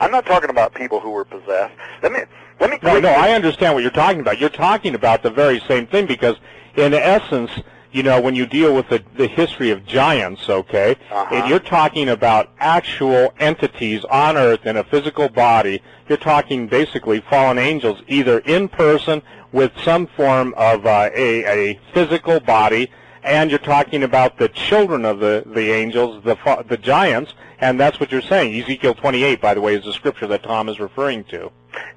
I'm 0.00 0.10
not 0.10 0.26
talking 0.26 0.50
about 0.50 0.74
people 0.74 0.98
who 0.98 1.10
were 1.10 1.24
possessed. 1.24 1.74
Let 2.02 2.10
me 2.10 2.20
let 2.58 2.70
me. 2.70 2.78
No, 2.82 2.98
no, 2.98 3.10
I 3.10 3.30
understand 3.30 3.74
what 3.74 3.82
you're 3.82 3.92
talking 3.92 4.20
about. 4.20 4.40
You're 4.40 4.48
talking 4.48 4.96
about 4.96 5.22
the 5.22 5.30
very 5.30 5.60
same 5.60 5.86
thing 5.86 6.06
because, 6.06 6.34
in 6.74 6.94
essence 6.94 7.52
you 7.92 8.02
know, 8.02 8.20
when 8.20 8.34
you 8.34 8.46
deal 8.46 8.74
with 8.74 8.88
the, 8.88 9.02
the 9.16 9.26
history 9.26 9.70
of 9.70 9.86
giants, 9.86 10.48
okay, 10.48 10.96
uh-huh. 11.10 11.34
and 11.34 11.48
you're 11.48 11.58
talking 11.58 12.10
about 12.10 12.50
actual 12.58 13.32
entities 13.38 14.04
on 14.10 14.36
Earth 14.36 14.66
in 14.66 14.76
a 14.76 14.84
physical 14.84 15.28
body, 15.28 15.82
you're 16.08 16.18
talking 16.18 16.66
basically 16.66 17.20
fallen 17.20 17.58
angels, 17.58 18.00
either 18.06 18.40
in 18.40 18.68
person 18.68 19.22
with 19.52 19.72
some 19.82 20.06
form 20.06 20.54
of 20.56 20.86
uh, 20.86 21.10
a, 21.14 21.72
a 21.72 21.80
physical 21.94 22.40
body, 22.40 22.90
and 23.22 23.50
you're 23.50 23.58
talking 23.58 24.02
about 24.02 24.38
the 24.38 24.48
children 24.48 25.04
of 25.04 25.18
the, 25.18 25.42
the 25.46 25.70
angels, 25.70 26.22
the, 26.24 26.64
the 26.68 26.76
giants, 26.76 27.34
and 27.60 27.78
that's 27.78 27.98
what 27.98 28.12
you're 28.12 28.22
saying. 28.22 28.60
Ezekiel 28.60 28.94
28, 28.94 29.40
by 29.40 29.54
the 29.54 29.60
way, 29.60 29.74
is 29.74 29.84
the 29.84 29.92
scripture 29.92 30.26
that 30.28 30.42
Tom 30.42 30.68
is 30.68 30.78
referring 30.78 31.24
to. 31.24 31.50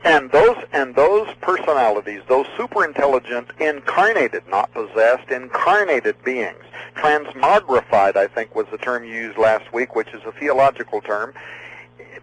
And 0.03 0.32
those 0.32 0.57
and 0.74 0.95
those 0.95 1.28
personalities, 1.41 2.22
those 2.28 2.45
super 2.57 2.84
intelligent, 2.84 3.49
incarnated, 3.59 4.43
not 4.47 4.72
possessed, 4.74 5.30
incarnated 5.30 6.22
beings, 6.24 6.64
transmogrified, 6.95 8.16
I 8.16 8.28
think 8.28 8.55
was 8.55 8.68
the 8.72 8.78
term 8.78 9.03
you 9.03 9.14
used 9.14 9.38
last 9.38 9.72
week, 9.74 9.95
which 9.95 10.09
is 10.09 10.22
a 10.26 10.32
theological 10.34 11.01
term, 11.01 11.34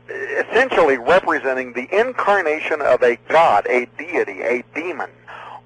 essentially 0.08 0.98
representing 0.98 1.72
the 1.72 1.88
incarnation 1.96 2.80
of 2.80 3.02
a 3.02 3.16
god, 3.28 3.66
a 3.68 3.86
deity, 3.98 4.42
a 4.42 4.64
demon 4.74 5.10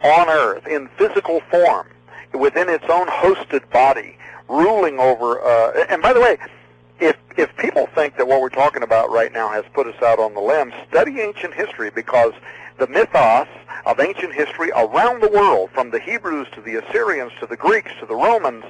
on 0.03 0.29
earth 0.29 0.67
in 0.67 0.89
physical 0.99 1.41
form 1.51 1.89
within 2.33 2.69
its 2.69 2.85
own 2.89 3.07
hosted 3.07 3.69
body, 3.71 4.17
ruling 4.49 4.99
over. 4.99 5.41
Uh, 5.41 5.85
and 5.89 6.03
by 6.03 6.13
the 6.13 6.21
way, 6.21 6.37
if 7.03 7.17
if 7.37 7.55
people 7.57 7.87
think 7.95 8.17
that 8.17 8.29
what 8.29 8.41
we're 8.41 8.49
talking 8.49 8.83
about 8.83 9.11
right 9.11 9.33
now 9.33 9.49
has 9.49 9.65
put 9.75 9.87
us 9.87 10.01
out 10.03 10.19
on 10.21 10.35
the 10.35 10.41
limb, 10.41 10.73
study 10.89 11.21
ancient 11.21 11.53
history 11.53 11.91
because 11.91 12.33
the 12.79 12.87
mythos 12.87 13.49
of 13.87 13.99
ancient 13.99 14.33
history 14.33 14.71
around 14.71 15.21
the 15.21 15.29
world, 15.29 15.71
from 15.71 15.91
the 15.91 15.99
Hebrews 15.99 16.47
to 16.53 16.61
the 16.61 16.77
Assyrians 16.77 17.33
to 17.41 17.47
the 17.47 17.57
Greeks 17.57 17.91
to 17.99 18.07
the 18.07 18.15
Romans, 18.15 18.65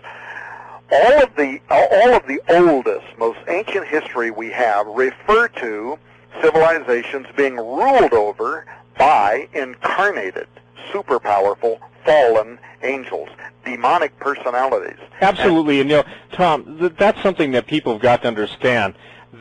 all 0.91 1.23
of 1.23 1.35
the 1.37 1.61
all 1.71 2.15
of 2.15 2.27
the 2.27 2.41
oldest, 2.49 3.07
most 3.19 3.39
ancient 3.49 3.87
history 3.87 4.31
we 4.31 4.51
have 4.51 4.87
refer 4.87 5.49
to 5.49 5.99
civilizations 6.41 7.27
being 7.37 7.57
ruled 7.57 8.15
over 8.15 8.65
by 8.99 9.47
incarnated, 9.53 10.49
super 10.91 11.21
powerful, 11.21 11.81
fallen 12.05 12.59
angels, 12.83 13.29
demonic 13.65 14.19
personalities. 14.19 14.99
Absolutely, 15.21 15.81
and, 15.81 15.91
you 15.91 15.97
know, 15.97 16.05
Tom, 16.33 16.79
th- 16.79 16.93
that's 16.99 17.23
something 17.23 17.53
that 17.53 17.67
people 17.67 17.93
have 17.93 18.03
got 18.03 18.23
to 18.23 18.29
understand. 18.29 18.95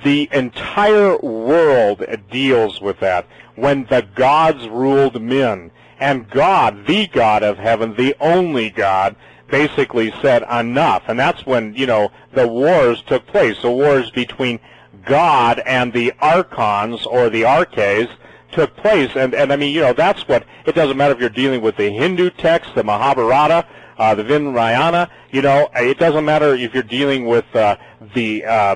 The 0.03 0.29
entire 0.31 1.17
world 1.17 2.03
deals 2.29 2.81
with 2.81 2.99
that 3.01 3.27
when 3.55 3.85
the 3.85 4.07
gods 4.15 4.67
ruled 4.67 5.21
men. 5.21 5.71
And 5.99 6.27
God, 6.29 6.87
the 6.87 7.05
God 7.07 7.43
of 7.43 7.57
heaven, 7.59 7.95
the 7.95 8.15
only 8.19 8.71
God, 8.71 9.15
basically 9.49 10.11
said 10.21 10.43
enough. 10.51 11.03
And 11.07 11.19
that's 11.19 11.45
when, 11.45 11.75
you 11.75 11.85
know, 11.85 12.11
the 12.33 12.47
wars 12.47 13.03
took 13.03 13.27
place. 13.27 13.61
The 13.61 13.69
wars 13.69 14.09
between 14.09 14.59
God 15.05 15.61
and 15.65 15.93
the 15.93 16.13
archons 16.19 17.05
or 17.05 17.29
the 17.29 17.43
arches 17.43 18.07
took 18.51 18.75
place. 18.77 19.11
And, 19.15 19.35
and 19.35 19.53
I 19.53 19.57
mean, 19.57 19.75
you 19.75 19.81
know, 19.81 19.93
that's 19.93 20.27
what, 20.27 20.45
it 20.65 20.73
doesn't 20.73 20.97
matter 20.97 21.13
if 21.13 21.19
you're 21.19 21.29
dealing 21.29 21.61
with 21.61 21.77
the 21.77 21.89
Hindu 21.91 22.31
text, 22.31 22.73
the 22.73 22.83
Mahabharata, 22.83 23.67
uh, 24.01 24.15
the 24.15 24.23
Vajrayana, 24.23 25.11
you 25.29 25.43
know, 25.43 25.69
it 25.75 25.99
doesn't 25.99 26.25
matter 26.25 26.55
if 26.55 26.73
you're 26.73 26.81
dealing 26.81 27.27
with 27.27 27.45
uh, 27.55 27.77
the 28.15 28.43
uh, 28.43 28.75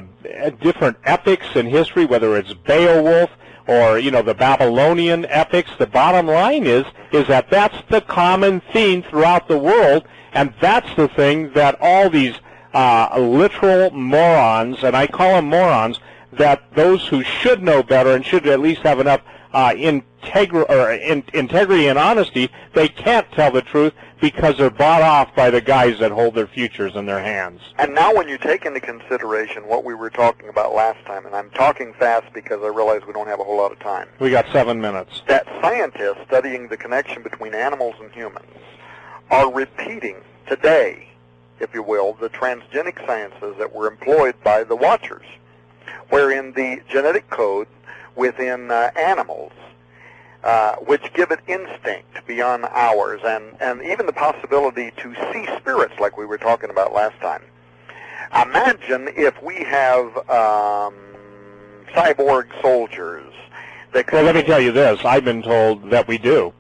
different 0.61 0.97
epics 1.03 1.47
in 1.55 1.65
history, 1.65 2.05
whether 2.05 2.37
it's 2.37 2.53
Beowulf 2.53 3.31
or, 3.65 3.97
you 3.97 4.11
know, 4.11 4.21
the 4.21 4.35
Babylonian 4.35 5.25
epics. 5.25 5.71
The 5.79 5.87
bottom 5.87 6.27
line 6.27 6.67
is, 6.67 6.85
is 7.11 7.27
that 7.27 7.49
that's 7.49 7.75
the 7.89 8.01
common 8.01 8.61
theme 8.71 9.01
throughout 9.01 9.47
the 9.47 9.57
world, 9.57 10.05
and 10.33 10.53
that's 10.61 10.95
the 10.95 11.07
thing 11.07 11.51
that 11.53 11.75
all 11.81 12.07
these 12.07 12.35
uh, 12.75 13.17
literal 13.17 13.89
morons, 13.89 14.83
and 14.83 14.95
I 14.95 15.07
call 15.07 15.37
them 15.37 15.49
morons, 15.49 15.99
that 16.33 16.71
those 16.75 17.07
who 17.07 17.23
should 17.23 17.63
know 17.63 17.81
better 17.81 18.11
and 18.11 18.23
should 18.23 18.45
at 18.45 18.59
least 18.59 18.81
have 18.81 18.99
enough 18.99 19.21
uh, 19.53 19.69
integri- 19.71 20.69
or 20.69 20.91
in- 20.91 21.23
integrity 21.33 21.87
and 21.87 21.97
honesty, 21.97 22.51
they 22.73 22.89
can't 22.89 23.31
tell 23.31 23.51
the 23.51 23.63
truth 23.63 23.93
because 24.21 24.57
they're 24.57 24.69
bought 24.69 25.01
off 25.01 25.35
by 25.35 25.49
the 25.49 25.61
guys 25.61 25.99
that 25.99 26.11
hold 26.11 26.35
their 26.35 26.47
futures 26.47 26.95
in 26.95 27.05
their 27.05 27.19
hands. 27.19 27.61
And 27.77 27.93
now 27.93 28.13
when 28.13 28.27
you 28.29 28.37
take 28.37 28.65
into 28.65 28.79
consideration 28.79 29.67
what 29.67 29.83
we 29.83 29.93
were 29.93 30.09
talking 30.09 30.49
about 30.49 30.73
last 30.73 31.05
time, 31.05 31.25
and 31.25 31.35
I'm 31.35 31.49
talking 31.51 31.93
fast 31.93 32.31
because 32.33 32.61
I 32.63 32.67
realize 32.67 33.01
we 33.05 33.13
don't 33.13 33.27
have 33.27 33.39
a 33.39 33.43
whole 33.43 33.57
lot 33.57 33.71
of 33.71 33.79
time, 33.79 34.07
We 34.19 34.29
got 34.31 34.45
seven 34.51 34.79
minutes. 34.79 35.21
that 35.27 35.45
scientists 35.61 36.19
studying 36.27 36.67
the 36.69 36.77
connection 36.77 37.23
between 37.23 37.53
animals 37.53 37.95
and 37.99 38.11
humans 38.11 38.45
are 39.31 39.51
repeating 39.51 40.17
today, 40.47 41.09
if 41.59 41.73
you 41.73 41.83
will, 41.83 42.13
the 42.13 42.29
transgenic 42.29 43.05
sciences 43.05 43.55
that 43.57 43.73
were 43.73 43.87
employed 43.87 44.35
by 44.43 44.63
the 44.63 44.75
Watchers, 44.75 45.25
wherein 46.09 46.53
the 46.53 46.81
genetic 46.89 47.29
code 47.29 47.67
within 48.15 48.71
uh, 48.71 48.91
animals, 48.95 49.51
uh, 50.45 50.75
which 50.75 51.11
give 51.13 51.31
it 51.31 51.39
instinct 51.47 52.25
beyond 52.27 52.65
ours, 52.65 53.19
and, 53.25 53.43
and 53.59 53.81
even 53.81 54.05
the 54.05 54.13
possibility 54.13 54.91
to 54.97 55.15
see 55.33 55.47
spirits 55.57 55.95
like 55.99 56.17
we 56.17 56.25
were 56.25 56.37
talking 56.37 56.69
about 56.69 56.93
last 56.93 57.19
time. 57.19 57.41
Imagine 58.41 59.09
if 59.15 59.41
we 59.41 59.55
have 59.63 60.05
um, 60.29 60.93
cyborg 61.93 62.47
soldiers 62.61 63.33
that 63.93 64.05
could 64.05 64.17
Well, 64.17 64.23
let 64.25 64.35
me 64.35 64.43
tell 64.43 64.61
you 64.61 64.71
this. 64.71 65.03
I've 65.03 65.25
been 65.25 65.41
told 65.41 65.89
that 65.89 66.07
we 66.07 66.17
do. 66.17 66.53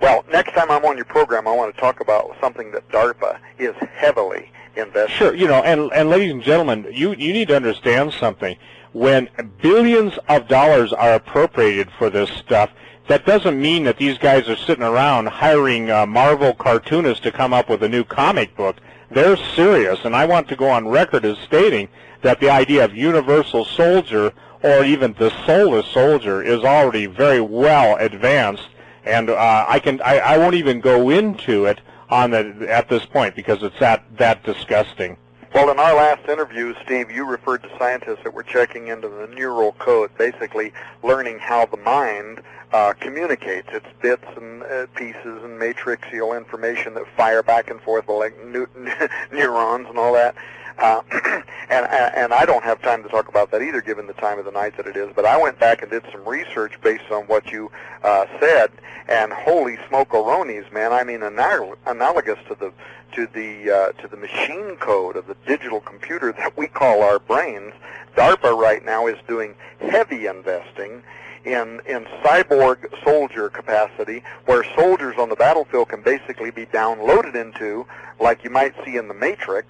Well, 0.00 0.24
next 0.32 0.54
time 0.54 0.70
I'm 0.70 0.84
on 0.86 0.96
your 0.96 1.04
program, 1.04 1.46
I 1.46 1.54
want 1.54 1.74
to 1.74 1.80
talk 1.80 2.00
about 2.00 2.34
something 2.40 2.72
that 2.72 2.88
DARPA 2.88 3.38
is 3.58 3.74
heavily 3.94 4.50
invested. 4.76 5.14
Sure, 5.14 5.34
you 5.34 5.46
know, 5.46 5.62
and 5.62 5.92
and 5.92 6.08
ladies 6.08 6.32
and 6.32 6.42
gentlemen, 6.42 6.86
you 6.90 7.12
you 7.12 7.34
need 7.34 7.48
to 7.48 7.56
understand 7.56 8.14
something. 8.14 8.56
When 8.92 9.28
billions 9.62 10.18
of 10.28 10.48
dollars 10.48 10.92
are 10.92 11.14
appropriated 11.14 11.90
for 11.98 12.10
this 12.10 12.30
stuff, 12.30 12.70
that 13.06 13.26
doesn't 13.26 13.60
mean 13.60 13.84
that 13.84 13.96
these 13.96 14.18
guys 14.18 14.48
are 14.48 14.56
sitting 14.56 14.84
around 14.84 15.26
hiring 15.26 15.90
uh, 15.90 16.06
Marvel 16.06 16.54
cartoonists 16.54 17.22
to 17.24 17.32
come 17.32 17.52
up 17.52 17.68
with 17.68 17.82
a 17.82 17.88
new 17.88 18.04
comic 18.04 18.56
book. 18.56 18.76
They're 19.10 19.36
serious, 19.36 20.04
and 20.04 20.14
I 20.14 20.26
want 20.26 20.48
to 20.48 20.56
go 20.56 20.68
on 20.68 20.88
record 20.88 21.24
as 21.24 21.38
stating 21.38 21.88
that 22.22 22.40
the 22.40 22.50
idea 22.50 22.84
of 22.84 22.94
universal 22.94 23.64
soldier 23.64 24.32
or 24.62 24.84
even 24.84 25.14
the 25.14 25.30
soulless 25.46 25.86
soldier 25.86 26.42
is 26.42 26.62
already 26.64 27.06
very 27.06 27.40
well 27.40 27.96
advanced, 27.96 28.68
and 29.04 29.30
uh, 29.30 29.64
I 29.68 29.78
can 29.78 30.00
I, 30.02 30.18
I 30.18 30.38
won't 30.38 30.54
even 30.54 30.80
go 30.80 31.10
into 31.10 31.64
it 31.64 31.80
on 32.10 32.30
the 32.30 32.66
at 32.68 32.88
this 32.88 33.06
point 33.06 33.34
because 33.34 33.62
it's 33.62 33.78
that 33.78 34.04
that 34.18 34.44
disgusting. 34.44 35.16
Well, 35.52 35.68
in 35.68 35.80
our 35.80 35.96
last 35.96 36.28
interview, 36.28 36.74
Steve, 36.84 37.10
you 37.10 37.24
referred 37.24 37.64
to 37.64 37.70
scientists 37.76 38.20
that 38.22 38.32
were 38.32 38.44
checking 38.44 38.86
into 38.86 39.08
the 39.08 39.26
neural 39.34 39.72
code, 39.72 40.16
basically 40.16 40.72
learning 41.02 41.40
how 41.40 41.66
the 41.66 41.76
mind 41.76 42.40
uh, 42.72 42.92
communicates. 43.00 43.68
It's 43.72 43.86
bits 44.00 44.24
and 44.36 44.62
uh, 44.62 44.86
pieces 44.94 45.42
and 45.42 45.58
matrixial 45.58 46.34
information 46.34 46.94
that 46.94 47.04
fire 47.16 47.42
back 47.42 47.68
and 47.68 47.80
forth 47.80 48.08
like 48.08 48.38
neu- 48.46 48.68
neurons 49.32 49.88
and 49.88 49.98
all 49.98 50.12
that. 50.12 50.36
Uh, 50.80 51.02
and, 51.70 51.86
and 51.90 52.32
I 52.32 52.44
don't 52.46 52.64
have 52.64 52.80
time 52.80 53.02
to 53.02 53.08
talk 53.08 53.28
about 53.28 53.50
that 53.50 53.62
either, 53.62 53.80
given 53.82 54.06
the 54.06 54.14
time 54.14 54.38
of 54.38 54.46
the 54.46 54.50
night 54.50 54.76
that 54.78 54.86
it 54.86 54.96
is. 54.96 55.10
But 55.14 55.26
I 55.26 55.40
went 55.40 55.60
back 55.60 55.82
and 55.82 55.90
did 55.90 56.04
some 56.10 56.26
research 56.26 56.80
based 56.82 57.10
on 57.10 57.24
what 57.24 57.52
you 57.52 57.70
uh, 58.02 58.26
said, 58.40 58.70
and 59.08 59.32
holy 59.32 59.78
smoke-a-ronies, 59.88 60.72
man! 60.72 60.92
I 60.92 61.04
mean, 61.04 61.22
anal- 61.22 61.76
analogous 61.86 62.38
to 62.48 62.54
the 62.54 62.72
to 63.12 63.26
the 63.26 63.70
uh, 63.70 63.92
to 64.00 64.08
the 64.08 64.16
machine 64.16 64.76
code 64.76 65.16
of 65.16 65.26
the 65.26 65.36
digital 65.46 65.80
computer 65.80 66.32
that 66.32 66.56
we 66.56 66.66
call 66.66 67.02
our 67.02 67.18
brains. 67.18 67.74
DARPA 68.16 68.56
right 68.56 68.84
now 68.84 69.06
is 69.06 69.16
doing 69.28 69.54
heavy 69.80 70.26
investing 70.26 71.02
in 71.44 71.80
in 71.86 72.04
cyborg 72.24 72.86
soldier 73.04 73.48
capacity, 73.50 74.22
where 74.46 74.64
soldiers 74.76 75.16
on 75.18 75.28
the 75.28 75.36
battlefield 75.36 75.88
can 75.88 76.02
basically 76.02 76.50
be 76.50 76.66
downloaded 76.66 77.34
into, 77.34 77.86
like 78.18 78.44
you 78.44 78.50
might 78.50 78.74
see 78.84 78.96
in 78.96 79.08
the 79.08 79.14
Matrix. 79.14 79.68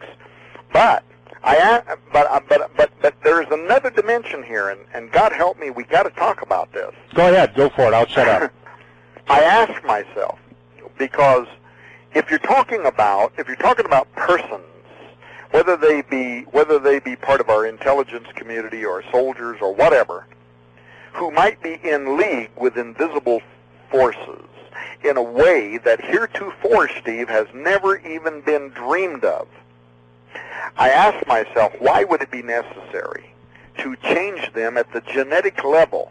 But 0.72 1.04
I 1.42 1.56
a- 1.56 1.96
but 2.12 2.26
uh, 2.30 2.40
but 2.48 2.70
but 2.76 2.90
but 3.00 3.14
there 3.22 3.42
is 3.42 3.48
another 3.50 3.90
dimension 3.90 4.42
here, 4.42 4.68
and 4.70 4.80
and 4.94 5.10
God 5.10 5.32
help 5.32 5.58
me, 5.58 5.70
we 5.70 5.84
got 5.84 6.04
to 6.04 6.10
talk 6.10 6.42
about 6.42 6.72
this. 6.72 6.92
Go 7.14 7.28
ahead, 7.32 7.54
go 7.54 7.68
for 7.70 7.82
it. 7.82 7.94
I'll 7.94 8.06
shut 8.06 8.28
up. 8.28 8.52
I 9.28 9.42
ask 9.42 9.84
myself 9.84 10.38
because 10.98 11.46
if 12.14 12.28
you're 12.30 12.38
talking 12.40 12.84
about 12.86 13.32
if 13.38 13.46
you're 13.46 13.56
talking 13.56 13.86
about 13.86 14.12
persons, 14.14 14.64
whether 15.52 15.76
they 15.76 16.02
be 16.02 16.42
whether 16.50 16.78
they 16.78 16.98
be 16.98 17.16
part 17.16 17.40
of 17.40 17.48
our 17.48 17.66
intelligence 17.66 18.26
community 18.34 18.84
or 18.84 19.02
soldiers 19.10 19.58
or 19.60 19.74
whatever, 19.74 20.26
who 21.12 21.30
might 21.30 21.62
be 21.62 21.78
in 21.82 22.16
league 22.16 22.50
with 22.56 22.76
invisible 22.76 23.40
forces 23.90 24.44
in 25.02 25.16
a 25.16 25.22
way 25.22 25.78
that 25.78 26.04
heretofore, 26.04 26.88
Steve, 27.00 27.28
has 27.28 27.46
never 27.54 27.96
even 27.98 28.40
been 28.42 28.68
dreamed 28.70 29.24
of. 29.24 29.48
I 30.76 30.90
ask 30.90 31.26
myself, 31.26 31.72
why 31.78 32.04
would 32.04 32.22
it 32.22 32.30
be 32.30 32.42
necessary 32.42 33.32
to 33.78 33.96
change 33.96 34.52
them 34.52 34.76
at 34.76 34.92
the 34.92 35.00
genetic 35.00 35.64
level? 35.64 36.10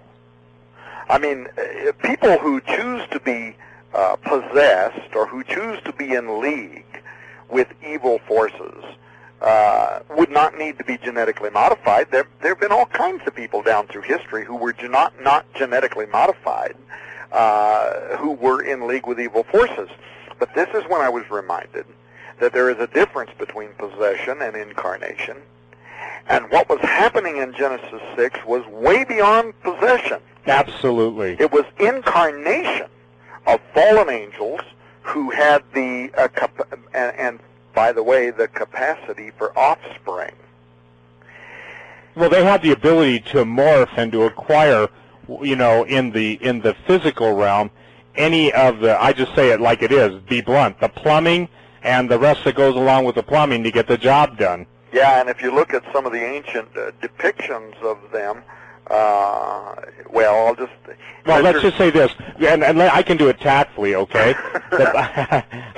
I 1.10 1.18
mean, 1.18 1.48
uh, 1.58 1.92
people 2.04 2.38
who 2.38 2.62
choose 2.62 3.08
to 3.12 3.20
be 3.20 3.56
uh, 3.94 4.16
possessed 4.18 5.16
or 5.16 5.26
who 5.26 5.44
choose 5.44 5.82
to 5.86 5.94
be 5.94 6.14
in 6.14 6.40
league 6.40 6.86
with 7.50 7.68
evil 7.84 8.20
forces 8.28 8.84
uh, 9.42 10.02
would 10.10 10.30
not 10.30 10.58
need 10.58 10.78
to 10.78 10.84
be 10.84 10.98
genetically 10.98 11.50
modified. 11.50 12.12
There, 12.12 12.28
there 12.42 12.52
have 12.52 12.60
been 12.60 12.72
all 12.72 12.86
kinds 12.86 13.24
of 13.26 13.36
people 13.36 13.64
down 13.64 13.88
through 13.88 14.04
history 14.04 14.46
who 14.46 14.56
were 14.56 14.76
not, 14.84 15.20
not 15.22 15.52
genetically 15.56 16.06
modified, 16.08 16.76
uh, 17.32 18.18
who 18.18 18.34
were 18.34 18.62
in 18.62 18.86
league 18.88 19.08
with 19.08 19.20
evil 19.20 19.44
forces. 19.44 19.90
But 20.38 20.54
this 20.54 20.70
is 20.70 20.84
when 20.90 21.02
I 21.02 21.10
was 21.10 21.30
reminded 21.32 21.86
that 22.40 22.54
there 22.54 22.70
is 22.70 22.80
a 22.80 22.88
difference 22.88 23.32
between 23.38 23.70
possession 23.78 24.42
and 24.42 24.56
incarnation. 24.56 25.38
And 26.28 26.50
what 26.52 26.70
was 26.70 26.80
happening 26.82 27.38
in 27.38 27.54
Genesis 27.54 28.02
6 28.16 28.40
was 28.46 28.66
way 28.68 29.04
beyond 29.04 29.60
possession. 29.62 30.20
Absolutely. 30.46 31.36
It 31.40 31.52
was 31.52 31.66
incarnation 31.80 32.88
of 33.48 33.60
fallen 33.74 34.10
angels 34.10 34.62
who 35.02 35.32
had 35.32 35.64
the, 35.74 36.12
uh, 36.18 36.28
cap- 36.30 36.68
and, 36.94 37.16
and 37.16 37.40
by 37.74 37.92
the 37.92 38.04
way, 38.04 38.30
the 38.30 38.48
capacity 38.48 39.32
for 39.38 39.58
offspring. 39.58 40.34
Well, 42.16 42.30
they 42.30 42.44
had 42.44 42.62
the 42.62 42.72
ability 42.72 43.22
to 43.32 43.46
morph 43.46 43.90
and 43.96 44.12
to 44.12 44.24
acquire, 44.24 44.90
you 45.42 45.56
know, 45.56 45.84
in 45.86 46.12
the 46.12 46.34
in 46.44 46.60
the 46.60 46.74
physical 46.86 47.34
realm, 47.34 47.72
any 48.16 48.52
of 48.52 48.80
the. 48.80 49.02
I 49.02 49.14
just 49.14 49.34
say 49.36 49.52
it 49.52 49.62
like 49.62 49.82
it 49.82 49.92
is. 49.92 50.22
Be 50.24 50.42
blunt. 50.42 50.80
The 50.80 50.90
plumbing 50.90 51.48
and 51.84 52.10
the 52.10 52.20
rest 52.20 52.44
that 52.44 52.56
goes 52.56 52.76
along 52.76 53.06
with 53.06 53.16
the 53.16 53.24
plumbing 53.24 53.64
to 53.64 53.72
get 53.72 53.88
the 53.88 53.98
job 53.98 54.38
done. 54.38 54.66
Yeah, 54.92 55.20
and 55.20 55.30
if 55.30 55.42
you 55.42 55.54
look 55.54 55.74
at 55.74 55.84
some 55.94 56.06
of 56.06 56.12
the 56.12 56.24
ancient 56.24 56.70
uh, 56.76 56.92
depictions 57.02 57.76
of 57.82 57.98
them, 58.12 58.42
uh, 58.90 59.76
well, 60.10 60.48
I'll 60.48 60.56
just. 60.56 60.74
Well, 61.26 61.44
let's 61.44 61.62
just 61.62 61.78
say 61.78 61.92
this, 61.92 62.12
and, 62.40 62.64
and 62.64 62.82
I 62.82 63.04
can 63.04 63.18
do 63.18 63.28
it 63.28 63.40
tactfully, 63.40 63.94
okay? 63.96 64.34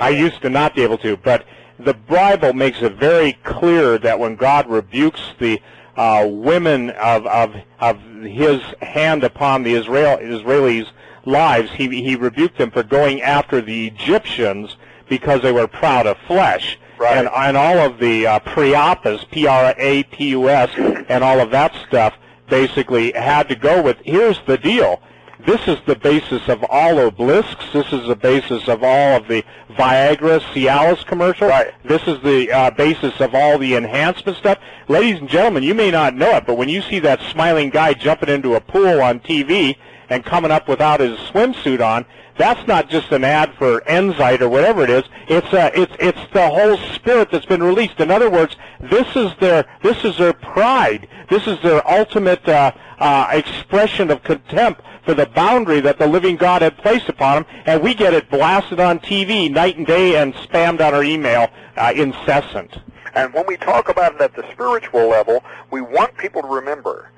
I 0.00 0.14
used 0.16 0.40
to 0.42 0.48
not 0.48 0.74
be 0.74 0.82
able 0.82 0.96
to, 0.98 1.18
but 1.18 1.44
the 1.78 1.94
Bible 1.94 2.52
makes 2.52 2.80
it 2.80 2.94
very 2.94 3.34
clear 3.44 3.98
that 3.98 4.18
when 4.18 4.36
God 4.36 4.68
rebukes 4.68 5.20
the 5.38 5.60
uh, 5.96 6.26
women 6.28 6.90
of, 6.90 7.26
of, 7.26 7.54
of 7.80 8.00
his 8.22 8.62
hand 8.80 9.24
upon 9.24 9.62
the 9.62 9.74
Israel, 9.74 10.18
Israelis' 10.18 10.90
lives, 11.26 11.70
he, 11.72 11.88
he 12.02 12.16
rebuked 12.16 12.56
them 12.56 12.70
for 12.70 12.82
going 12.82 13.20
after 13.20 13.60
the 13.60 13.88
Egyptians 13.88 14.76
because 15.12 15.42
they 15.42 15.52
were 15.52 15.66
proud 15.66 16.06
of 16.06 16.16
flesh. 16.26 16.78
Right. 16.96 17.18
And, 17.18 17.28
and 17.28 17.54
all 17.54 17.76
of 17.76 17.98
the 17.98 18.26
uh, 18.26 18.38
Priapus, 18.38 19.28
P-R-A-P-U-S, 19.30 20.70
and 21.10 21.22
all 21.22 21.38
of 21.38 21.50
that 21.50 21.74
stuff 21.86 22.14
basically 22.48 23.12
had 23.12 23.46
to 23.50 23.54
go 23.54 23.82
with, 23.82 23.98
here's 24.06 24.40
the 24.46 24.56
deal. 24.56 25.02
This 25.44 25.60
is 25.68 25.76
the 25.84 25.96
basis 25.96 26.48
of 26.48 26.64
all 26.70 26.94
oblisks. 26.94 27.70
This 27.74 27.92
is 27.92 28.08
the 28.08 28.16
basis 28.16 28.68
of 28.68 28.82
all 28.82 29.16
of 29.18 29.28
the 29.28 29.44
Viagra, 29.72 30.40
Cialis 30.40 31.04
commercials. 31.04 31.50
Right. 31.50 31.74
This 31.84 32.00
is 32.06 32.22
the 32.22 32.50
uh, 32.50 32.70
basis 32.70 33.20
of 33.20 33.34
all 33.34 33.58
the 33.58 33.74
enhancement 33.74 34.38
stuff. 34.38 34.56
Ladies 34.88 35.20
and 35.20 35.28
gentlemen, 35.28 35.62
you 35.62 35.74
may 35.74 35.90
not 35.90 36.14
know 36.14 36.36
it, 36.36 36.46
but 36.46 36.56
when 36.56 36.70
you 36.70 36.80
see 36.80 37.00
that 37.00 37.20
smiling 37.32 37.68
guy 37.68 37.92
jumping 37.92 38.30
into 38.30 38.54
a 38.54 38.60
pool 38.62 39.02
on 39.02 39.20
TV 39.20 39.76
and 40.12 40.24
coming 40.24 40.50
up 40.50 40.68
without 40.68 41.00
his 41.00 41.18
swimsuit 41.18 41.80
on, 41.80 42.04
that's 42.36 42.66
not 42.66 42.88
just 42.88 43.12
an 43.12 43.24
ad 43.24 43.54
for 43.54 43.80
Enzyte 43.82 44.40
or 44.40 44.48
whatever 44.48 44.84
it 44.84 44.90
is. 44.90 45.04
It's 45.28 45.52
uh, 45.52 45.70
it's 45.74 45.94
it's 45.98 46.32
the 46.32 46.48
whole 46.48 46.76
spirit 46.94 47.30
that's 47.30 47.46
been 47.46 47.62
released. 47.62 47.98
In 48.00 48.10
other 48.10 48.30
words, 48.30 48.56
this 48.80 49.06
is 49.16 49.32
their 49.40 49.66
this 49.82 50.04
is 50.04 50.16
their 50.18 50.32
pride. 50.32 51.08
This 51.28 51.46
is 51.46 51.60
their 51.62 51.88
ultimate 51.90 52.46
uh, 52.48 52.72
uh, 52.98 53.28
expression 53.32 54.10
of 54.10 54.22
contempt 54.22 54.82
for 55.04 55.14
the 55.14 55.26
boundary 55.26 55.80
that 55.80 55.98
the 55.98 56.06
living 56.06 56.36
God 56.36 56.62
had 56.62 56.76
placed 56.78 57.08
upon 57.08 57.42
them, 57.42 57.46
and 57.66 57.82
we 57.82 57.94
get 57.94 58.14
it 58.14 58.30
blasted 58.30 58.80
on 58.80 58.98
TV 59.00 59.50
night 59.50 59.76
and 59.76 59.86
day 59.86 60.16
and 60.16 60.34
spammed 60.34 60.80
on 60.86 60.94
our 60.94 61.02
email 61.02 61.48
uh, 61.76 61.92
incessant. 61.94 62.78
And 63.14 63.32
when 63.34 63.46
we 63.46 63.56
talk 63.56 63.88
about 63.88 64.14
it 64.14 64.20
at 64.20 64.34
the 64.34 64.44
spiritual 64.52 65.08
level, 65.08 65.42
we 65.70 65.80
want 65.80 66.16
people 66.16 66.42
to 66.42 66.48
remember 66.48 67.10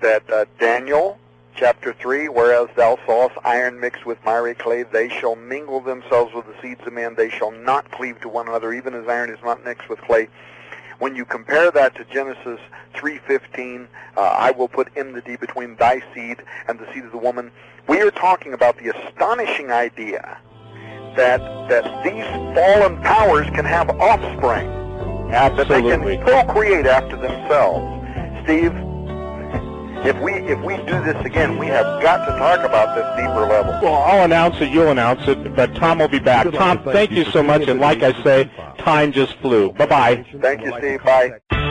that 0.00 0.28
uh, 0.30 0.44
Daniel, 0.58 1.18
Chapter 1.60 1.92
3, 1.92 2.30
Whereas 2.30 2.68
thou 2.74 2.98
sawest 3.04 3.36
iron 3.44 3.78
mixed 3.78 4.06
with 4.06 4.16
miry 4.24 4.54
clay, 4.54 4.82
they 4.82 5.10
shall 5.10 5.36
mingle 5.36 5.82
themselves 5.82 6.32
with 6.32 6.46
the 6.46 6.54
seeds 6.62 6.80
of 6.86 6.94
man. 6.94 7.16
they 7.16 7.28
shall 7.28 7.50
not 7.50 7.90
cleave 7.90 8.18
to 8.22 8.30
one 8.30 8.48
another, 8.48 8.72
even 8.72 8.94
as 8.94 9.06
iron 9.06 9.28
is 9.28 9.38
not 9.44 9.62
mixed 9.62 9.86
with 9.90 10.00
clay. 10.00 10.26
When 11.00 11.14
you 11.14 11.26
compare 11.26 11.70
that 11.70 11.94
to 11.96 12.04
Genesis 12.06 12.60
3:15, 12.94 13.88
uh, 14.16 14.20
I 14.22 14.52
will 14.52 14.68
put 14.68 14.88
enmity 14.96 15.36
between 15.36 15.76
thy 15.76 16.02
seed 16.14 16.38
and 16.66 16.78
the 16.78 16.90
seed 16.94 17.04
of 17.04 17.12
the 17.12 17.18
woman. 17.18 17.50
We 17.86 18.00
are 18.00 18.10
talking 18.10 18.54
about 18.54 18.78
the 18.78 18.88
astonishing 18.96 19.70
idea 19.70 20.38
that 21.14 21.40
that 21.68 21.84
these 22.02 22.24
fallen 22.56 23.02
powers 23.02 23.46
can 23.50 23.66
have 23.66 23.90
offspring, 24.00 24.66
Absolutely. 25.30 25.90
that 25.90 26.04
they 26.06 26.16
can 26.16 26.24
procreate 26.24 26.86
after 26.86 27.16
themselves. 27.16 27.84
Steve, 28.44 28.72
if 30.06 30.18
we 30.20 30.32
if 30.32 30.60
we 30.62 30.76
do 30.78 31.02
this 31.04 31.24
again, 31.24 31.58
we 31.58 31.66
have 31.66 32.02
got 32.02 32.24
to 32.26 32.32
talk 32.38 32.60
about 32.60 32.94
this 32.94 33.04
deeper 33.16 33.46
level. 33.46 33.78
Well, 33.82 34.02
I'll 34.02 34.24
announce 34.24 34.60
it. 34.60 34.70
You'll 34.70 34.90
announce 34.90 35.26
it. 35.28 35.54
But 35.54 35.74
Tom 35.74 35.98
will 35.98 36.08
be 36.08 36.18
back. 36.18 36.44
Good 36.44 36.54
Tom, 36.54 36.78
thank 36.78 36.92
thank 36.92 37.10
you 37.10 37.24
you 37.24 37.30
so 37.30 37.42
much. 37.42 37.68
And 37.68 37.80
like 37.80 38.02
I 38.02 38.12
say, 38.22 38.50
time 38.78 39.12
just 39.12 39.36
flew. 39.36 39.72
Bye 39.72 39.86
bye. 39.86 40.24
Thank 40.40 40.62
you, 40.62 40.72
Steve. 40.78 41.02
Bye. 41.04 41.66